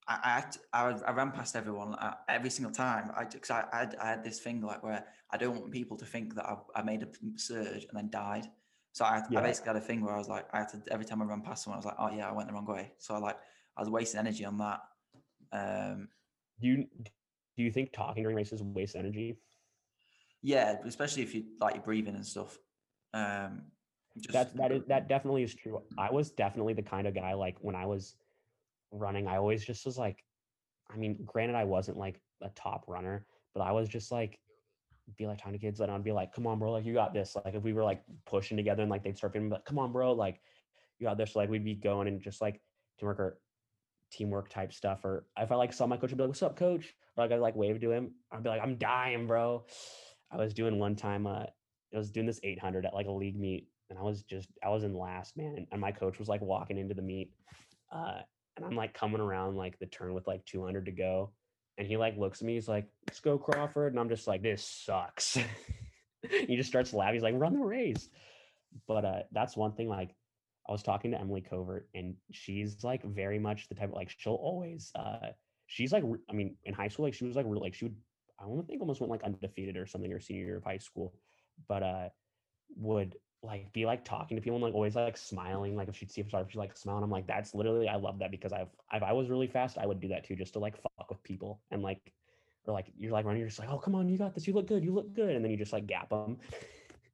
I 0.08 0.19
I, 0.23 0.29
had 0.29 0.51
to- 0.53 0.60
I, 0.73 0.89
I 1.08 1.12
ran 1.12 1.31
past 1.31 1.55
everyone 1.55 1.93
uh, 1.95 2.15
every 2.27 2.49
single 2.49 2.73
time. 2.73 3.12
I 3.15 3.25
because 3.25 3.51
I, 3.51 3.65
I, 3.71 3.77
had, 3.77 3.95
I 4.01 4.08
had 4.08 4.23
this 4.23 4.39
thing 4.39 4.62
like 4.62 4.84
where 4.84 5.05
I 5.31 5.38
don't 5.38 5.55
want 5.55 5.71
people 5.71 5.97
to 5.97 6.05
think 6.05 6.36
that 6.36 6.45
I, 6.45 6.58
I 6.75 6.81
made 6.81 7.03
a 7.03 7.08
surge 7.38 7.86
and 7.86 7.95
then 7.95 8.10
died. 8.10 8.47
So 8.93 9.05
I, 9.05 9.21
Yeah. 9.29 9.39
I 9.39 9.43
basically 9.43 9.67
had 9.73 9.75
a 9.75 9.86
thing 9.86 10.03
where 10.03 10.15
I 10.15 10.17
was 10.17 10.29
like 10.29 10.47
I 10.53 10.60
had 10.60 10.69
to 10.69 10.81
every 10.89 11.05
time 11.05 11.21
I 11.21 11.25
ran 11.25 11.41
past 11.41 11.63
someone 11.63 11.75
I 11.75 11.79
was 11.79 11.86
like 11.86 11.95
oh 11.99 12.15
yeah 12.15 12.29
I 12.29 12.31
went 12.31 12.47
the 12.47 12.53
wrong 12.53 12.65
way. 12.65 12.93
So 12.97 13.13
I 13.13 13.19
like 13.19 13.38
I 13.77 13.81
was 13.81 13.89
wasting 13.89 14.19
energy 14.19 14.45
on 14.45 14.58
that. 14.58 14.79
Um, 15.51 16.10
do 16.60 16.67
you 16.67 16.88
do 17.58 17.63
you 17.63 17.71
think 17.71 17.91
talking 17.93 18.23
during 18.23 18.36
races 18.36 18.62
wastes 18.62 18.95
energy? 18.95 19.38
yeah, 20.45 20.75
especially 20.86 21.23
if 21.23 21.34
you 21.34 21.43
like 21.60 21.73
your 21.73 21.84
breathing 21.84 22.13
and 22.13 22.25
stuff. 22.25 22.60
Um, 23.15 23.63
just, 24.19 24.34
That 24.34 24.55
that 24.58 24.71
is 24.71 24.84
that 24.88 25.08
definitely 25.10 25.41
is 25.41 25.55
true. 25.55 25.81
I 25.97 26.12
was 26.12 26.29
definitely 26.29 26.73
the 26.73 26.84
kind 26.84 27.08
of 27.08 27.15
guy 27.15 27.34
like 27.34 27.58
when 27.62 27.75
I 27.75 27.88
was 27.88 28.15
running, 28.91 29.27
I 29.27 29.38
always 29.38 29.65
just 29.65 29.86
was 29.86 29.97
like, 29.97 30.23
I 30.93 30.97
mean, 30.97 31.17
granted, 31.25 31.55
I 31.55 31.63
wasn't 31.63 31.97
like 31.97 32.21
a 32.43 32.49
top 32.49 32.86
runner, 32.88 33.25
but 33.55 33.62
I 33.62 33.71
was 33.71 33.89
just 33.89 34.12
like 34.12 34.39
be 35.17 35.25
like 35.25 35.39
talking 35.39 35.53
to 35.53 35.60
kids 35.60 35.79
and 35.79 35.91
I'd 35.91 36.03
be 36.03 36.12
like, 36.12 36.31
come 36.31 36.45
on, 36.45 36.60
bro, 36.60 36.71
like 36.71 36.86
you 36.86 36.93
got 36.93 37.13
this. 37.13 37.36
Like 37.36 37.55
if 37.55 37.63
we 37.63 37.73
were 37.73 37.84
like 37.84 38.03
pushing 38.25 38.55
together 38.55 38.84
and 38.84 38.91
like 38.91 39.03
they'd 39.03 39.17
start 39.17 39.34
feeling 39.34 39.49
like, 39.49 39.65
come 39.65 39.79
on, 39.79 39.91
bro, 39.91 40.13
like 40.13 40.41
you 40.99 41.08
got 41.08 41.17
this. 41.17 41.36
Like 41.36 41.49
we'd 41.49 41.65
be 41.65 41.73
going 41.73 42.08
and 42.08 42.21
just 42.21 42.39
like 42.39 42.62
to 42.99 43.05
work 43.05 43.19
or 43.19 43.39
teamwork 44.15 44.49
type 44.49 44.73
stuff. 44.73 45.04
Or 45.04 45.25
if 45.38 45.51
I 45.51 45.56
like 45.56 45.73
saw 45.73 45.88
my 45.88 45.97
coach, 45.97 46.12
I'd 46.12 46.17
be 46.17 46.23
like, 46.23 46.30
what's 46.30 46.43
up, 46.43 46.56
coach? 46.56 46.93
Or 47.15 47.23
like 47.23 47.32
I'd 47.32 47.39
like 47.39 47.56
wave 47.56 47.82
to 47.82 47.91
him. 47.91 48.12
I'd 48.32 48.43
be 48.43 48.49
like, 48.49 48.62
I'm 48.62 48.78
dying, 48.78 49.28
bro. 49.28 49.65
I 50.32 50.38
was 50.38 50.54
doing 50.54 50.80
one 50.80 50.95
time, 50.95 51.28
uh, 51.28 51.45
I 51.93 51.97
was 51.97 52.12
doing 52.12 52.25
this 52.25 52.39
800 52.43 52.86
at 52.86 52.93
like 52.93 53.08
a 53.08 53.12
league 53.12 53.39
meet 53.39 53.67
and 53.89 53.99
I 53.99 54.01
was 54.01 54.23
just, 54.23 54.49
I 54.63 54.69
was 54.69 54.84
in 54.84 54.93
last, 54.93 55.38
man. 55.38 55.56
And, 55.58 55.67
and 55.71 55.82
my 55.82 55.91
coach 55.91 56.19
was 56.19 56.28
like 56.28 56.41
walking 56.41 56.78
into 56.78 56.93
the 56.93 57.01
meet. 57.01 57.32
Uh, 57.91 58.19
and 58.58 58.65
I'm 58.65 58.75
like 58.75 58.93
coming 58.93 59.21
around 59.21 59.56
like 59.56 59.78
the 59.80 59.86
turn 59.86 60.13
with 60.13 60.28
like 60.28 60.45
200 60.45 60.86
to 60.86 60.91
go. 60.91 61.32
And 61.78 61.88
he 61.88 61.97
like 61.97 62.17
looks 62.17 62.41
at 62.41 62.47
me, 62.47 62.56
he's 62.56 62.69
like, 62.69 62.88
let's 63.08 63.19
go, 63.19 63.38
Crawford. 63.38 63.93
And 63.93 63.99
I'm 63.99 64.10
just 64.10 64.28
like, 64.28 64.41
this 64.41 64.63
sucks. 64.63 65.38
he 66.47 66.56
just 66.56 66.69
starts 66.69 66.93
laughing. 66.93 67.15
He's 67.15 67.23
like, 67.23 67.36
run 67.38 67.54
the 67.54 67.65
race. 67.65 68.10
But 68.88 69.06
uh, 69.06 69.19
that's 69.32 69.58
one 69.58 69.73
thing. 69.73 69.89
Like, 69.89 70.15
I 70.67 70.71
was 70.71 70.84
talking 70.84 71.12
to 71.12 71.19
Emily 71.19 71.41
Covert, 71.41 71.88
and 71.93 72.15
she's 72.32 72.84
like 72.84 73.04
very 73.04 73.39
much 73.39 73.67
the 73.69 73.75
type 73.75 73.89
of 73.89 73.95
like 73.95 74.10
she'll 74.17 74.34
always. 74.34 74.91
uh 74.95 75.32
She's 75.67 75.91
like, 75.91 76.04
I 76.30 76.34
mean, 76.34 76.56
in 76.65 76.75
high 76.75 76.88
school, 76.88 77.06
like 77.06 77.15
she 77.15 77.25
was 77.25 77.36
like, 77.36 77.45
like 77.47 77.73
she 77.73 77.86
would. 77.86 77.95
I 78.39 78.45
want 78.45 78.62
to 78.62 78.67
think 78.67 78.82
almost 78.82 79.01
went 79.01 79.10
like 79.12 79.23
undefeated 79.23 79.78
or 79.78 79.88
something 79.88 80.12
her 80.12 80.19
senior 80.19 80.45
year 80.45 80.58
of 80.58 80.63
high 80.63 80.78
school, 80.78 81.13
but 81.67 81.82
uh 81.84 82.10
would 82.75 83.15
like 83.41 83.71
be 83.73 83.86
like 83.86 84.04
talking 84.04 84.36
to 84.36 84.41
people 84.41 84.56
and 84.56 84.63
like 84.63 84.73
always 84.73 84.95
like 84.95 85.17
smiling. 85.17 85.75
Like 85.75 85.88
if 85.88 85.95
she'd 85.95 86.12
see 86.12 86.21
if 86.21 86.30
she'd 86.30 86.56
like 86.56 86.75
smiling, 86.75 87.04
I'm 87.04 87.12
like, 87.12 87.28
that's 87.28 87.56
literally 87.56 87.88
I 87.88 87.95
love 87.95 88.19
that 88.19 88.32
because 88.32 88.51
I've 88.51 88.69
if 88.93 89.04
I 89.04 89.13
was 89.13 89.30
really 89.30 89.47
fast, 89.47 89.78
I 89.78 89.86
would 89.86 89.99
do 89.99 90.10
that 90.10 90.23
too, 90.25 90.36
just 90.36 90.54
to 90.54 90.60
like 90.60 90.75
fuck 90.82 91.10
with 91.10 91.23
people 91.23 91.62
and 91.71 91.82
like 91.82 92.13
or 92.67 92.73
like 92.73 92.88
you're 92.97 93.12
like 93.12 93.25
running, 93.25 93.39
you're 93.39 93.49
just 93.49 93.60
like, 93.60 93.69
oh 93.69 93.78
come 93.78 93.95
on, 93.95 94.10
you 94.10 94.17
got 94.17 94.34
this, 94.34 94.47
you 94.47 94.54
look 94.54 94.67
good, 94.67 94.84
you 94.84 94.93
look 94.93 95.13
good, 95.13 95.36
and 95.36 95.43
then 95.43 95.51
you 95.51 95.58
just 95.58 95.73
like 95.73 95.88
gap 95.88 96.10
them. 96.10 96.38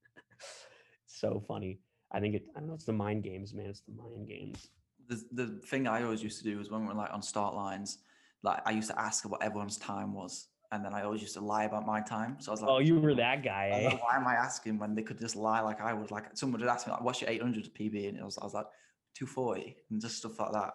so 1.05 1.43
funny. 1.47 1.79
I 2.13 2.19
think 2.19 2.35
it. 2.35 2.43
I 2.55 2.59
don't 2.59 2.67
know. 2.69 2.73
It's 2.75 2.85
the 2.85 2.93
mind 2.93 3.23
games, 3.23 3.53
man. 3.53 3.67
It's 3.67 3.81
the 3.81 3.93
mind 3.93 4.27
games. 4.27 4.69
the 5.07 5.23
the 5.31 5.47
thing 5.67 5.87
I 5.87 6.03
always 6.03 6.23
used 6.23 6.37
to 6.39 6.43
do 6.43 6.57
was 6.57 6.69
when 6.69 6.81
we 6.81 6.87
were 6.87 6.93
like 6.93 7.13
on 7.13 7.21
start 7.21 7.55
lines, 7.55 7.99
like 8.43 8.59
I 8.65 8.71
used 8.71 8.89
to 8.89 8.99
ask 8.99 9.29
what 9.29 9.41
everyone's 9.43 9.77
time 9.77 10.13
was, 10.13 10.47
and 10.71 10.83
then 10.83 10.93
I 10.93 11.03
always 11.03 11.21
used 11.21 11.35
to 11.35 11.41
lie 11.41 11.63
about 11.65 11.85
my 11.85 12.01
time. 12.01 12.37
So 12.39 12.51
I 12.51 12.53
was 12.53 12.61
like, 12.61 12.71
Oh, 12.71 12.79
you 12.79 12.99
were 12.99 13.15
that 13.15 13.43
guy. 13.43 13.69
Eh? 13.73 13.85
like, 13.89 14.03
why 14.03 14.15
am 14.15 14.27
I 14.27 14.35
asking 14.35 14.77
when 14.79 14.95
they 14.95 15.03
could 15.03 15.19
just 15.19 15.35
lie 15.35 15.61
like 15.61 15.79
I 15.81 15.93
would? 15.93 16.11
Like 16.11 16.25
someone 16.35 16.59
would 16.61 16.69
ask 16.69 16.85
me 16.87 16.93
like, 16.93 17.01
"What's 17.03 17.21
your 17.21 17.29
800 17.29 17.73
PB?" 17.73 18.09
and 18.09 18.17
it 18.17 18.23
was 18.25 18.37
I 18.37 18.43
was 18.43 18.53
like, 18.53 18.67
"240," 19.15 19.75
and 19.89 20.01
just 20.01 20.17
stuff 20.17 20.39
like 20.39 20.51
that. 20.53 20.73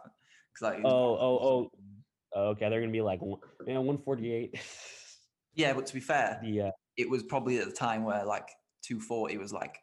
Because 0.52 0.74
like, 0.74 0.84
Oh, 0.84 1.16
oh, 1.26 1.70
oh. 2.34 2.50
Okay, 2.50 2.68
they're 2.68 2.80
gonna 2.80 2.92
be 2.92 3.00
like, 3.02 3.20
one- 3.22 3.40
man, 3.66 3.76
148. 3.84 4.58
yeah. 5.54 5.72
But 5.72 5.86
to 5.86 5.94
be 5.94 6.00
fair, 6.00 6.40
uh, 6.42 6.70
it 6.96 7.08
was 7.08 7.22
probably 7.22 7.58
at 7.58 7.66
the 7.66 7.72
time 7.72 8.04
where 8.04 8.24
like 8.24 8.48
240 8.82 9.38
was 9.38 9.52
like 9.52 9.78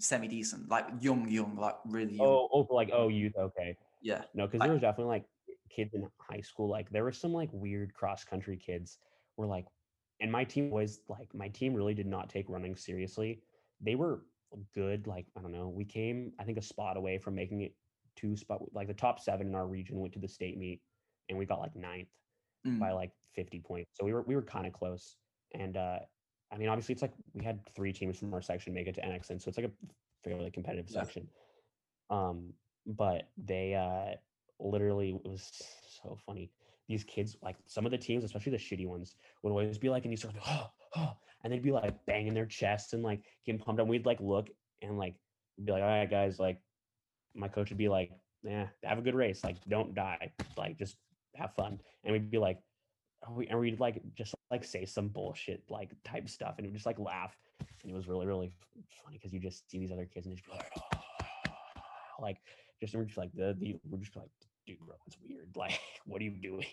semi 0.00 0.28
decent, 0.28 0.68
like 0.68 0.86
young, 1.00 1.28
young, 1.28 1.56
like 1.56 1.76
really 1.86 2.14
young. 2.14 2.26
oh, 2.26 2.48
oh, 2.52 2.66
like 2.70 2.90
oh, 2.92 3.08
youth. 3.08 3.34
Okay, 3.38 3.76
Yeah, 4.02 4.22
no, 4.34 4.46
because 4.46 4.60
there 4.60 4.72
was 4.72 4.80
definitely 4.80 5.12
like 5.12 5.24
kids 5.70 5.94
in 5.94 6.06
high 6.18 6.40
school. 6.40 6.68
Like 6.68 6.90
there 6.90 7.04
were 7.04 7.12
some 7.12 7.32
like 7.32 7.50
weird 7.52 7.94
cross 7.94 8.24
country 8.24 8.56
kids 8.56 8.98
were 9.36 9.46
like, 9.46 9.66
and 10.20 10.30
my 10.30 10.44
team 10.44 10.70
was 10.70 11.00
like, 11.08 11.34
my 11.34 11.48
team 11.48 11.74
really 11.74 11.94
did 11.94 12.06
not 12.06 12.28
take 12.28 12.48
running 12.48 12.76
seriously. 12.76 13.40
They 13.80 13.94
were 13.94 14.22
good. 14.74 15.06
Like 15.06 15.26
I 15.36 15.40
don't 15.40 15.52
know, 15.52 15.68
we 15.68 15.84
came 15.84 16.32
I 16.38 16.44
think 16.44 16.58
a 16.58 16.62
spot 16.62 16.96
away 16.96 17.18
from 17.18 17.34
making 17.34 17.62
it 17.62 17.74
two 18.16 18.36
spot. 18.36 18.60
Like 18.74 18.88
the 18.88 18.94
top 18.94 19.20
seven 19.20 19.48
in 19.48 19.54
our 19.54 19.66
region 19.66 20.00
went 20.00 20.12
to 20.14 20.18
the 20.18 20.28
state 20.28 20.58
meet, 20.58 20.80
and 21.28 21.38
we 21.38 21.46
got 21.46 21.60
like 21.60 21.76
ninth. 21.76 22.08
Mm. 22.66 22.78
by 22.78 22.92
like 22.92 23.10
50 23.34 23.60
points. 23.60 23.90
So 23.94 24.04
we 24.04 24.12
were 24.12 24.22
we 24.22 24.36
were 24.36 24.42
kind 24.42 24.66
of 24.66 24.72
close. 24.72 25.16
And 25.54 25.76
uh 25.76 25.98
I 26.52 26.58
mean 26.58 26.68
obviously 26.68 26.92
it's 26.92 27.02
like 27.02 27.14
we 27.32 27.44
had 27.44 27.60
three 27.74 27.92
teams 27.92 28.18
from 28.18 28.32
our 28.34 28.42
section 28.42 28.74
make 28.74 28.86
it 28.86 28.94
to 28.96 29.00
NXN, 29.00 29.40
so 29.40 29.48
it's 29.48 29.56
like 29.56 29.66
a 29.66 29.72
fairly 30.22 30.50
competitive 30.50 30.86
Yeah. 30.90 31.02
section. 31.02 31.28
Um 32.10 32.52
but 32.86 33.28
they 33.36 33.74
uh 33.74 34.16
literally 34.58 35.10
it 35.24 35.28
was 35.28 35.50
so 36.02 36.18
funny. 36.26 36.50
These 36.88 37.04
kids 37.04 37.36
like 37.42 37.56
some 37.66 37.86
of 37.86 37.92
the 37.92 37.98
teams, 37.98 38.24
especially 38.24 38.52
the 38.52 38.58
shitty 38.58 38.86
ones, 38.86 39.16
would 39.42 39.50
always 39.50 39.78
be 39.78 39.88
like 39.88 40.04
and 40.04 40.12
you 40.12 40.16
sort 40.16 40.34
of 40.36 40.42
oh, 40.46 40.70
oh, 40.96 41.16
and 41.42 41.52
they'd 41.52 41.62
be 41.62 41.72
like 41.72 41.94
banging 42.06 42.34
their 42.34 42.46
chests 42.46 42.92
and 42.92 43.02
like 43.02 43.24
getting 43.46 43.60
pumped 43.60 43.80
up. 43.80 43.88
We'd 43.88 44.06
like 44.06 44.20
look 44.20 44.48
and 44.82 44.98
like 44.98 45.14
be 45.64 45.72
like, 45.72 45.82
all 45.82 45.88
right, 45.88 46.10
guys, 46.10 46.38
like 46.38 46.60
my 47.34 47.48
coach 47.48 47.70
would 47.70 47.78
be 47.78 47.88
like, 47.88 48.10
yeah, 48.42 48.66
have 48.84 48.98
a 48.98 49.02
good 49.02 49.14
race. 49.14 49.44
Like, 49.44 49.56
don't 49.68 49.94
die. 49.94 50.32
Like, 50.56 50.78
just 50.78 50.96
have 51.36 51.54
fun. 51.54 51.80
And 52.04 52.12
we'd 52.12 52.30
be 52.30 52.38
like, 52.38 52.56
and 52.56 52.62
and 53.26 53.58
we'd 53.58 53.80
like 53.80 54.00
just 54.14 54.34
like 54.50 54.64
say 54.64 54.84
some 54.84 55.08
bullshit 55.08 55.62
like 55.68 55.90
type 56.04 56.28
stuff, 56.28 56.54
and 56.58 56.66
we'd 56.66 56.74
just 56.74 56.86
like 56.86 56.98
laugh. 56.98 57.36
And 57.82 57.92
it 57.92 57.94
was 57.94 58.08
really 58.08 58.26
really 58.26 58.52
funny 59.04 59.18
because 59.18 59.32
you 59.32 59.40
just 59.40 59.70
see 59.70 59.78
these 59.78 59.92
other 59.92 60.06
kids 60.06 60.26
and 60.26 60.36
just 60.36 60.46
be 60.46 60.52
like, 60.52 60.72
like 62.20 62.36
just 62.80 62.94
we're 62.94 63.04
just 63.04 63.18
like 63.18 63.32
the, 63.34 63.56
the 63.58 63.76
we're 63.88 63.98
just 63.98 64.16
like, 64.16 64.28
dude, 64.66 64.78
bro, 64.80 64.96
it's 65.06 65.16
weird. 65.26 65.48
Like, 65.56 65.78
what 66.06 66.20
are 66.20 66.24
you 66.24 66.30
doing? 66.30 66.66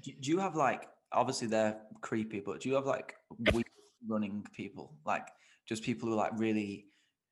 Do, 0.00 0.12
do 0.20 0.30
you 0.30 0.38
have 0.38 0.56
like 0.56 0.88
obviously 1.12 1.48
they're 1.48 1.76
creepy, 2.00 2.40
but 2.40 2.60
do 2.60 2.68
you 2.68 2.74
have 2.74 2.86
like 2.86 3.14
weird 3.52 3.64
running 4.06 4.46
people, 4.54 4.92
like 5.06 5.28
just 5.66 5.82
people 5.82 6.08
who 6.08 6.14
like 6.14 6.32
really, 6.36 6.86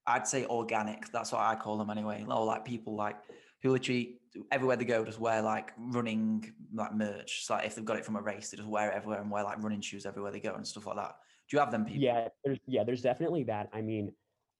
I'd 0.06 0.26
say 0.26 0.46
organic. 0.46 1.10
That's 1.12 1.32
what 1.32 1.42
I 1.42 1.54
call 1.56 1.78
them 1.78 1.90
anyway. 1.90 2.24
Or 2.28 2.44
like 2.44 2.64
people 2.64 2.94
like 2.94 3.16
who 3.62 3.70
literally 3.70 4.20
everywhere 4.52 4.76
they 4.76 4.84
go 4.84 5.04
just 5.04 5.18
wear 5.18 5.42
like 5.42 5.72
running 5.78 6.52
like 6.74 6.94
merch. 6.94 7.46
So 7.46 7.54
like 7.54 7.66
if 7.66 7.74
they've 7.74 7.84
got 7.84 7.96
it 7.96 8.04
from 8.04 8.16
a 8.16 8.22
race, 8.22 8.50
they 8.50 8.56
just 8.56 8.68
wear 8.68 8.90
it 8.90 8.94
everywhere 8.94 9.20
and 9.20 9.30
wear 9.30 9.44
like 9.44 9.62
running 9.62 9.80
shoes 9.80 10.06
everywhere 10.06 10.32
they 10.32 10.40
go 10.40 10.54
and 10.54 10.66
stuff 10.66 10.86
like 10.86 10.96
that. 10.96 11.16
Do 11.48 11.56
you 11.56 11.60
have 11.60 11.70
them 11.70 11.84
people? 11.84 12.02
Yeah, 12.02 12.28
there's 12.44 12.58
yeah, 12.66 12.84
there's 12.84 13.02
definitely 13.02 13.44
that. 13.44 13.68
I 13.72 13.80
mean, 13.80 14.12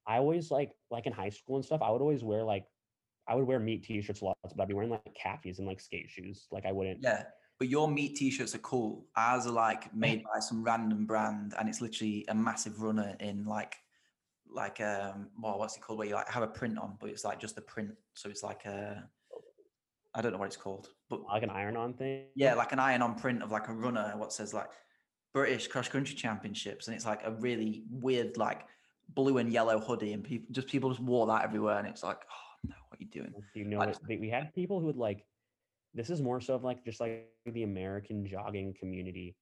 I 0.07 0.19
always 0.19 0.51
like 0.51 0.73
like 0.91 1.07
in 1.07 1.13
high 1.13 1.31
school 1.31 1.57
and 1.57 1.65
stuff, 1.65 1.83
I 1.83 1.91
would 1.91 2.01
always 2.01 2.25
wear 2.25 2.43
like 2.43 2.65
I 3.29 3.35
would 3.35 3.47
wear 3.47 3.59
meet 3.59 3.83
t-shirts 3.85 4.23
lots, 4.23 4.39
but 4.55 4.63
I'd 4.63 4.69
be 4.69 4.75
wearing 4.75 4.91
like 4.91 5.15
khakis 5.21 5.59
and 5.59 5.67
like 5.67 5.81
skate 5.81 6.09
shoes. 6.09 6.47
Like 6.51 6.65
I 6.65 6.73
wouldn't 6.73 7.01
Yeah. 7.03 7.25
But 7.59 7.69
your 7.69 7.89
meet 7.89 8.17
t-shirts 8.17 8.55
are 8.55 8.59
cool. 8.59 9.07
Ours 9.17 9.47
are 9.47 9.53
like 9.53 9.95
made 9.95 10.23
by 10.35 10.41
some 10.41 10.63
random 10.63 11.07
brand, 11.07 11.55
and 11.59 11.69
it's 11.69 11.81
literally 11.81 12.25
a 12.29 12.35
massive 12.35 12.83
runner 12.83 13.17
in 13.19 13.45
like, 13.45 13.77
like 14.57 14.81
um, 14.81 15.29
well, 15.41 15.59
what's 15.59 15.77
it 15.77 15.81
called? 15.83 15.99
Where 15.99 16.09
you 16.09 16.15
like 16.15 16.29
have 16.29 16.43
a 16.43 16.49
print 16.49 16.79
on, 16.79 16.97
but 17.01 17.11
it's 17.11 17.25
like 17.25 17.39
just 17.39 17.59
a 17.59 17.61
print. 17.61 17.91
So 18.15 18.29
it's 18.29 18.43
like 18.43 18.65
a, 18.65 19.09
I 20.15 20.23
don't 20.23 20.33
know 20.33 20.39
what 20.39 20.47
it's 20.47 20.57
called, 20.57 20.89
but 21.11 21.23
like 21.25 21.43
an 21.43 21.51
iron-on 21.51 21.95
thing. 21.95 22.25
yeah, 22.35 22.55
like 22.55 22.73
an 22.73 22.79
iron-on 22.79 23.15
print 23.17 23.43
of 23.43 23.51
like 23.53 23.69
a 23.69 23.73
runner. 23.75 24.15
What 24.17 24.33
says 24.33 24.53
like, 24.55 24.71
British 25.35 25.69
cross 25.69 25.89
country 25.89 26.17
championships, 26.17 26.89
and 26.89 26.97
it's 26.97 27.05
like 27.07 27.21
a 27.25 27.33
really 27.33 27.85
weird 27.91 28.37
like 28.39 28.63
blue 29.15 29.39
and 29.39 29.53
yellow 29.53 29.79
hoodie, 29.79 30.15
and 30.15 30.25
people 30.25 30.49
just 30.51 30.67
people 30.69 30.91
just 30.91 31.03
wore 31.03 31.27
that 31.27 31.45
everywhere, 31.45 31.79
and 31.79 31.87
it's 31.87 32.03
like, 32.03 32.19
oh 32.19 32.69
no, 32.69 32.75
what 32.89 32.99
are 32.99 33.05
you 33.05 33.11
doing? 33.11 33.33
You 33.55 33.65
know, 33.67 33.85
just- 33.85 34.01
we 34.09 34.31
had 34.31 34.55
people 34.55 34.81
who 34.81 34.87
would 34.87 34.97
like. 34.97 35.25
This 35.95 36.11
is 36.11 36.21
more 36.21 36.41
so 36.41 36.55
of 36.55 36.65
like 36.65 36.85
just 36.85 37.01
like 37.01 37.29
the 37.47 37.63
American 37.63 38.27
jogging 38.27 38.75
community, 38.79 39.37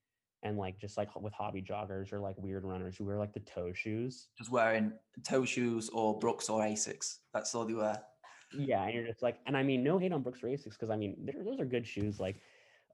and 0.45 0.59
like 0.59 0.79
just 0.79 0.97
like 0.97 1.09
with 1.21 1.33
hobby 1.33 1.63
joggers 1.63 2.13
or 2.13 2.21
like 2.21 2.37
weird 2.39 2.65
runners 2.65 2.97
who 2.97 3.05
wear 3.05 3.19
like 3.19 3.33
the 3.33 3.41
toe 3.41 3.73
shoes. 3.73 4.29
Just 4.39 4.51
wearing 4.51 4.93
toe 5.25 5.45
shoes 5.45 5.89
or 5.89 6.19
Brooks 6.19 6.49
or 6.49 6.61
Asics. 6.61 7.19
That's 7.33 7.55
all 7.55 7.65
they 7.65 7.75
wear. 7.75 8.01
Yeah, 8.57 8.85
and 8.85 8.95
you're 8.95 9.07
just 9.07 9.23
like, 9.23 9.39
and 9.47 9.57
I 9.57 9.63
mean, 9.63 9.83
no 9.83 9.99
hate 9.99 10.13
on 10.13 10.23
Brooks 10.23 10.43
or 10.43 10.49
Asics 10.49 10.73
because 10.73 10.91
I 10.91 10.97
mean, 10.97 11.29
those 11.45 11.59
are 11.59 11.65
good 11.65 11.87
shoes. 11.87 12.21
Like, 12.21 12.37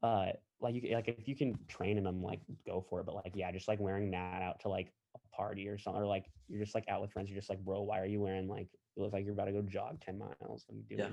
uh, 0.03 0.27
like 0.61 0.75
you 0.75 0.95
like 0.95 1.09
if 1.09 1.29
you 1.29 1.37
can 1.37 1.59
train 1.69 1.99
in 1.99 2.05
them, 2.05 2.23
like 2.23 2.41
go 2.67 2.85
for 2.89 3.01
it. 3.01 3.07
But 3.07 3.17
like, 3.17 3.33
yeah, 3.35 3.51
just 3.53 3.69
like 3.69 3.81
wearing 3.81 4.11
that 4.13 4.43
out 4.43 4.61
to 4.61 4.69
like 4.69 4.93
a 5.15 5.37
party 5.37 5.69
or 5.69 5.77
something, 5.77 6.01
or 6.01 6.07
like 6.07 6.27
you're 6.49 6.63
just 6.63 6.75
like 6.75 6.89
out 6.89 7.03
with 7.03 7.13
friends. 7.13 7.29
You're 7.29 7.39
just 7.39 7.51
like, 7.51 7.63
bro, 7.65 7.83
why 7.83 7.99
are 7.99 8.07
you 8.07 8.21
wearing 8.21 8.49
like 8.49 8.69
it 8.97 9.01
looks 9.01 9.13
like 9.13 9.25
you're 9.25 9.35
about 9.35 9.47
to 9.47 9.53
go 9.53 9.63
jog 9.63 10.01
ten 10.01 10.19
miles? 10.19 10.65
What 10.67 10.77
are 10.77 10.83
you 10.89 10.97
Yeah. 10.97 11.09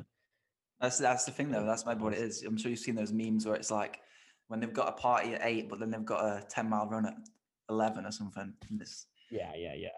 That's 0.80 1.00
that's 1.00 1.26
the 1.26 1.32
thing 1.32 1.50
though. 1.50 1.66
That's 1.66 1.86
my 1.86 1.96
what 1.96 2.14
it 2.14 2.20
is. 2.20 2.44
I'm 2.44 2.58
sure 2.58 2.70
you've 2.70 2.80
seen 2.80 2.96
those 2.96 3.12
memes 3.12 3.46
where 3.48 3.56
it's 3.56 3.72
like 3.72 4.00
when 4.48 4.60
they've 4.60 4.74
got 4.74 4.90
a 4.90 4.94
party 4.94 5.34
at 5.34 5.42
eight, 5.44 5.70
but 5.70 5.80
then 5.80 5.92
they've 5.92 6.06
got 6.06 6.24
a 6.24 6.46
ten 6.48 6.70
mile 6.70 6.88
run 6.88 7.06
at 7.06 7.16
eleven 7.70 8.06
or 8.06 8.12
something. 8.12 8.54
This 8.72 9.08
Yeah, 9.32 9.54
yeah, 9.56 9.74
yeah. 9.76 9.90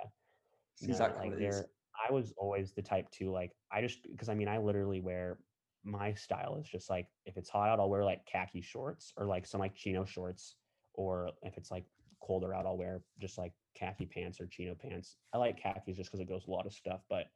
it's 0.74 0.84
No, 0.84 0.90
exactly 0.94 1.30
like 1.30 1.34
what 1.34 1.42
it 1.42 1.46
is. 1.50 1.56
they're 1.56 1.66
I 2.08 2.12
was 2.12 2.34
always 2.38 2.72
the 2.74 2.82
type 2.82 3.10
to 3.12 3.32
like 3.32 3.52
I 3.72 3.82
just 3.82 4.00
because 4.10 4.30
I 4.30 4.34
mean 4.34 4.48
I 4.48 4.58
literally 4.58 5.02
wear 5.02 5.40
my 5.84 6.14
style 6.14 6.58
is 6.60 6.68
just 6.68 6.90
like 6.90 7.08
if 7.26 7.38
it's 7.38 7.50
hot 7.50 7.70
out 7.70 7.80
I'll 7.80 7.90
wear 7.90 8.04
like 8.06 8.26
khaki 8.26 8.62
shorts 8.62 9.14
or 9.18 9.26
like 9.26 9.46
some 9.46 9.60
like 9.60 9.76
chino 9.76 10.06
shorts 10.06 10.56
or 10.94 11.32
if 11.44 11.58
it's 11.58 11.72
like 11.72 11.86
colder 12.22 12.54
out 12.54 12.66
I'll 12.66 12.78
wear 12.78 13.02
just 13.20 13.38
like 13.38 13.54
khaki 13.76 14.06
pants 14.06 14.40
or 14.42 14.48
chino 14.48 14.76
pants. 14.76 15.18
I 15.34 15.38
like 15.38 15.62
khakis 15.62 15.98
just 15.98 16.10
because 16.10 16.22
it 16.22 16.30
goes 16.30 16.48
a 16.48 16.52
lot 16.52 16.66
of 16.66 16.74
stuff, 16.74 17.02
but 17.10 17.28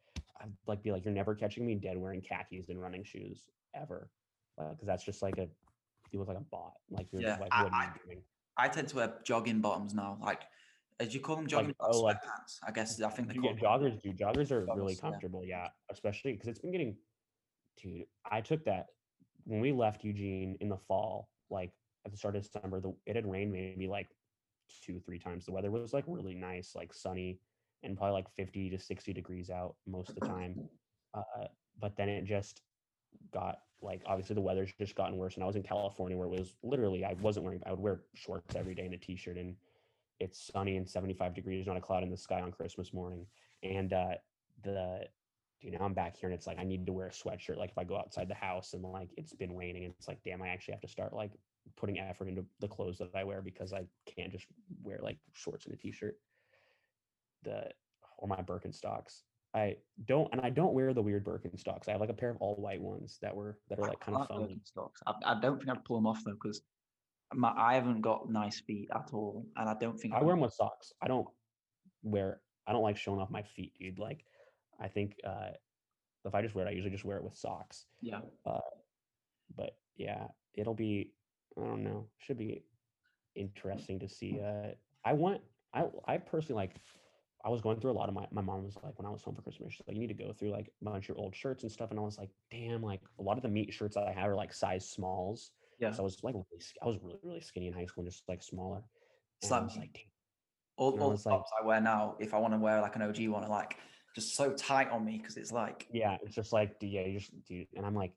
I'd 0.42 0.52
like 0.68 0.82
be 0.84 0.92
like 0.92 1.06
you're 1.06 1.14
never 1.14 1.36
catching 1.36 1.66
me 1.66 1.76
dead 1.76 1.98
wearing 1.98 2.22
khakis 2.22 2.70
and 2.70 2.82
running 2.82 3.04
shoes 3.04 3.48
ever, 3.76 4.10
because 4.58 4.86
that's 4.86 5.04
just 5.04 5.22
like 5.22 5.38
a 5.38 5.48
you 6.14 6.20
look 6.20 6.28
like 6.28 6.38
a 6.38 6.42
bot. 6.52 6.74
Like 6.90 7.12
you're 7.12 7.22
Yeah, 7.22 7.38
like 7.40 7.50
I- 7.52 7.64
what 7.64 7.74
are 7.74 7.82
I- 7.82 7.86
you 7.86 8.00
doing? 8.06 8.24
I 8.56 8.68
tend 8.70 8.88
to 8.90 8.96
wear 8.98 9.20
jogging 9.24 9.62
bottoms 9.62 9.96
now. 9.96 10.18
Like, 10.22 10.44
as 11.00 11.14
you 11.14 11.20
call 11.20 11.36
them, 11.38 11.48
jogging 11.48 11.74
oh, 11.80 11.88
bottoms, 11.88 12.02
like- 12.04 12.18
sweatpants. 12.22 12.60
I 12.68 12.72
guess 12.72 13.02
I 13.02 13.10
think 13.10 13.28
they 13.28 13.36
call 13.36 13.56
joggers, 13.56 14.00
dude. 14.02 14.18
Joggers 14.18 14.52
are 14.52 14.66
really 14.66 14.94
Joggers, 14.94 14.96
yeah. 14.96 15.02
comfortable, 15.02 15.44
yeah. 15.44 15.68
Especially 15.90 16.34
because 16.34 16.48
it's 16.50 16.60
been 16.60 16.72
getting, 16.72 16.96
dude. 17.82 18.06
I 18.30 18.42
took 18.42 18.64
that 18.66 18.88
when 19.46 19.60
we 19.60 19.72
left 19.72 20.04
Eugene 20.04 20.56
in 20.62 20.70
the 20.70 20.78
fall, 20.78 21.30
like 21.50 21.72
at 22.06 22.12
the 22.12 22.18
start 22.18 22.36
of 22.36 22.44
December. 22.44 22.80
The 22.80 22.94
it 23.06 23.16
had 23.16 23.26
rained 23.30 23.52
maybe 23.52 23.88
like 23.88 24.10
two, 24.84 25.00
three 25.00 25.20
times. 25.20 25.46
The 25.46 25.52
weather 25.52 25.72
was 25.72 25.94
like 25.94 26.06
really 26.08 26.36
nice, 26.36 26.76
like 26.76 26.94
sunny, 26.94 27.40
and 27.82 27.98
probably 27.98 28.14
like 28.14 28.30
fifty 28.36 28.70
to 28.70 28.78
sixty 28.80 29.14
degrees 29.14 29.50
out 29.50 29.76
most 29.88 30.10
of 30.10 30.16
the 30.16 30.28
time. 30.28 30.70
Uh, 31.14 31.48
but 31.80 31.96
then 31.98 32.10
it 32.10 32.26
just 32.26 32.62
got 33.32 33.60
like 33.84 34.02
obviously 34.06 34.36
the 34.36 34.42
weather's 34.42 34.72
just 34.80 34.96
gotten 34.96 35.18
worse. 35.18 35.36
And 35.36 35.44
I 35.44 35.48
was 35.48 35.56
in 35.56 35.64
California 35.64 36.18
where 36.18 36.28
it 36.28 36.38
was 36.38 36.54
literally 36.64 37.06
I 37.06 37.14
wasn't 37.14 37.46
wearing 37.46 37.62
I 37.66 37.72
would 37.72 37.80
wear 37.80 38.02
shorts 38.14 38.56
every 38.56 38.76
day 38.76 38.86
and 38.86 38.94
a 38.94 38.98
t-shirt 38.98 39.38
and 39.38 39.56
it's 40.20 40.52
sunny 40.54 40.78
and 40.78 40.88
75 40.88 41.34
degrees, 41.34 41.68
not 41.68 41.78
a 41.78 41.82
cloud 41.82 42.04
in 42.04 42.10
the 42.10 42.18
sky 42.18 42.42
on 42.42 42.52
Christmas 42.52 42.94
morning. 42.94 43.26
And 43.62 43.94
uh 43.94 44.16
the 44.64 45.02
you 45.62 45.72
know, 45.72 45.80
I'm 45.80 45.94
back 45.94 46.18
here 46.18 46.30
and 46.30 46.38
it's 46.38 46.48
like 46.48 46.60
I 46.60 46.64
need 46.64 46.86
to 46.86 46.94
wear 46.94 47.08
a 47.08 47.12
sweatshirt 47.12 47.58
like 47.58 47.72
if 47.72 47.78
I 47.78 47.84
go 47.84 47.98
outside 47.98 48.28
the 48.28 48.36
house 48.36 48.74
and 48.74 48.84
like 48.84 49.10
it's 49.18 49.34
been 49.34 49.56
raining 49.56 49.86
and 49.86 49.94
it's 49.98 50.08
like 50.08 50.24
damn 50.24 50.42
I 50.42 50.50
actually 50.50 50.74
have 50.74 50.82
to 50.82 50.88
start 50.88 51.14
like 51.14 51.32
putting 51.78 52.00
effort 52.00 52.28
into 52.28 52.46
the 52.60 52.68
clothes 52.68 52.98
that 52.98 53.10
I 53.16 53.24
wear 53.24 53.42
because 53.42 53.74
I 53.74 53.86
can't 54.06 54.32
just 54.32 54.46
wear 54.82 55.00
like 55.02 55.18
shorts 55.34 55.66
and 55.66 55.74
a 55.74 55.78
t-shirt. 55.78 56.18
The 57.44 57.70
or 58.18 58.28
my 58.28 58.38
Birkenstocks. 58.38 59.24
I 59.56 59.76
don't 60.06 60.28
and 60.32 60.42
I 60.42 60.50
don't 60.50 60.74
wear 60.74 60.94
the 60.94 61.02
weird 61.02 61.24
Birkenstocks. 61.24 61.88
I 61.88 61.92
have 61.92 62.02
like 62.02 62.10
a 62.10 62.14
pair 62.14 62.30
of 62.32 62.38
all 62.40 62.56
white 62.56 62.82
ones 62.82 63.20
that 63.22 63.36
were 63.36 63.60
that 63.70 63.80
are 63.80 63.86
I 63.86 63.90
like 63.90 64.00
kind 64.00 64.18
of 64.18 64.28
foamy. 64.28 64.60
Birkenstocks. 64.60 65.02
I, 65.06 65.14
I 65.34 65.40
don't 65.40 65.58
think 65.60 65.70
I'd 65.70 65.86
pull 65.86 65.98
them 65.98 66.08
off 66.08 66.24
though 66.26 66.34
because 66.34 66.62
my 67.34 67.54
I 67.56 67.76
haven't 67.76 68.02
got 68.02 68.30
nice 68.30 68.60
feet 68.62 68.90
at 68.94 69.10
all, 69.14 69.46
and 69.56 69.70
I 69.70 69.76
don't 69.80 69.98
think 70.00 70.14
I 70.14 70.18
I'm- 70.18 70.26
wear 70.26 70.34
them 70.36 70.42
with 70.42 70.54
socks. 70.54 70.94
I 71.02 71.08
don't 71.08 71.28
wear. 72.04 72.42
I 72.68 72.72
don't 72.72 72.84
like 72.84 72.98
showing 72.98 73.20
off 73.20 73.30
my 73.30 73.42
feet, 73.44 73.74
dude. 73.80 74.00
Like, 74.00 74.24
I 74.80 74.88
think 74.88 75.16
uh, 75.28 75.50
if 76.26 76.34
I 76.34 76.42
just 76.42 76.56
wear 76.56 76.66
it, 76.66 76.70
I 76.70 76.74
usually 76.74 76.92
just 76.92 77.04
wear 77.06 77.18
it 77.18 77.24
with 77.24 77.36
socks. 77.36 77.86
Yeah, 78.02 78.22
But 78.46 79.76
yeah, 79.98 80.28
it'll 80.56 80.74
be. 80.74 81.12
I 81.58 81.62
don't 81.66 81.84
know. 81.84 82.08
Should 82.20 82.38
be 82.38 82.64
interesting 83.36 84.00
to 84.00 84.10
see. 84.10 84.40
Uh, 84.44 84.70
I 85.06 85.14
want. 85.14 85.42
I 85.74 85.86
I 86.08 86.18
personally 86.18 86.62
like. 86.62 86.76
I 87.46 87.50
was 87.50 87.62
going 87.62 87.80
through 87.80 87.92
a 87.92 87.94
lot 87.94 88.08
of 88.08 88.16
my. 88.16 88.26
My 88.32 88.42
mom 88.42 88.64
was 88.64 88.78
like, 88.84 88.98
when 88.98 89.06
I 89.06 89.10
was 89.10 89.22
home 89.22 89.36
for 89.36 89.42
Christmas, 89.42 89.74
she's 89.74 89.86
like, 89.88 89.96
you 89.96 90.02
need 90.02 90.16
to 90.18 90.24
go 90.24 90.32
through 90.32 90.52
like 90.52 90.72
a 90.82 90.86
bunch 90.86 91.06
of 91.06 91.10
your 91.10 91.18
old 91.18 91.36
shirts 91.36 91.64
and 91.64 91.72
stuff. 91.72 91.92
And 91.92 92.00
I 92.00 92.04
was 92.04 92.18
like, 92.18 92.30
damn, 92.52 92.82
like 92.82 93.02
a 93.20 93.22
lot 93.22 93.38
of 93.38 93.44
the 93.44 93.50
meet 93.50 93.74
shirts 93.74 93.96
that 93.96 94.08
I 94.08 94.14
have 94.14 94.30
are 94.30 94.36
like 94.36 94.54
size 94.54 94.90
smalls. 94.90 95.52
yeah. 95.80 95.92
So 95.92 96.02
I 96.02 96.06
was 96.06 96.18
like, 96.24 96.36
really, 96.36 96.46
I 96.82 96.86
was 96.86 96.98
really, 97.02 97.20
really 97.24 97.42
skinny 97.42 97.68
in 97.68 97.74
high 97.74 97.86
school 97.86 98.04
and 98.04 98.12
just 98.12 98.24
like 98.30 98.42
smaller. 98.42 98.82
And 99.44 99.52
I 99.52 99.56
like 99.56 99.64
was 99.66 99.78
like, 99.78 99.94
damn. 99.94 100.04
all, 100.78 100.92
all 100.92 100.98
the 100.98 101.08
was 101.10 101.26
like- 101.26 101.36
tops 101.36 101.52
I 101.62 101.66
wear 101.66 101.82
now, 101.82 102.16
if 102.20 102.34
I 102.34 102.38
want 102.38 102.54
to 102.54 102.60
wear 102.60 102.82
like 102.82 102.96
an 102.96 103.02
OG 103.02 103.28
one, 103.28 103.44
are 103.44 103.50
like 103.50 103.78
just 104.16 104.36
so 104.36 104.54
tight 104.54 104.90
on 104.92 105.04
me 105.04 105.18
because 105.18 105.38
it's 105.38 105.52
like 105.52 105.88
yeah, 105.92 106.18
it's 106.24 106.36
just 106.36 106.54
like, 106.54 106.76
yeah, 106.82 107.02
you 107.02 107.20
just 107.20 107.32
dude, 107.46 107.68
and 107.76 107.86
I'm 107.86 107.96
like, 107.96 108.14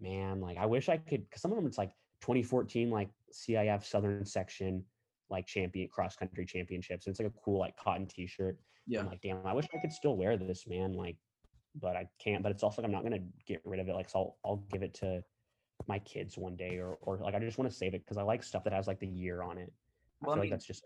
man, 0.00 0.40
like 0.40 0.58
I 0.58 0.66
wish 0.66 0.88
I 0.88 0.98
could, 0.98 1.24
because 1.28 1.40
some 1.40 1.52
of 1.52 1.56
them 1.56 1.66
it's 1.66 1.78
like 1.78 1.92
2014, 2.20 2.90
like 2.90 3.08
CIF 3.32 3.84
Southern 3.84 4.26
Section, 4.26 4.84
like 5.30 5.46
champion 5.46 5.88
cross 5.88 6.16
country 6.16 6.44
championships. 6.46 7.06
And 7.06 7.12
it's 7.12 7.20
like 7.20 7.28
a 7.28 7.40
cool 7.44 7.58
like 7.58 7.76
cotton 7.76 8.06
T-shirt. 8.06 8.58
yeah. 8.86 9.00
I'm 9.00 9.06
like, 9.06 9.20
damn, 9.22 9.44
I 9.46 9.52
wish 9.52 9.66
I 9.74 9.78
could 9.78 9.92
still 9.92 10.16
wear 10.16 10.36
this, 10.36 10.66
man. 10.66 10.92
Like, 10.92 11.16
but 11.74 11.96
I 11.96 12.08
can't. 12.18 12.42
But 12.42 12.52
it's 12.52 12.62
also 12.62 12.82
like 12.82 12.86
I'm 12.86 12.92
not 12.92 13.02
gonna 13.02 13.24
get 13.46 13.60
rid 13.64 13.80
of 13.80 13.88
it. 13.88 13.94
Like, 13.94 14.08
so 14.08 14.18
I'll 14.18 14.38
I'll 14.44 14.56
give 14.72 14.82
it 14.82 14.94
to 14.94 15.22
my 15.86 15.98
kids 16.00 16.36
one 16.38 16.56
day, 16.56 16.78
or 16.78 16.98
or 17.02 17.18
like 17.18 17.34
I 17.34 17.38
just 17.40 17.58
want 17.58 17.70
to 17.70 17.76
save 17.76 17.94
it 17.94 18.04
because 18.04 18.16
I 18.16 18.22
like 18.22 18.42
stuff 18.42 18.64
that 18.64 18.72
has 18.72 18.86
like 18.86 19.00
the 19.00 19.06
year 19.06 19.42
on 19.42 19.58
it. 19.58 19.72
Well, 20.20 20.32
I 20.32 20.34
feel 20.34 20.42
mean, 20.42 20.50
like 20.50 20.58
that's 20.58 20.66
just 20.66 20.84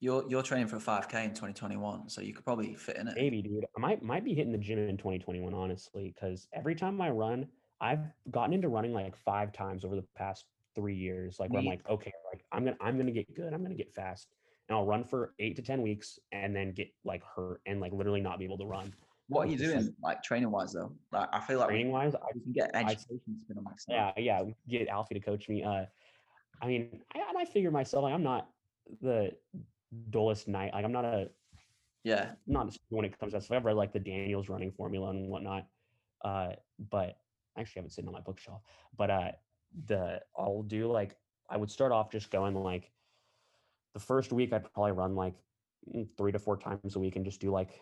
You're 0.00 0.24
you're 0.28 0.42
training 0.42 0.66
for 0.68 0.76
a 0.76 0.80
5k 0.80 1.24
in 1.24 1.30
2021, 1.30 2.08
so 2.08 2.20
you 2.20 2.34
could 2.34 2.44
probably 2.44 2.74
fit 2.74 2.96
in 2.96 3.08
it. 3.08 3.14
Maybe, 3.16 3.42
dude. 3.42 3.64
I 3.76 3.80
might 3.80 4.02
might 4.02 4.24
be 4.24 4.34
hitting 4.34 4.52
the 4.52 4.58
gym 4.58 4.78
in 4.78 4.96
2021, 4.96 5.54
honestly, 5.54 6.12
because 6.14 6.48
every 6.52 6.74
time 6.74 7.00
I 7.00 7.10
run, 7.10 7.46
I've 7.80 8.04
gotten 8.30 8.52
into 8.52 8.68
running 8.68 8.92
like 8.92 9.16
five 9.16 9.52
times 9.52 9.84
over 9.84 9.96
the 9.96 10.04
past 10.16 10.46
three 10.74 10.94
years. 10.96 11.38
Like 11.38 11.50
where 11.50 11.60
I'm 11.60 11.66
like, 11.66 11.88
okay, 11.88 12.12
like 12.32 12.44
I'm 12.52 12.64
gonna 12.64 12.76
I'm 12.80 12.96
gonna 12.96 13.10
get 13.12 13.32
good. 13.34 13.52
I'm 13.52 13.62
gonna 13.62 13.74
get 13.74 13.92
fast, 13.92 14.28
and 14.68 14.76
I'll 14.76 14.86
run 14.86 15.04
for 15.04 15.34
eight 15.38 15.56
to 15.56 15.62
ten 15.62 15.82
weeks, 15.82 16.18
and 16.32 16.54
then 16.54 16.72
get 16.72 16.88
like 17.04 17.22
hurt 17.24 17.60
and 17.66 17.80
like 17.80 17.92
literally 17.92 18.20
not 18.20 18.38
be 18.38 18.44
able 18.44 18.58
to 18.58 18.66
run. 18.66 18.92
What 19.28 19.42
are 19.42 19.46
you 19.46 19.54
It's 19.54 19.62
just 19.62 19.74
like- 19.74 19.82
doing, 19.84 19.96
like 20.02 20.22
training 20.22 20.50
wise 20.50 20.72
though? 20.72 20.92
Like 21.12 21.28
I 21.32 21.40
feel 21.40 21.58
like 21.58 21.68
Training 21.68 21.92
wise, 21.92 22.14
I 22.14 22.32
can 22.32 22.52
get 22.52 22.70
education 22.74 23.20
spin 23.38 23.58
on 23.58 23.78
stuff. 23.78 24.12
yeah 24.16 24.22
yeah 24.40 24.42
get 24.68 24.88
Alfie 24.88 25.14
to 25.14 25.20
coach 25.20 25.48
me. 25.48 25.62
Uh, 25.62 25.84
I 26.60 26.66
mean, 26.66 27.00
I, 27.14 27.18
and 27.28 27.38
I 27.38 27.44
figure 27.44 27.70
myself 27.70 28.02
like 28.04 28.12
I'm 28.14 28.22
not 28.22 28.48
the 29.00 29.32
dullest 30.10 30.48
night. 30.48 30.72
Like 30.74 30.84
I'm 30.84 30.92
not 30.92 31.04
a 31.04 31.30
yeah, 32.04 32.32
not 32.48 32.76
when 32.88 33.04
it 33.04 33.16
comes 33.18 33.32
to 33.32 33.38
that 33.38 33.44
stuff. 33.44 33.56
I've 33.58 33.64
read 33.64 33.76
like 33.76 33.92
the 33.92 34.00
Daniels 34.00 34.48
running 34.48 34.72
formula 34.72 35.10
and 35.10 35.28
whatnot. 35.30 35.66
Uh, 36.24 36.50
but 36.90 37.16
I 37.56 37.60
actually 37.60 37.80
have 37.80 37.86
it 37.86 37.92
sitting 37.92 38.08
on 38.08 38.14
my 38.14 38.20
bookshelf. 38.20 38.60
But 38.96 39.10
uh, 39.10 39.30
the 39.86 40.20
I'll 40.36 40.62
do 40.62 40.90
like 40.90 41.16
I 41.48 41.56
would 41.56 41.70
start 41.70 41.92
off 41.92 42.10
just 42.10 42.30
going 42.30 42.54
like 42.54 42.90
the 43.94 44.00
first 44.00 44.32
week 44.32 44.52
I'd 44.52 44.72
probably 44.72 44.92
run 44.92 45.14
like 45.14 45.34
mm, 45.94 46.06
three 46.16 46.32
to 46.32 46.38
four 46.38 46.56
times 46.56 46.96
a 46.96 46.98
week 46.98 47.16
and 47.16 47.24
just 47.24 47.40
do 47.40 47.50
like 47.50 47.80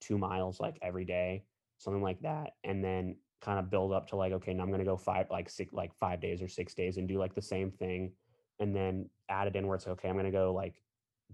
two 0.00 0.18
miles 0.18 0.60
like 0.60 0.78
every 0.82 1.04
day, 1.04 1.44
something 1.78 2.02
like 2.02 2.20
that, 2.22 2.52
and 2.64 2.82
then 2.82 3.16
kind 3.40 3.58
of 3.58 3.70
build 3.70 3.92
up 3.92 4.08
to 4.08 4.16
like 4.16 4.32
okay 4.32 4.54
now 4.54 4.62
I'm 4.62 4.70
gonna 4.70 4.84
go 4.84 4.96
five 4.96 5.26
like 5.30 5.50
six 5.50 5.72
like 5.72 5.94
five 5.94 6.20
days 6.20 6.42
or 6.42 6.48
six 6.48 6.74
days 6.74 6.96
and 6.96 7.06
do 7.06 7.18
like 7.18 7.34
the 7.34 7.42
same 7.42 7.70
thing, 7.70 8.12
and 8.58 8.74
then 8.74 9.08
add 9.28 9.46
it 9.48 9.56
in 9.56 9.66
where 9.66 9.76
it's 9.76 9.86
okay 9.86 10.08
I'm 10.08 10.16
gonna 10.16 10.30
go 10.30 10.52
like 10.52 10.82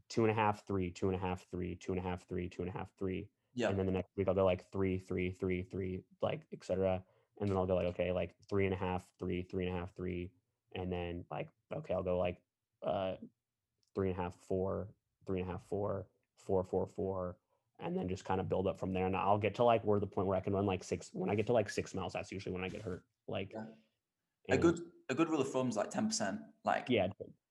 two 0.09 0.23
and 0.23 0.31
a 0.31 0.35
half, 0.35 0.67
three, 0.67 0.91
two 0.91 1.09
and 1.09 1.17
a 1.17 1.19
half, 1.19 1.47
three, 1.51 1.75
two 1.75 1.93
and 1.93 2.01
a 2.01 2.03
half, 2.03 2.27
three, 2.29 2.49
two 2.49 2.63
and 2.63 2.71
a 2.71 2.77
half, 2.77 2.89
three. 2.99 3.29
yeah, 3.55 3.69
And 3.69 3.79
then 3.79 3.87
the 3.87 3.93
next 3.93 4.17
week 4.17 4.29
I'll 4.29 4.35
go 4.35 4.45
like 4.45 4.71
three, 4.73 4.99
three, 4.99 5.31
three, 5.39 5.63
three, 5.63 6.01
like 6.23 6.43
etc. 6.53 7.03
And 7.41 7.49
then 7.51 7.57
I'll 7.57 7.67
go 7.67 7.77
like, 7.77 7.87
okay, 7.87 8.13
like 8.13 8.35
three 8.49 8.67
and 8.67 8.75
a 8.75 8.79
half, 8.79 9.05
three, 9.19 9.43
three 9.43 9.67
and 9.67 9.77
a 9.77 9.81
half, 9.81 9.95
three. 9.97 10.31
And 10.75 10.93
then 10.93 11.25
like, 11.31 11.49
okay, 11.75 11.95
I'll 11.95 12.03
go 12.03 12.19
like 12.19 12.39
uh 12.87 13.15
three 13.95 14.11
and 14.11 14.19
a 14.19 14.23
half, 14.23 14.33
four, 14.49 14.89
three 15.27 15.41
and 15.41 15.49
a 15.49 15.53
half, 15.53 15.63
four, 15.69 16.07
four, 16.47 16.65
four, 16.65 16.87
four. 16.95 17.37
And 17.81 17.97
then 17.97 18.09
just 18.09 18.25
kind 18.25 18.41
of 18.41 18.49
build 18.49 18.67
up 18.67 18.79
from 18.79 18.93
there. 18.93 19.07
And 19.07 19.17
I'll 19.17 19.39
get 19.39 19.55
to 19.57 19.65
like 19.65 19.83
where 19.85 19.99
the 19.99 20.07
point 20.07 20.29
where 20.29 20.37
I 20.37 20.41
can 20.41 20.53
run 20.53 20.67
like 20.67 20.85
six. 20.85 21.11
When 21.13 21.31
I 21.31 21.35
get 21.35 21.47
to 21.47 21.53
like 21.53 21.69
six 21.69 21.95
miles, 21.95 22.13
that's 22.13 22.31
usually 22.31 22.55
when 22.55 22.65
I 22.65 22.69
get 22.69 22.83
hurt. 22.83 23.03
Like 23.29 23.53
Yeah. 23.53 24.55
a 24.55 24.59
good 24.59 24.81
a 25.09 25.15
good 25.15 25.29
rule 25.29 25.41
of 25.41 25.51
thumb 25.51 25.69
is 25.69 25.77
like 25.77 25.91
10%. 25.91 26.39
Like 26.65 26.87
yeah, 26.89 27.09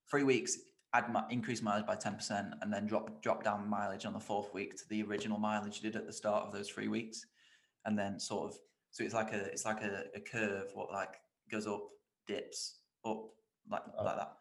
three 0.10 0.24
weeks, 0.24 0.58
add 0.94 1.12
mi- 1.12 1.22
increase 1.30 1.62
mileage 1.62 1.86
by 1.86 1.96
10%, 1.96 2.54
and 2.62 2.74
then 2.74 2.86
drop 2.86 3.22
drop 3.22 3.44
down 3.44 3.70
mileage 3.70 4.06
on 4.06 4.14
the 4.14 4.20
fourth 4.20 4.54
week 4.54 4.76
to 4.78 4.84
the 4.90 5.04
original 5.04 5.38
mileage 5.38 5.78
you 5.78 5.92
did 5.92 5.96
at 6.00 6.06
the 6.08 6.14
start 6.14 6.46
of 6.46 6.54
those 6.54 6.70
three 6.70 6.88
weeks, 6.88 7.26
and 7.86 7.98
then 8.00 8.20
sort 8.20 8.50
of 8.52 8.58
so 8.92 9.04
it's 9.04 9.14
like 9.14 9.32
a 9.34 9.46
it's 9.46 9.66
like 9.66 9.82
a, 9.82 10.06
a 10.16 10.20
curve 10.20 10.70
what 10.74 10.92
like 10.92 11.16
goes 11.50 11.68
up, 11.68 11.88
dips 12.28 12.82
up 13.06 13.30
like 13.70 13.82
Oh. 13.98 14.04
like 14.04 14.18
that. 14.18 14.38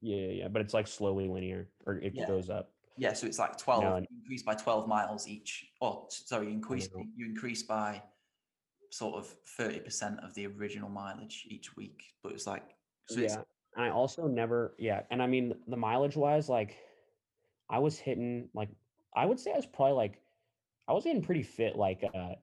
Yeah, 0.00 0.16
yeah, 0.16 0.32
yeah, 0.32 0.48
but 0.48 0.60
it's 0.62 0.74
like 0.74 0.86
slowly 0.86 1.28
linear, 1.28 1.68
or 1.86 1.96
it 1.98 2.14
Yeah. 2.14 2.26
goes 2.26 2.50
up. 2.50 2.72
Yeah, 2.96 3.12
so 3.12 3.26
it's 3.26 3.38
like 3.38 3.56
12, 3.56 3.82
No, 3.82 3.96
increase 3.96 4.42
by 4.42 4.54
12 4.54 4.86
miles 4.86 5.26
each. 5.26 5.72
Oh, 5.80 6.06
sorry, 6.10 6.46
you 6.46 6.52
increase 6.52 6.88
you 7.16 7.26
increase 7.26 7.62
by 7.62 8.02
sort 8.90 9.16
of 9.16 9.34
30% 9.58 10.24
of 10.24 10.32
the 10.34 10.46
original 10.46 10.88
mileage 10.88 11.46
each 11.48 11.74
week. 11.76 12.04
But 12.22 12.32
it's 12.32 12.46
like 12.46 12.76
so 13.08 13.20
it's 13.20 13.34
yeah, 13.34 13.42
and 13.76 13.84
I 13.84 13.90
also 13.90 14.28
never, 14.28 14.74
yeah, 14.78 15.02
and 15.10 15.22
I 15.22 15.26
mean 15.26 15.54
the 15.66 15.76
mileage 15.76 16.16
wise, 16.16 16.48
like 16.48 16.76
I 17.68 17.78
was 17.80 17.98
hitting 17.98 18.48
like 18.54 18.68
I 19.16 19.26
would 19.26 19.40
say 19.40 19.52
I 19.52 19.56
was 19.56 19.66
probably 19.66 19.94
like 19.94 20.20
I 20.86 20.92
was 20.92 21.04
getting 21.04 21.22
pretty 21.22 21.42
fit, 21.42 21.76
like 21.76 22.04
uh, 22.14 22.34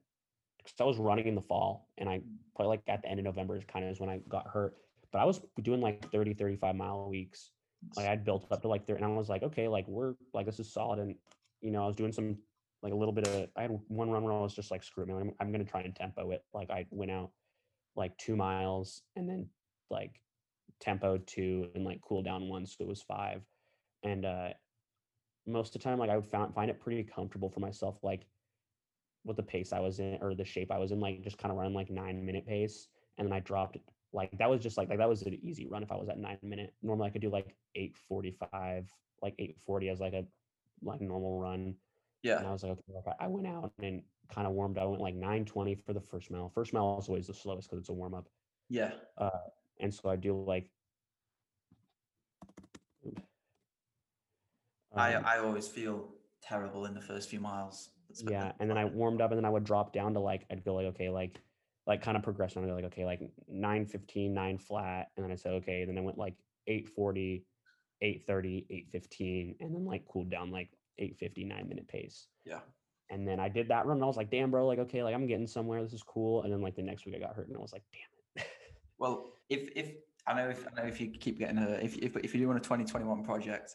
because 0.62 0.80
I 0.80 0.84
was 0.84 0.98
running 0.98 1.26
in 1.26 1.34
the 1.34 1.42
fall, 1.42 1.88
and 1.98 2.08
I 2.08 2.20
probably 2.54 2.70
like 2.70 2.82
at 2.88 3.02
the 3.02 3.08
end 3.08 3.18
of 3.18 3.24
November 3.24 3.56
is 3.56 3.64
kind 3.64 3.84
of 3.84 3.90
is 3.90 4.00
when 4.00 4.10
I 4.10 4.20
got 4.28 4.46
hurt. 4.46 4.76
But 5.12 5.20
I 5.20 5.24
was 5.24 5.40
doing 5.62 5.80
like 5.80 6.10
30, 6.10 6.34
35 6.34 6.74
mile 6.74 7.08
weeks. 7.10 7.50
Like 7.96 8.06
I'd 8.06 8.24
built 8.24 8.46
up 8.50 8.62
to 8.62 8.68
like 8.68 8.86
there, 8.86 8.96
and 8.96 9.04
I 9.04 9.08
was 9.08 9.28
like, 9.28 9.42
okay, 9.42 9.68
like 9.68 9.86
we're 9.88 10.14
like 10.32 10.46
this 10.46 10.60
is 10.60 10.72
solid, 10.72 11.00
and 11.00 11.16
you 11.60 11.70
know 11.70 11.82
I 11.82 11.86
was 11.86 11.96
doing 11.96 12.12
some 12.12 12.38
like 12.82 12.92
a 12.92 12.96
little 12.96 13.12
bit 13.12 13.26
of. 13.28 13.48
I 13.56 13.62
had 13.62 13.78
one 13.88 14.10
run 14.10 14.22
where 14.22 14.32
I 14.32 14.40
was 14.40 14.54
just 14.54 14.70
like, 14.70 14.84
screw 14.84 15.04
man, 15.06 15.16
I'm, 15.16 15.32
I'm 15.40 15.52
gonna 15.52 15.64
try 15.64 15.80
and 15.82 15.94
tempo 15.94 16.30
it. 16.30 16.44
Like 16.54 16.70
I 16.70 16.86
went 16.90 17.10
out 17.10 17.30
like 17.96 18.16
two 18.18 18.36
miles, 18.36 19.02
and 19.16 19.28
then 19.28 19.48
like 19.90 20.20
tempo 20.80 21.18
two, 21.18 21.68
and 21.74 21.84
like 21.84 22.00
cool 22.06 22.22
down 22.22 22.48
one, 22.48 22.66
so 22.66 22.76
it 22.80 22.88
was 22.88 23.02
five, 23.02 23.42
and 24.04 24.24
uh 24.24 24.48
most 25.46 25.74
of 25.74 25.82
the 25.82 25.88
time 25.88 25.98
like 25.98 26.10
I 26.10 26.16
would 26.16 26.26
find 26.26 26.54
find 26.54 26.70
it 26.70 26.80
pretty 26.80 27.02
comfortable 27.02 27.50
for 27.50 27.60
myself, 27.60 27.98
like 28.02 28.26
with 29.24 29.36
the 29.36 29.42
pace 29.42 29.72
I 29.72 29.80
was 29.80 29.98
in 29.98 30.18
or 30.20 30.34
the 30.34 30.44
shape 30.44 30.72
I 30.72 30.78
was 30.78 30.92
in, 30.92 31.00
like 31.00 31.22
just 31.22 31.38
kind 31.38 31.52
of 31.52 31.58
run 31.58 31.72
like 31.74 31.90
nine 31.90 32.24
minute 32.24 32.46
pace, 32.46 32.88
and 33.18 33.26
then 33.26 33.32
I 33.32 33.40
dropped 33.40 33.76
like 34.12 34.36
that 34.38 34.50
was 34.50 34.62
just 34.62 34.76
like 34.76 34.88
like 34.88 34.98
that 34.98 35.08
was 35.08 35.22
an 35.22 35.38
easy 35.42 35.66
run 35.66 35.82
if 35.82 35.90
I 35.92 35.96
was 35.96 36.08
at 36.08 36.18
nine 36.18 36.38
minute. 36.42 36.74
Normally 36.82 37.08
I 37.08 37.10
could 37.10 37.22
do 37.22 37.30
like 37.30 37.54
eight 37.74 37.96
forty 38.08 38.36
five, 38.52 38.90
like 39.22 39.34
eight 39.38 39.56
forty 39.64 39.88
as 39.88 40.00
like 40.00 40.12
a 40.12 40.24
like 40.82 41.00
normal 41.00 41.40
run. 41.40 41.74
Yeah. 42.22 42.38
And 42.38 42.46
I 42.46 42.52
was 42.52 42.62
like, 42.62 42.72
okay, 42.72 43.10
I 43.20 43.24
I 43.24 43.28
went 43.28 43.46
out 43.46 43.72
and 43.82 44.02
kind 44.32 44.46
of 44.46 44.52
warmed. 44.52 44.76
up. 44.78 44.84
I 44.84 44.86
went 44.86 45.00
like 45.00 45.14
nine 45.14 45.44
twenty 45.44 45.74
for 45.74 45.92
the 45.92 46.00
first 46.00 46.30
mile. 46.30 46.50
First 46.54 46.72
mile 46.72 46.98
is 46.98 47.08
always 47.08 47.26
the 47.26 47.34
slowest 47.34 47.68
because 47.70 47.80
it's 47.80 47.88
a 47.88 47.92
warm 47.92 48.14
up. 48.14 48.28
yeah. 48.68 48.92
And 49.80 49.92
so 49.92 50.08
I 50.10 50.16
do 50.16 50.40
like. 50.46 50.70
I 54.94 55.14
um, 55.14 55.24
I 55.26 55.38
always 55.38 55.66
feel 55.68 56.08
terrible 56.42 56.84
in 56.84 56.94
the 56.94 57.00
first 57.00 57.30
few 57.30 57.40
miles. 57.40 57.90
Yeah 58.20 58.52
and 58.60 58.68
then 58.68 58.76
i 58.76 58.84
warmed 58.84 59.20
up 59.20 59.30
and 59.30 59.38
then 59.38 59.44
i 59.44 59.50
would 59.50 59.64
drop 59.64 59.92
down 59.92 60.14
to 60.14 60.20
like 60.20 60.44
i'd 60.50 60.64
go 60.64 60.74
like 60.74 60.86
okay 60.86 61.08
like 61.08 61.40
like 61.84 62.00
kind 62.00 62.16
of 62.16 62.22
progression. 62.22 62.62
I'd 62.62 62.68
go 62.68 62.74
like 62.74 62.84
okay 62.84 63.04
like 63.04 63.20
915 63.48 64.32
9 64.32 64.58
flat 64.58 65.08
and 65.16 65.24
then 65.24 65.32
i 65.32 65.36
said 65.36 65.52
okay 65.54 65.84
then 65.84 65.98
i 65.98 66.00
went 66.00 66.18
like 66.18 66.34
840 66.66 67.44
830 68.00 68.66
815 68.70 69.56
and 69.60 69.74
then 69.74 69.84
like 69.84 70.06
cooled 70.06 70.30
down 70.30 70.50
like 70.50 70.70
859 70.98 71.68
minute 71.68 71.88
pace. 71.88 72.28
Yeah. 72.44 72.60
and 73.10 73.26
then 73.26 73.40
i 73.40 73.48
did 73.48 73.68
that 73.68 73.86
run 73.86 73.96
and 73.96 74.04
i 74.04 74.06
was 74.06 74.16
like 74.16 74.30
damn 74.30 74.50
bro 74.50 74.66
like 74.66 74.78
okay 74.78 75.02
like 75.02 75.14
i'm 75.14 75.26
getting 75.26 75.46
somewhere 75.46 75.82
this 75.82 75.92
is 75.92 76.02
cool 76.02 76.42
and 76.42 76.52
then 76.52 76.60
like 76.60 76.76
the 76.76 76.82
next 76.82 77.04
week 77.06 77.16
i 77.16 77.18
got 77.18 77.34
hurt 77.34 77.48
and 77.48 77.56
i 77.56 77.60
was 77.60 77.72
like 77.72 77.84
damn 77.92 78.44
it. 78.44 78.48
Well, 79.02 79.32
if 79.48 79.68
if 79.74 79.94
I 80.28 80.34
know 80.34 80.48
if 80.50 80.64
I 80.68 80.80
know 80.80 80.86
if 80.86 81.00
you 81.00 81.10
keep 81.10 81.36
getting 81.40 81.58
a 81.58 81.70
if 81.72 81.96
if 81.98 82.16
if 82.18 82.34
you're 82.34 82.46
doing 82.46 82.56
a 82.56 82.60
2021 82.60 83.24
project, 83.24 83.74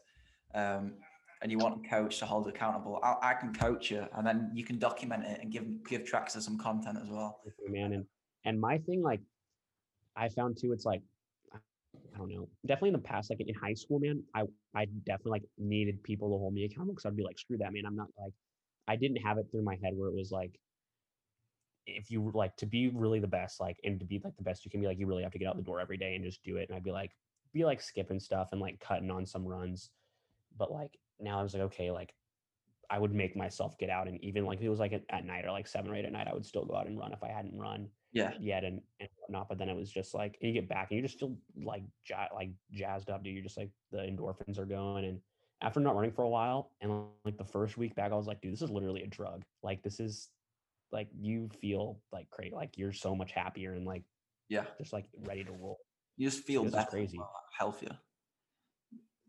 um, 0.55 0.93
and 1.41 1.51
you 1.51 1.57
want 1.57 1.85
a 1.85 1.89
coach 1.89 2.19
to 2.19 2.25
hold 2.25 2.47
accountable, 2.47 2.99
I, 3.03 3.15
I 3.21 3.33
can 3.33 3.53
coach 3.53 3.91
you, 3.91 4.05
and 4.15 4.25
then 4.25 4.51
you 4.53 4.63
can 4.63 4.79
document 4.79 5.23
it 5.25 5.39
and 5.41 5.51
give 5.51 5.65
give 5.87 6.01
Trackstaa 6.03 6.41
some 6.41 6.57
content 6.57 6.97
as 7.01 7.09
well. 7.09 7.39
man. 7.67 7.93
And 7.93 8.05
and 8.45 8.59
my 8.59 8.77
thing, 8.79 9.01
like, 9.03 9.21
I 10.15 10.29
found 10.29 10.57
too, 10.59 10.71
it's 10.73 10.85
like, 10.85 11.01
I 11.53 11.57
I 12.15 12.17
don't 12.17 12.29
know, 12.29 12.49
definitely 12.65 12.89
in 12.89 12.93
the 12.93 12.99
past, 12.99 13.29
like 13.29 13.39
in 13.39 13.53
high 13.55 13.73
school, 13.73 13.99
man, 13.99 14.23
I 14.33 14.43
I 14.75 14.85
definitely 15.05 15.31
like 15.31 15.43
needed 15.57 16.01
people 16.03 16.29
to 16.29 16.37
hold 16.37 16.53
me 16.53 16.65
accountable 16.65 16.93
because 16.93 17.05
I'd 17.05 17.15
be 17.15 17.23
like, 17.23 17.39
screw 17.39 17.57
that, 17.57 17.73
man. 17.73 17.85
I'm 17.85 17.95
not 17.95 18.07
like, 18.19 18.33
I 18.87 18.95
didn't 18.95 19.17
have 19.17 19.37
it 19.37 19.47
through 19.51 19.63
my 19.63 19.75
head 19.83 19.93
where 19.95 20.09
it 20.09 20.15
was 20.15 20.31
like, 20.31 20.59
if 21.85 22.09
you 22.09 22.31
like 22.33 22.55
to 22.57 22.65
be 22.65 22.89
really 22.89 23.19
the 23.19 23.27
best, 23.27 23.59
like, 23.59 23.77
and 23.83 23.99
to 23.99 24.05
be 24.05 24.19
like 24.23 24.35
the 24.37 24.43
best 24.43 24.65
you 24.65 24.71
can 24.71 24.81
be, 24.81 24.87
like, 24.87 24.99
you 24.99 25.07
really 25.07 25.23
have 25.23 25.31
to 25.33 25.39
get 25.39 25.47
out 25.47 25.55
the 25.55 25.61
door 25.61 25.79
every 25.79 25.97
day 25.97 26.15
and 26.15 26.25
just 26.25 26.43
do 26.43 26.57
it. 26.57 26.67
And 26.69 26.75
I'd 26.75 26.83
be 26.83 26.91
like, 26.91 27.11
be 27.53 27.65
like 27.65 27.81
skipping 27.81 28.19
stuff 28.19 28.49
and 28.51 28.61
like 28.61 28.79
cutting 28.79 29.09
on 29.11 29.25
some 29.25 29.45
runs, 29.45 29.89
but 30.57 30.71
like 30.71 30.91
now 31.19 31.39
I 31.39 31.43
was 31.43 31.53
like, 31.53 31.63
okay, 31.63 31.91
like 31.91 32.13
I 32.89 32.99
would 32.99 33.13
make 33.13 33.35
myself 33.35 33.77
get 33.77 33.89
out 33.89 34.07
and 34.07 34.23
even 34.23 34.45
like 34.45 34.59
if 34.59 34.65
it 34.65 34.69
was 34.69 34.79
like 34.79 34.93
at, 34.93 35.03
at 35.09 35.25
night 35.25 35.45
or 35.45 35.51
like 35.51 35.67
seven 35.67 35.91
or 35.91 35.95
eight 35.95 36.05
at 36.05 36.11
night, 36.11 36.27
I 36.29 36.33
would 36.33 36.45
still 36.45 36.65
go 36.65 36.75
out 36.75 36.87
and 36.87 36.97
run 36.97 37.11
if 37.11 37.21
I 37.23 37.27
hadn't 37.29 37.57
run 37.57 37.89
Yeah, 38.13 38.33
yet 38.39 38.63
and, 38.63 38.81
and 38.99 39.09
whatnot. 39.17 39.49
But 39.49 39.57
then 39.57 39.67
it 39.69 39.75
was 39.75 39.91
just 39.91 40.13
like 40.13 40.37
and 40.41 40.47
you 40.53 40.59
get 40.61 40.69
back 40.69 40.91
and 40.91 40.97
you 40.97 41.05
just 41.05 41.19
feel 41.19 41.35
like 41.61 41.83
ja- 42.09 42.33
like 42.33 42.51
jazzed 42.71 43.09
up, 43.09 43.23
dude. 43.23 43.33
You're 43.33 43.43
just 43.43 43.57
like 43.57 43.71
the 43.91 43.99
endorphins 43.99 44.57
are 44.57 44.65
going. 44.65 45.03
And 45.05 45.19
after 45.61 45.79
not 45.79 45.95
running 45.95 46.11
for 46.11 46.23
a 46.23 46.29
while, 46.29 46.71
and 46.81 47.05
like 47.25 47.37
the 47.37 47.43
first 47.43 47.77
week 47.77 47.93
back, 47.95 48.11
I 48.11 48.15
was 48.15 48.27
like, 48.27 48.41
dude, 48.41 48.53
this 48.53 48.61
is 48.61 48.69
literally 48.69 49.03
a 49.03 49.07
drug. 49.07 49.43
Like 49.63 49.83
this 49.83 49.99
is 49.99 50.29
like 50.91 51.09
you 51.19 51.49
feel 51.59 51.99
like 52.13 52.29
crazy, 52.29 52.55
like 52.55 52.77
you're 52.77 52.93
so 52.93 53.15
much 53.15 53.33
happier 53.33 53.73
and 53.73 53.85
like 53.85 54.03
yeah. 54.47 54.63
just 54.77 54.93
like 54.93 55.05
ready 55.25 55.43
to 55.43 55.51
roll. 55.51 55.79
You 56.15 56.29
just 56.29 56.45
feel 56.45 56.63
This 56.63 56.73
better, 56.73 56.89
crazy. 56.89 57.19
Uh, 57.19 57.25
healthier. 57.57 57.97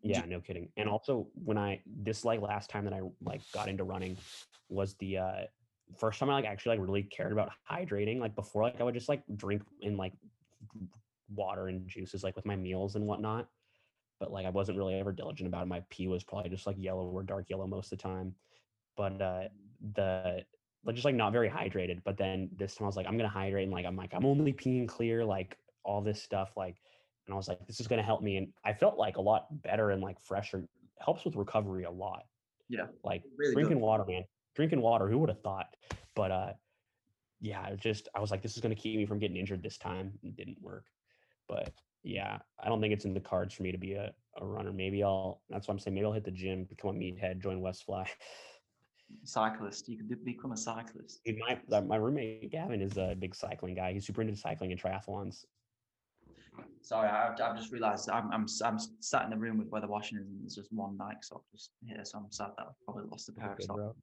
Yeah, 0.02 0.24
no 0.26 0.40
kidding. 0.40 0.68
And 0.76 0.88
also 0.88 1.28
when 1.44 1.58
I 1.58 1.80
this 1.86 2.24
like 2.24 2.40
last 2.40 2.70
time 2.70 2.84
that 2.84 2.92
I 2.94 3.00
like 3.24 3.40
got 3.52 3.68
into 3.68 3.84
running 3.84 4.16
was 4.68 4.94
the 4.94 5.18
uh 5.18 5.42
first 5.96 6.18
time 6.18 6.30
I 6.30 6.34
like 6.34 6.44
actually 6.44 6.76
like 6.76 6.86
really 6.86 7.02
cared 7.02 7.32
about 7.32 7.50
hydrating. 7.70 8.20
Like 8.20 8.34
before, 8.34 8.62
like 8.62 8.80
I 8.80 8.84
would 8.84 8.94
just 8.94 9.08
like 9.08 9.22
drink 9.36 9.62
in 9.80 9.96
like 9.96 10.12
water 11.34 11.68
and 11.68 11.88
juices 11.88 12.22
like 12.22 12.36
with 12.36 12.46
my 12.46 12.56
meals 12.56 12.94
and 12.94 13.06
whatnot. 13.06 13.48
But 14.20 14.32
like 14.32 14.46
I 14.46 14.50
wasn't 14.50 14.78
really 14.78 14.94
ever 14.94 15.12
diligent 15.12 15.48
about 15.48 15.62
it. 15.62 15.66
My 15.66 15.82
pee 15.90 16.08
was 16.08 16.24
probably 16.24 16.50
just 16.50 16.66
like 16.66 16.76
yellow 16.78 17.06
or 17.06 17.22
dark 17.22 17.46
yellow 17.48 17.66
most 17.66 17.92
of 17.92 17.98
the 17.98 18.02
time. 18.02 18.34
But 18.96 19.20
uh 19.20 19.48
the 19.94 20.44
like 20.84 20.94
just 20.94 21.04
like 21.04 21.14
not 21.14 21.32
very 21.32 21.48
hydrated. 21.50 22.02
But 22.04 22.16
then 22.16 22.50
this 22.56 22.74
time 22.76 22.84
I 22.84 22.88
was 22.88 22.96
like, 22.96 23.06
I'm 23.06 23.16
gonna 23.16 23.28
hydrate 23.28 23.64
and 23.64 23.72
like 23.72 23.86
I'm 23.86 23.96
like, 23.96 24.14
I'm 24.14 24.24
only 24.24 24.52
peeing 24.52 24.88
clear, 24.88 25.24
like 25.24 25.56
all 25.84 26.02
this 26.02 26.22
stuff, 26.22 26.52
like 26.56 26.76
and 27.28 27.34
I 27.34 27.36
was 27.36 27.46
like, 27.46 27.64
this 27.66 27.78
is 27.78 27.86
going 27.86 27.98
to 27.98 28.04
help 28.04 28.22
me. 28.22 28.38
And 28.38 28.48
I 28.64 28.72
felt 28.72 28.96
like 28.98 29.18
a 29.18 29.20
lot 29.20 29.46
better 29.62 29.90
and 29.90 30.02
like 30.02 30.18
fresher. 30.20 30.66
Helps 30.98 31.24
with 31.24 31.36
recovery 31.36 31.84
a 31.84 31.90
lot. 31.90 32.24
Yeah, 32.68 32.86
Like 33.04 33.22
really 33.36 33.54
drinking 33.54 33.76
good. 33.78 33.84
water, 33.84 34.04
man. 34.04 34.24
Drinking 34.56 34.80
water. 34.80 35.08
Who 35.08 35.18
would 35.18 35.28
have 35.28 35.40
thought? 35.42 35.76
But 36.16 36.30
uh, 36.32 36.52
yeah, 37.40 37.66
it 37.68 37.78
just 37.80 38.08
I 38.16 38.20
was 38.20 38.30
like, 38.32 38.42
this 38.42 38.56
is 38.56 38.62
going 38.62 38.74
to 38.74 38.80
keep 38.80 38.96
me 38.96 39.06
from 39.06 39.18
getting 39.20 39.36
injured 39.36 39.62
this 39.62 39.78
time. 39.78 40.12
It 40.22 40.36
didn't 40.36 40.56
work. 40.60 40.86
But 41.48 41.72
yeah, 42.02 42.38
I 42.58 42.68
don't 42.68 42.80
think 42.80 42.92
it's 42.92 43.04
in 43.04 43.14
the 43.14 43.20
cards 43.20 43.54
for 43.54 43.62
me 43.62 43.70
to 43.72 43.78
be 43.78 43.92
a, 43.92 44.12
a 44.38 44.44
runner. 44.44 44.72
Maybe 44.72 45.04
I'll. 45.04 45.40
That's 45.50 45.68
what 45.68 45.74
I'm 45.74 45.78
saying. 45.78 45.94
Maybe 45.94 46.06
I'll 46.06 46.12
hit 46.12 46.24
the 46.24 46.30
gym, 46.30 46.64
become 46.64 46.90
a 46.90 46.98
meathead, 46.98 47.40
join 47.40 47.60
Westfly. 47.60 48.06
Cyclist. 49.24 49.88
You 49.88 49.96
could 49.98 50.24
become 50.24 50.52
a 50.52 50.56
cyclist. 50.56 51.20
Dude, 51.24 51.38
my 51.38 51.80
my 51.80 51.96
roommate 51.96 52.50
Gavin 52.50 52.82
is 52.82 52.96
a 52.98 53.14
big 53.18 53.34
cycling 53.34 53.74
guy. 53.74 53.92
He's 53.92 54.06
super 54.06 54.20
into 54.20 54.36
cycling 54.36 54.72
and 54.72 54.80
triathlons. 54.80 55.44
Sorry, 56.82 57.08
I've, 57.08 57.40
I've 57.40 57.56
just 57.56 57.70
realised 57.72 58.08
I'm, 58.10 58.30
I'm 58.32 58.46
I'm 58.64 58.78
sat 59.00 59.24
in 59.24 59.30
the 59.30 59.36
room 59.36 59.58
with 59.58 59.68
where 59.68 59.80
the 59.80 59.86
washing 59.88 60.18
is, 60.18 60.26
and 60.26 60.40
there's 60.42 60.54
just 60.54 60.72
one 60.72 60.96
Nike 60.96 61.18
sock 61.22 61.42
just 61.52 61.70
here, 61.84 62.02
so 62.04 62.18
I'm 62.18 62.30
sad 62.30 62.50
that 62.56 62.66
I've 62.68 62.84
probably 62.84 63.04
lost 63.10 63.28
a 63.28 63.32
pair 63.32 63.48
of 63.52 63.52
Okay, 63.54 63.64
socks. 63.64 63.96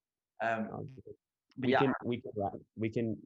Um, 0.43 0.69
I'll 0.71 0.83
do 0.83 1.01
it. 1.07 1.15
but 1.57 1.67
we 1.67 1.71
yeah, 1.71 1.79
can 1.79 1.93
we 2.03 2.21
can 2.21 2.31
wrap, 2.35 2.53
we 2.77 2.89
can 2.89 3.17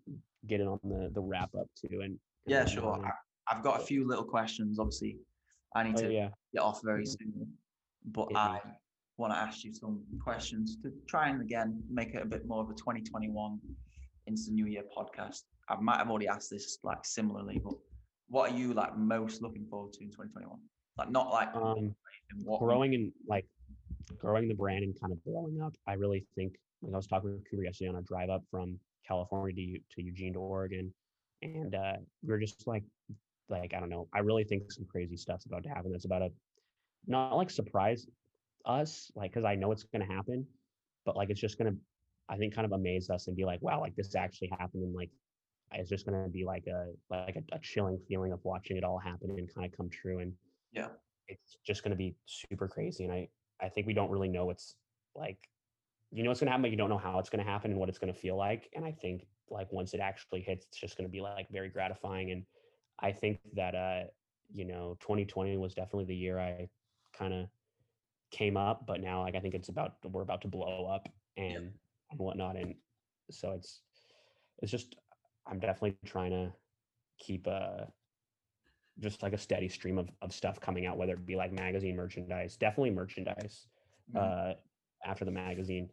get 0.48 0.62
it 0.62 0.68
on 0.68 0.80
the 0.84 1.10
the 1.14 1.22
wrap 1.22 1.54
up 1.56 1.68
too 1.76 2.02
and, 2.02 2.18
yeah, 2.46 2.66
sure. 2.66 3.00
I, 3.04 3.12
I've 3.54 3.64
got 3.64 3.82
a 3.82 3.84
few 3.84 4.08
little 4.08 4.24
questions. 4.24 4.80
Obviously, 4.80 5.18
I 5.76 5.84
need 5.84 5.98
oh 5.98 6.02
to 6.04 6.14
yeah 6.14 6.30
get 6.54 6.62
off 6.62 6.82
very 6.84 7.04
Mhm. 7.04 7.18
soon, 7.20 7.54
but 8.06 8.30
me. 8.30 8.36
I 8.36 8.62
want 9.18 9.34
to 9.34 9.38
ask 9.38 9.64
you 9.66 9.74
some 9.74 10.02
questions 10.24 10.78
to 10.84 10.92
try 11.08 11.28
and 11.30 11.42
again 11.42 11.84
make 11.90 12.14
it 12.16 12.22
a 12.22 12.26
bit 12.26 12.48
more 12.48 12.62
of 12.64 12.70
a 12.70 12.74
2021 12.76 13.60
into 14.28 14.42
the 14.46 14.52
New 14.52 14.68
Year 14.68 14.84
podcast. 14.98 15.42
I 15.68 15.76
might 15.82 15.98
have 15.98 16.10
already 16.10 16.28
asked 16.30 16.50
this 16.50 16.78
like 16.84 17.04
similarly, 17.04 17.60
but 17.64 17.74
what 18.30 18.52
are 18.52 18.56
you 18.56 18.74
like 18.74 18.98
most 18.98 19.42
looking 19.42 19.66
forward 19.66 19.94
to 19.94 20.02
in 20.02 20.10
2021? 20.10 20.58
Like 20.98 21.12
not 21.12 21.32
like 21.32 21.56
um 21.56 21.96
what 22.44 22.60
growing 22.60 22.94
and 22.94 23.12
like 23.28 23.46
growing 24.18 24.48
the 24.48 24.54
brand 24.54 24.84
and 24.84 25.00
kind 25.00 25.14
of 25.14 25.24
blowing 25.24 25.62
up 25.62 25.74
i 25.88 25.94
really 25.94 26.26
think 26.36 26.54
like 26.82 26.94
i 26.94 26.96
was 26.96 27.08
talking 27.08 27.32
with 27.32 27.50
Cooper 27.50 27.64
yesterday 27.64 27.90
on 27.90 27.96
a 27.96 28.02
drive 28.02 28.30
up 28.30 28.44
from 28.50 28.78
california 29.08 29.56
to, 29.56 29.96
to 29.96 30.02
eugene 30.04 30.34
to 30.34 30.40
oregon 30.40 30.94
and 31.42 31.76
uh 31.76 31.94
we 32.24 32.34
are 32.34 32.40
just 32.40 32.68
like 32.68 32.84
like 33.50 33.74
i 33.74 33.80
don't 33.80 33.90
know 33.90 34.08
i 34.14 34.20
really 34.20 34.44
think 34.44 34.72
some 34.72 34.86
crazy 34.86 35.16
stuff's 35.16 35.46
about 35.46 35.64
to 35.64 35.70
happen 35.70 35.92
that's 35.92 36.06
about 36.06 36.20
to 36.20 36.30
not 37.08 37.36
like 37.36 37.50
surprise 37.50 38.08
us 38.66 39.12
like 39.16 39.32
because 39.32 39.46
i 39.46 39.56
know 39.56 39.72
it's 39.72 39.84
going 39.84 40.06
to 40.06 40.14
happen 40.14 40.46
but 41.06 41.16
like 41.16 41.30
it's 41.30 41.40
just 41.40 41.58
going 41.58 41.72
to 41.72 41.80
i 42.28 42.36
think 42.36 42.54
kind 42.54 42.66
of 42.66 42.72
amaze 42.74 43.10
us 43.10 43.28
and 43.28 43.38
be 43.38 43.46
like 43.46 43.62
wow 43.62 43.80
like 43.80 43.96
this 43.96 44.16
actually 44.16 44.52
happened 44.60 44.84
and 44.84 44.94
like 44.94 45.10
it's 45.74 45.90
just 45.90 46.06
going 46.06 46.24
to 46.24 46.30
be 46.30 46.46
like 46.46 46.68
a 46.68 46.94
like 47.10 47.36
a, 47.36 47.56
a 47.56 47.60
chilling 47.60 48.00
feeling 48.08 48.32
of 48.32 48.44
watching 48.44 48.78
it 48.78 48.84
all 48.84 49.00
happen 49.00 49.30
and 49.32 49.54
kind 49.54 49.66
of 49.66 49.76
come 49.76 49.90
true 49.90 50.20
and 50.20 50.34
Yeah. 50.72 50.90
it's 51.28 51.58
just 51.66 51.84
going 51.84 51.92
to 51.92 51.98
be 51.98 52.16
super 52.26 52.68
crazy 52.68 53.04
and 53.04 53.14
i 53.14 53.30
i 53.62 53.70
think 53.70 53.88
we 53.88 53.94
don't 53.94 54.10
really 54.10 54.30
know 54.30 54.46
what's 54.46 54.76
like 55.16 55.50
you 56.12 56.24
know 56.24 56.30
what's 56.30 56.40
going 56.40 56.48
to 56.48 56.52
happen 56.52 56.64
but 56.64 56.72
you 56.72 56.78
don't 56.78 56.90
know 56.90 56.98
how 56.98 57.20
it's 57.20 57.30
going 57.30 57.44
to 57.44 57.50
happen 57.50 57.72
and 57.72 57.80
what 57.80 57.90
it's 57.90 58.00
going 58.00 58.14
to 58.14 58.20
feel 58.20 58.38
like 58.38 58.70
and 58.76 58.86
i 58.86 58.92
think 58.92 59.28
like 59.50 59.72
once 59.72 59.94
it 59.94 60.00
actually 60.00 60.42
hits 60.42 60.66
it's 60.68 60.80
just 60.80 60.98
going 60.98 61.08
to 61.08 61.12
be 61.12 61.22
like 61.22 61.48
very 61.52 61.70
gratifying 61.70 62.32
and 62.32 62.46
i 63.00 63.12
think 63.12 63.40
that 63.54 63.76
uh 63.76 64.04
you 64.52 64.66
know 64.66 64.98
2020 65.00 65.58
was 65.58 65.74
definitely 65.74 66.06
the 66.06 66.16
year 66.16 66.40
i 66.40 66.68
kind 67.14 67.34
of 67.34 67.48
came 68.32 68.58
up, 68.58 68.86
but 68.86 69.02
now 69.02 69.22
like 69.22 69.36
I 69.36 69.40
think 69.40 69.56
it's 69.56 69.70
about 69.70 69.94
we're 70.04 70.22
about 70.22 70.42
to 70.42 70.48
blow 70.48 70.86
up 70.86 71.08
and 71.38 71.54
Yeah. 71.54 71.70
and 72.12 72.20
whatnot, 72.20 72.58
and 72.58 72.76
so 73.32 73.52
it's 73.52 73.82
it's 74.60 74.72
just 74.72 74.96
I'm 75.50 75.60
definitely 75.60 75.98
trying 76.06 76.32
to 76.32 76.54
keep 77.18 77.48
a 77.48 77.92
just 79.00 79.24
like 79.24 79.34
a 79.34 79.38
steady 79.38 79.70
stream 79.70 79.98
of 79.98 80.10
of 80.22 80.34
stuff 80.34 80.60
coming 80.60 80.86
out, 80.86 80.98
whether 80.98 81.14
it 81.14 81.26
be 81.26 81.36
like 81.36 81.52
magazine 81.52 81.96
merchandise, 81.96 82.56
definitely 82.58 82.92
merchandise. 82.92 83.68
Mhm. 84.14 84.18
Uh, 84.20 84.56
after 85.06 85.26
the 85.26 85.32
magazine, 85.32 85.92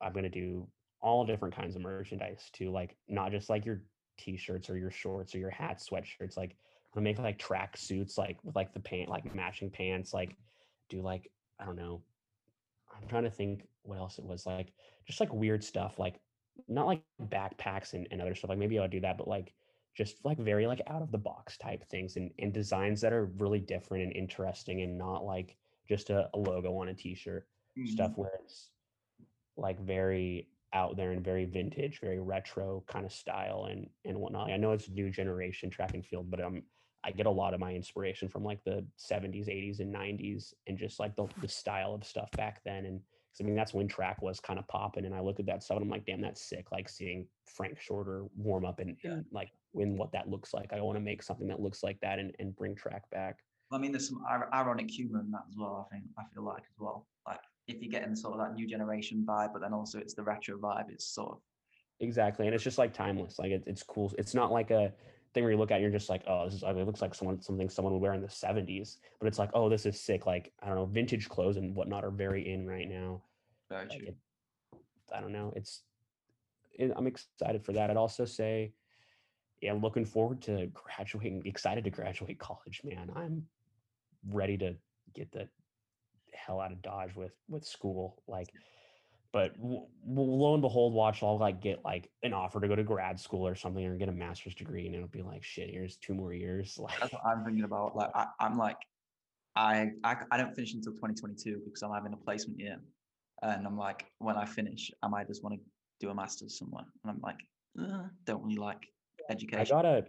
I'm 0.00 0.12
gonna 0.12 0.28
do 0.28 0.70
all 1.00 1.24
different 1.24 1.54
kinds 1.54 1.76
of 1.76 1.82
merchandise 1.82 2.50
to 2.54 2.70
like 2.70 2.96
not 3.08 3.30
just 3.30 3.50
like 3.50 3.64
your 3.64 3.82
t-shirts 4.16 4.68
or 4.70 4.76
your 4.76 4.90
shorts 4.90 5.34
or 5.34 5.38
your 5.38 5.50
hats, 5.50 5.88
sweatshirts. 5.88 6.36
Like 6.36 6.52
I'm 6.52 6.90
gonna 6.94 7.04
make 7.04 7.18
like 7.18 7.38
track 7.38 7.76
suits, 7.76 8.16
like 8.16 8.42
with 8.44 8.56
like 8.56 8.72
the 8.72 8.80
pant, 8.80 9.08
like 9.08 9.34
matching 9.34 9.70
pants, 9.70 10.14
like 10.14 10.36
do 10.88 11.02
like 11.02 11.30
I 11.58 11.66
don't 11.66 11.76
know. 11.76 12.02
I'm 12.94 13.06
trying 13.08 13.24
to 13.24 13.30
think 13.30 13.68
what 13.82 13.98
else 13.98 14.18
it 14.18 14.24
was 14.24 14.46
like, 14.46 14.72
just 15.06 15.20
like 15.20 15.32
weird 15.32 15.62
stuff, 15.62 15.98
like 15.98 16.20
not 16.66 16.86
like 16.86 17.04
backpacks 17.20 17.94
and, 17.94 18.08
and 18.10 18.20
other 18.20 18.34
stuff. 18.34 18.50
Like 18.50 18.58
maybe 18.58 18.78
I'll 18.78 18.88
do 18.88 19.00
that, 19.00 19.18
but 19.18 19.28
like 19.28 19.54
just 19.94 20.24
like 20.24 20.38
very 20.38 20.66
like 20.66 20.80
out 20.86 21.02
of 21.02 21.10
the 21.10 21.18
box 21.18 21.56
type 21.58 21.84
things 21.88 22.16
and, 22.16 22.32
and 22.38 22.52
designs 22.52 23.00
that 23.00 23.12
are 23.12 23.26
really 23.26 23.60
different 23.60 24.04
and 24.04 24.12
interesting 24.12 24.82
and 24.82 24.96
not 24.98 25.24
like 25.24 25.58
just 25.88 26.10
a, 26.10 26.30
a 26.34 26.38
logo 26.38 26.76
on 26.78 26.88
a 26.88 26.94
t-shirt 26.94 27.48
Mhm. 27.76 27.84
stuff 27.84 28.16
where 28.16 28.32
it's 28.42 28.70
like 29.56 29.80
very 29.80 30.50
out 30.72 30.96
there 30.96 31.12
and 31.12 31.24
very 31.24 31.44
vintage, 31.46 32.00
very 32.00 32.20
retro 32.20 32.82
kind 32.86 33.06
of 33.06 33.12
style 33.12 33.66
and 33.70 33.90
and 34.04 34.18
whatnot. 34.18 34.50
I 34.50 34.56
know 34.56 34.72
it's 34.72 34.88
new 34.88 35.10
generation 35.10 35.70
track 35.70 35.94
and 35.94 36.04
field, 36.04 36.30
but 36.30 36.40
um 36.40 36.64
I 37.04 37.12
get 37.12 37.26
a 37.26 37.30
lot 37.30 37.54
of 37.54 37.60
my 37.60 37.74
inspiration 37.74 38.28
from 38.28 38.42
like 38.44 38.64
the 38.64 38.86
70s, 38.96 39.48
80s, 39.48 39.80
and 39.80 39.92
90s 39.92 40.52
and 40.66 40.76
just 40.76 40.98
like 40.98 41.16
the, 41.16 41.28
the 41.38 41.48
style 41.48 41.94
of 41.94 42.04
stuff 42.04 42.34
back 42.36 42.62
then. 42.64 42.84
And 42.86 43.02
I 43.40 43.44
mean 43.44 43.54
that's 43.54 43.74
when 43.74 43.88
track 43.88 44.20
was 44.22 44.40
kind 44.40 44.58
of 44.58 44.66
popping. 44.68 45.04
And 45.04 45.14
I 45.14 45.20
look 45.20 45.40
at 45.40 45.46
that 45.46 45.62
stuff 45.62 45.76
and 45.76 45.84
I'm 45.84 45.90
like, 45.90 46.06
damn, 46.06 46.20
that's 46.20 46.42
sick. 46.42 46.72
Like 46.72 46.88
seeing 46.88 47.26
Frank 47.46 47.80
Shorter 47.80 48.24
warm 48.36 48.64
up 48.64 48.78
and, 48.80 48.96
Yeah. 49.02 49.12
and 49.12 49.24
like 49.32 49.50
when 49.72 49.96
what 49.96 50.12
that 50.12 50.28
looks 50.28 50.54
like. 50.54 50.72
I 50.72 50.80
want 50.80 50.96
to 50.96 51.04
make 51.04 51.22
something 51.22 51.48
that 51.48 51.60
looks 51.60 51.82
like 51.82 52.00
that 52.00 52.18
and, 52.18 52.34
and 52.38 52.54
bring 52.56 52.74
track 52.74 53.08
back. 53.10 53.38
I 53.70 53.78
mean, 53.78 53.92
there's 53.92 54.08
some 54.08 54.22
ironic 54.54 54.90
humor 54.90 55.20
in 55.20 55.30
that 55.32 55.42
as 55.48 55.54
well. 55.58 55.88
I 55.90 55.94
think 55.96 56.06
I 56.18 56.22
feel 56.34 56.42
like 56.44 56.62
as 56.62 56.78
well. 56.78 57.06
Like 57.26 57.40
if 57.66 57.82
you're 57.82 57.90
getting 57.90 58.16
sort 58.16 58.34
of 58.34 58.40
that 58.46 58.54
new 58.54 58.66
generation 58.66 59.24
vibe, 59.28 59.52
but 59.52 59.60
then 59.60 59.74
also 59.74 59.98
it's 59.98 60.14
the 60.14 60.22
retro 60.22 60.58
vibe. 60.58 60.90
It's 60.90 61.06
sort 61.06 61.32
of 61.32 61.38
Exactly. 62.00 62.46
And 62.46 62.54
it's 62.54 62.64
just 62.64 62.78
like 62.78 62.92
timeless. 62.94 63.38
Like 63.38 63.50
it, 63.50 63.64
it's 63.66 63.82
cool. 63.82 64.12
It's 64.18 64.34
not 64.34 64.52
like 64.52 64.70
a 64.70 64.92
thing 65.34 65.42
where 65.42 65.52
you 65.52 65.58
look 65.58 65.70
at 65.70 65.74
it 65.74 65.76
and 65.78 65.82
you're 65.82 65.98
just 65.98 66.08
like, 66.08 66.22
oh, 66.26 66.44
this 66.44 66.54
is 66.54 66.62
ugly. 66.62 66.82
It 66.82 66.86
looks 66.86 67.02
like 67.02 67.14
someone 67.14 67.40
something 67.42 67.68
someone 67.68 67.92
would 67.92 68.00
wear 68.02 68.14
in 68.14 68.20
the 68.22 68.28
70s. 68.28 68.96
But 69.18 69.26
it's 69.26 69.38
like, 69.38 69.50
oh, 69.52 69.68
this 69.68 69.84
is 69.84 70.00
sick. 70.00 70.24
Like, 70.24 70.52
I 70.62 70.66
don't 70.66 70.76
know, 70.76 70.86
vintage 70.86 71.28
clothes 71.28 71.56
and 71.56 71.74
whatnot 71.74 72.04
are 72.04 72.10
very 72.10 72.48
in 72.48 72.66
right 72.66 72.88
now. 72.88 73.22
Like 73.70 74.02
it, 74.02 74.16
I 75.14 75.20
don't 75.20 75.32
know. 75.32 75.52
It's 75.56 75.82
it, 76.74 76.92
I'm 76.96 77.06
excited 77.06 77.64
for 77.64 77.72
that. 77.72 77.90
I'd 77.90 77.96
also 77.96 78.24
say, 78.24 78.72
yeah, 79.60 79.72
looking 79.72 80.04
forward 80.04 80.40
to 80.42 80.70
graduating, 80.72 81.42
excited 81.44 81.84
to 81.84 81.90
graduate 81.90 82.38
college, 82.38 82.80
man. 82.84 83.10
I'm 83.14 83.46
ready 84.28 84.56
to 84.58 84.76
get 85.14 85.32
the 85.32 85.48
hell 86.32 86.60
out 86.60 86.72
of 86.72 86.82
Dodge 86.82 87.14
with 87.14 87.32
with 87.48 87.64
school. 87.64 88.22
Like, 88.26 88.48
but 89.32 89.56
w- 89.60 89.86
lo 90.06 90.54
and 90.54 90.62
behold, 90.62 90.94
watch 90.94 91.22
I'll 91.22 91.38
like 91.38 91.60
get 91.60 91.84
like 91.84 92.10
an 92.22 92.32
offer 92.32 92.60
to 92.60 92.68
go 92.68 92.76
to 92.76 92.84
grad 92.84 93.18
school 93.20 93.46
or 93.46 93.54
something 93.54 93.84
or 93.84 93.96
get 93.96 94.08
a 94.08 94.12
master's 94.12 94.54
degree, 94.54 94.86
and 94.86 94.94
it'll 94.94 95.08
be 95.08 95.22
like, 95.22 95.42
shit, 95.42 95.70
here's 95.70 95.96
two 95.96 96.14
more 96.14 96.32
years. 96.32 96.78
Like, 96.82 97.00
That's 97.00 97.12
what 97.12 97.26
I'm 97.26 97.44
thinking 97.44 97.64
about. 97.64 97.96
Like 97.96 98.10
I, 98.14 98.26
I'm 98.40 98.56
like, 98.56 98.78
I, 99.56 99.90
I 100.04 100.16
I 100.30 100.36
don't 100.36 100.54
finish 100.54 100.74
until 100.74 100.92
2022 100.92 101.62
because 101.64 101.82
I'm 101.82 101.92
having 101.92 102.12
a 102.12 102.16
placement 102.16 102.60
year, 102.60 102.78
and 103.42 103.66
I'm 103.66 103.78
like, 103.78 104.06
when 104.18 104.36
I 104.36 104.44
finish, 104.44 104.90
I 105.02 105.08
might 105.08 105.26
just 105.28 105.42
want 105.42 105.56
to 105.56 105.60
do 106.00 106.10
a 106.10 106.14
master's 106.14 106.58
somewhere, 106.58 106.84
and 107.04 107.10
I'm 107.10 107.20
like, 107.20 107.40
uh, 107.80 108.08
don't 108.24 108.42
really 108.42 108.56
like 108.56 108.86
education. 109.30 109.60
I 109.60 109.64
got 109.64 109.84
a 109.84 110.04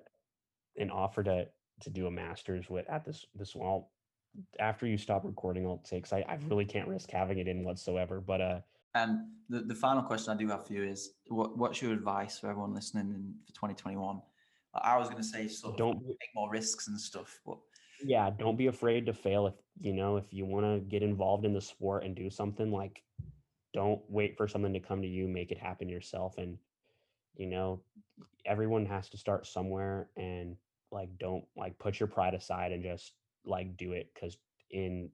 an 0.78 0.90
offer 0.90 1.24
to 1.24 1.48
to 1.82 1.90
do 1.90 2.08
a 2.08 2.12
master's 2.12 2.70
with 2.70 2.90
at 2.90 3.06
this 3.06 3.26
this 3.36 3.56
well 3.56 3.92
after 4.60 4.86
you 4.86 4.98
stop 4.98 5.26
recording 5.26 5.66
I'll 5.66 5.82
say 5.86 5.98
because 5.98 6.14
I, 6.14 6.20
I 6.28 6.38
really 6.48 6.66
can't 6.66 6.88
risk 6.88 7.10
having 7.10 7.40
it 7.40 7.48
in 7.48 7.64
whatsoever. 7.64 8.22
But 8.22 8.42
uh 8.42 8.60
And 8.96 9.28
the, 9.50 9.62
the 9.62 9.76
final 9.76 10.04
question 10.04 10.34
I 10.34 10.38
do 10.38 10.48
have 10.50 10.68
for 10.68 10.74
you 10.74 10.84
is 10.84 11.12
what 11.28 11.58
what's 11.58 11.82
your 11.82 11.94
advice 11.94 12.40
for 12.40 12.50
everyone 12.50 12.74
listening 12.74 13.10
in 13.14 13.34
for 13.46 13.54
2021? 13.54 14.22
I 14.76 14.98
was 14.98 15.10
going 15.10 15.22
to 15.22 15.28
say 15.28 15.48
sort 15.48 15.74
of 15.74 15.78
don't 15.78 16.00
be- 16.00 16.10
take 16.10 16.30
more 16.36 16.50
risks 16.52 16.88
and 16.88 17.00
stuff, 17.00 17.40
but 17.46 17.58
yeah, 18.04 18.30
don't 18.30 18.50
mm-hmm. 18.52 18.58
be 18.58 18.68
afraid 18.68 19.06
to 19.06 19.14
fail 19.14 19.48
if 19.48 19.54
you 19.82 19.94
know 19.94 20.18
if 20.18 20.26
you 20.32 20.46
want 20.46 20.66
to 20.66 20.80
get 20.90 21.04
involved 21.04 21.46
in 21.46 21.54
the 21.54 21.62
sport 21.62 22.04
and 22.04 22.16
do 22.16 22.30
something 22.30 22.72
like 22.72 23.02
don't 23.74 24.02
wait 24.10 24.36
for 24.36 24.48
something 24.48 24.74
to 24.74 24.80
come 24.80 25.02
to 25.02 25.08
you, 25.08 25.28
make 25.28 25.52
it 25.52 25.58
happen 25.58 25.90
yourself 25.90 26.38
and 26.38 26.58
you 27.36 27.48
know 27.48 27.82
everyone 28.46 28.86
has 28.86 29.10
to 29.10 29.18
start 29.18 29.46
somewhere 29.46 30.10
and 30.18 30.56
like 30.92 31.10
don't 31.20 31.46
like 31.56 31.78
put 31.78 32.00
your 32.00 32.08
pride 32.08 32.34
aside 32.34 32.72
and 32.72 32.84
just 32.84 33.14
like 33.46 33.78
do 33.78 33.94
it 33.94 34.10
because 34.14 34.38
in 34.72 35.10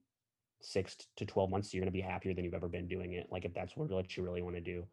six 0.62 0.96
to 1.16 1.26
12 1.26 1.50
months 1.50 1.74
you're 1.74 1.82
going 1.82 1.92
to 1.92 1.98
be 1.98 2.02
happier 2.02 2.34
than 2.34 2.44
you've 2.44 2.54
ever 2.54 2.68
been 2.68 2.88
doing 2.88 3.14
it 3.14 3.28
like 3.32 3.46
if 3.46 3.54
that's 3.54 3.76
what 3.76 3.90
what 3.90 4.16
you 4.18 4.24
really 4.24 4.42
want 4.42 4.56
to 4.56 4.62
do. 4.62 4.86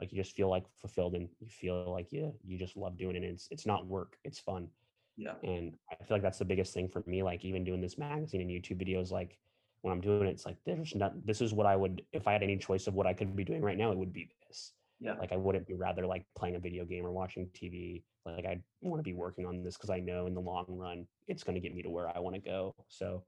Like 0.00 0.10
you 0.10 0.20
just 0.20 0.34
feel 0.34 0.50
like 0.50 0.64
fulfilled 0.80 1.14
and 1.14 1.28
you 1.40 1.46
feel 1.46 1.90
like 1.90 2.10
you 2.10 2.34
you 2.44 2.58
just 2.58 2.76
love 2.76 2.96
doing 2.98 3.14
it 3.14 3.22
and 3.22 3.32
it's 3.32 3.48
it's 3.50 3.64
not 3.64 3.86
work 3.86 4.16
it's 4.24 4.40
fun 4.40 4.68
yeah, 5.16 5.34
and 5.42 5.74
i 5.90 6.04
feel 6.04 6.16
like 6.16 6.22
that's 6.22 6.38
the 6.38 6.44
biggest 6.44 6.74
thing 6.74 6.88
for 6.88 7.02
me 7.06 7.22
like 7.22 7.44
even 7.44 7.64
doing 7.64 7.80
this 7.80 7.98
magazine 7.98 8.40
and 8.40 8.50
youtube 8.50 8.82
videos 8.82 9.10
like 9.10 9.38
when 9.82 9.92
i'm 9.92 10.00
doing 10.00 10.26
it 10.26 10.30
it's 10.30 10.46
like 10.46 10.56
there's 10.66 10.94
not 10.94 11.12
this 11.26 11.40
is 11.40 11.52
what 11.52 11.66
i 11.66 11.76
would 11.76 12.02
if 12.12 12.26
i 12.26 12.32
had 12.32 12.42
any 12.42 12.56
choice 12.56 12.86
of 12.86 12.94
what 12.94 13.06
i 13.06 13.12
could 13.12 13.34
be 13.36 13.44
doing 13.44 13.62
right 13.62 13.78
now 13.78 13.92
it 13.92 13.98
would 13.98 14.12
be 14.12 14.28
this 14.46 14.72
yeah, 15.00 15.14
like 15.18 15.32
I 15.32 15.36
wouldn't 15.36 15.66
be 15.66 15.74
rather 15.74 16.06
like 16.06 16.24
playing 16.36 16.56
a 16.56 16.58
video 16.58 16.84
game 16.84 17.04
or 17.04 17.12
watching 17.12 17.48
TV. 17.48 18.02
Like 18.24 18.46
I 18.46 18.58
want 18.80 19.00
to 19.00 19.02
be 19.02 19.12
working 19.12 19.44
on 19.44 19.62
this 19.62 19.76
because 19.76 19.90
I 19.90 20.00
know 20.00 20.26
in 20.26 20.34
the 20.34 20.40
long 20.40 20.64
run 20.68 21.06
it's 21.26 21.42
going 21.42 21.54
to 21.54 21.60
get 21.60 21.74
me 21.74 21.82
to 21.82 21.90
where 21.90 22.08
I 22.08 22.20
want 22.20 22.34
to 22.36 22.40
go. 22.40 22.74
So 22.88 23.22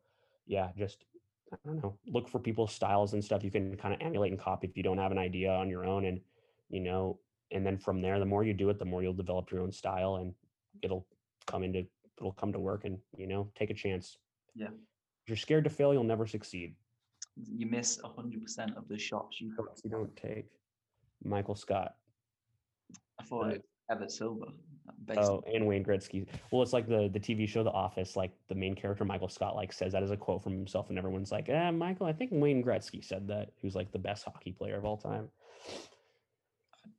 yeah, 0.46 0.70
just 0.76 1.04
I 1.52 1.56
don't 1.66 1.82
know, 1.82 1.98
look 2.06 2.28
for 2.28 2.38
people's 2.38 2.72
styles 2.72 3.12
and 3.12 3.22
stuff 3.22 3.44
you 3.44 3.50
can 3.50 3.76
kind 3.76 3.94
of 3.94 4.00
emulate 4.00 4.32
and 4.32 4.40
copy 4.40 4.66
if 4.66 4.76
you 4.76 4.82
don't 4.82 4.98
have 4.98 5.12
an 5.12 5.18
idea 5.18 5.50
on 5.50 5.68
your 5.68 5.84
own 5.84 6.06
and 6.06 6.20
you 6.70 6.80
know, 6.80 7.18
and 7.52 7.64
then 7.64 7.78
from 7.78 8.00
there 8.00 8.18
the 8.18 8.24
more 8.24 8.42
you 8.42 8.54
do 8.54 8.70
it, 8.70 8.78
the 8.78 8.84
more 8.84 9.02
you'll 9.02 9.12
develop 9.12 9.50
your 9.50 9.60
own 9.60 9.70
style 9.70 10.16
and 10.16 10.34
it'll 10.82 11.06
come 11.46 11.62
into 11.62 11.84
it'll 12.18 12.32
come 12.32 12.52
to 12.52 12.58
work 12.58 12.84
and 12.84 12.98
you 13.16 13.26
know, 13.26 13.50
take 13.54 13.70
a 13.70 13.74
chance. 13.74 14.18
Yeah. 14.54 14.68
If 14.68 15.28
you're 15.28 15.36
scared 15.36 15.64
to 15.64 15.70
fail, 15.70 15.92
you'll 15.92 16.04
never 16.04 16.26
succeed. 16.26 16.74
you 17.36 17.66
miss 17.66 17.98
100% 17.98 18.76
of 18.76 18.88
the 18.88 18.98
shots 18.98 19.40
you 19.40 19.52
You 19.84 19.90
don't 19.90 20.16
take. 20.16 20.46
Michael 21.24 21.54
Scott. 21.54 21.94
I 23.20 23.24
thought 23.24 23.50
it 23.52 23.64
Everett 23.90 24.10
Silver. 24.10 24.46
Oh, 25.16 25.42
and 25.52 25.66
Wayne 25.66 25.84
Gretzky. 25.84 26.26
Well, 26.50 26.62
it's 26.62 26.72
like 26.72 26.88
the 26.88 27.08
the 27.12 27.20
TV 27.20 27.48
show 27.48 27.62
The 27.62 27.70
Office. 27.70 28.16
Like 28.16 28.32
the 28.48 28.54
main 28.54 28.74
character 28.74 29.04
Michael 29.04 29.28
Scott 29.28 29.54
like 29.54 29.72
says 29.72 29.92
that 29.92 30.02
as 30.02 30.10
a 30.10 30.16
quote 30.16 30.42
from 30.42 30.52
himself, 30.52 30.88
and 30.88 30.98
everyone's 30.98 31.30
like, 31.30 31.48
"Eh, 31.48 31.70
Michael, 31.70 32.06
I 32.06 32.12
think 32.12 32.30
Wayne 32.32 32.62
Gretzky 32.64 33.04
said 33.04 33.28
that. 33.28 33.50
Who's 33.62 33.74
like 33.74 33.92
the 33.92 33.98
best 33.98 34.24
hockey 34.24 34.52
player 34.52 34.76
of 34.76 34.84
all 34.84 34.96
time." 34.96 35.28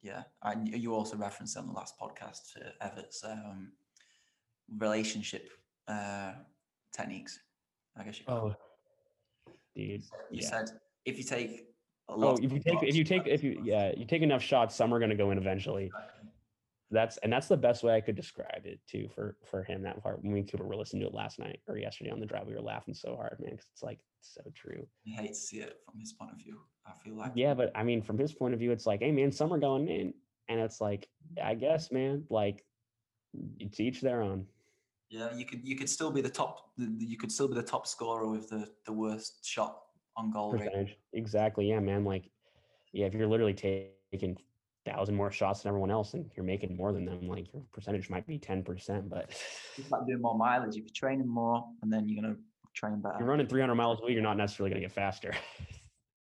yeah, 0.02 0.24
and 0.44 0.68
you 0.68 0.94
also 0.94 1.18
referenced 1.18 1.58
on 1.58 1.68
the 1.68 1.74
last 1.74 1.96
podcast 2.00 2.54
to 2.54 2.74
Everett's 2.82 3.24
um, 3.24 3.72
relationship 4.78 5.50
uh, 5.88 6.34
techniques. 6.96 7.40
I 7.98 8.04
guess 8.04 8.20
you. 8.20 8.26
Oh, 8.28 8.54
dude. 9.76 10.04
you 10.32 10.42
Yeah. 10.42 10.50
said 10.50 10.72
if 11.06 11.18
you 11.18 11.24
take 11.24 11.68
a 12.10 12.14
Oh, 12.14 12.38
if 12.42 12.52
you 12.52 12.60
take 12.60 12.84
if 12.84 12.96
you 12.96 13.04
take 13.04 13.28
if 13.28 13.44
you 13.44 13.60
yeah 13.64 13.92
you 13.96 14.06
take 14.06 14.22
enough 14.22 14.42
shots, 14.42 14.76
some 14.76 14.94
are 14.94 15.00
gonna 15.00 15.16
go 15.16 15.32
in 15.32 15.38
eventually. 15.38 15.92
That's 16.90 17.18
and 17.18 17.34
that's 17.34 17.48
the 17.48 17.58
best 17.58 17.84
way 17.84 17.96
I 17.96 18.02
could 18.02 18.16
describe 18.16 18.62
it 18.66 18.80
too 18.88 19.10
for 19.14 19.36
for 19.46 19.64
him 19.64 19.84
that 19.84 20.02
part. 20.02 20.24
When 20.24 20.32
we 20.32 20.44
two 20.44 20.58
were 20.58 20.76
listening 20.76 21.02
to 21.02 21.08
it 21.08 21.14
last 21.14 21.38
night 21.38 21.60
or 21.68 21.78
yesterday 21.78 22.12
on 22.12 22.20
the 22.22 22.26
drive, 22.26 22.48
we 22.48 22.54
were 22.54 22.62
laughing 22.62 22.94
so 22.94 23.16
hard, 23.16 23.38
man, 23.42 23.52
because 23.52 23.68
it's 23.74 23.84
like 23.84 24.00
so 24.22 24.42
true. 24.56 24.88
you 25.04 25.16
hate 25.16 25.30
to 25.30 25.36
see 25.36 25.58
it 25.58 25.78
from 25.86 26.00
his 26.00 26.14
point 26.14 26.32
of 26.32 26.38
view. 26.38 26.60
I 26.86 26.94
feel 27.04 27.16
like 27.16 27.34
Yeah, 27.36 27.54
but 27.54 27.72
I 27.76 27.84
mean, 27.84 28.02
from 28.02 28.18
his 28.18 28.34
point 28.34 28.54
of 28.54 28.60
view, 28.60 28.72
it's 28.72 28.86
like, 28.86 29.02
hey, 29.02 29.12
man, 29.12 29.32
some 29.32 29.52
are 29.54 29.58
going 29.58 29.88
in, 29.90 30.14
and 30.48 30.60
it's 30.60 30.80
like, 30.80 31.08
I 31.44 31.56
guess, 31.56 31.92
man, 31.92 32.24
like, 32.30 32.64
it's 33.60 33.80
each 33.80 34.02
their 34.02 34.22
own. 34.22 34.48
Yeah, 35.10 35.34
you 35.36 35.46
could 35.46 35.68
you 35.68 35.76
could 35.76 35.90
still 35.90 36.12
be 36.12 36.22
the 36.22 36.30
top. 36.30 36.72
You 36.78 37.18
could 37.18 37.32
still 37.32 37.48
be 37.48 37.56
the 37.56 37.64
top 37.64 37.88
scorer 37.88 38.28
with 38.28 38.50
the 38.50 38.68
the 38.86 38.94
worst 38.94 39.46
shot 39.46 39.78
on 40.16 40.32
goal 40.32 40.52
rate. 40.52 40.66
percentage. 40.66 40.98
Exactly, 41.14 41.70
yeah, 41.70 41.80
man. 41.80 42.04
Like, 42.04 42.30
yeah, 42.92 43.06
if 43.06 43.14
you're 43.14 43.28
literally 43.28 43.54
taking 43.54 44.38
thousand 44.86 45.16
more 45.16 45.32
shots 45.32 45.64
than 45.64 45.70
everyone 45.70 45.92
else, 45.92 46.14
and 46.14 46.30
you're 46.36 46.46
making 46.46 46.76
more 46.76 46.92
than 46.92 47.06
them, 47.06 47.28
like 47.28 47.52
your 47.54 47.64
percentage 47.74 48.10
might 48.10 48.28
be 48.28 48.38
ten 48.38 48.64
percent, 48.64 49.10
but 49.10 49.30
It's 49.78 49.92
like 49.92 50.06
doing 50.08 50.22
more 50.22 50.38
mileage. 50.38 50.76
If 50.76 50.84
you're 50.84 50.94
training 50.94 51.28
more, 51.28 51.64
and 51.82 51.92
then 51.92 52.10
you're 52.10 52.22
gonna 52.22 52.36
train 52.78 53.02
better. 53.02 53.16
you're 53.20 53.28
running 53.28 53.48
300 53.48 53.76
miles 53.76 54.00
a 54.02 54.06
week, 54.06 54.14
you're 54.14 54.24
not 54.24 54.38
necessarily 54.38 54.70
going 54.70 54.82
to 54.82 54.88
get 54.88 54.94
faster. 54.94 55.34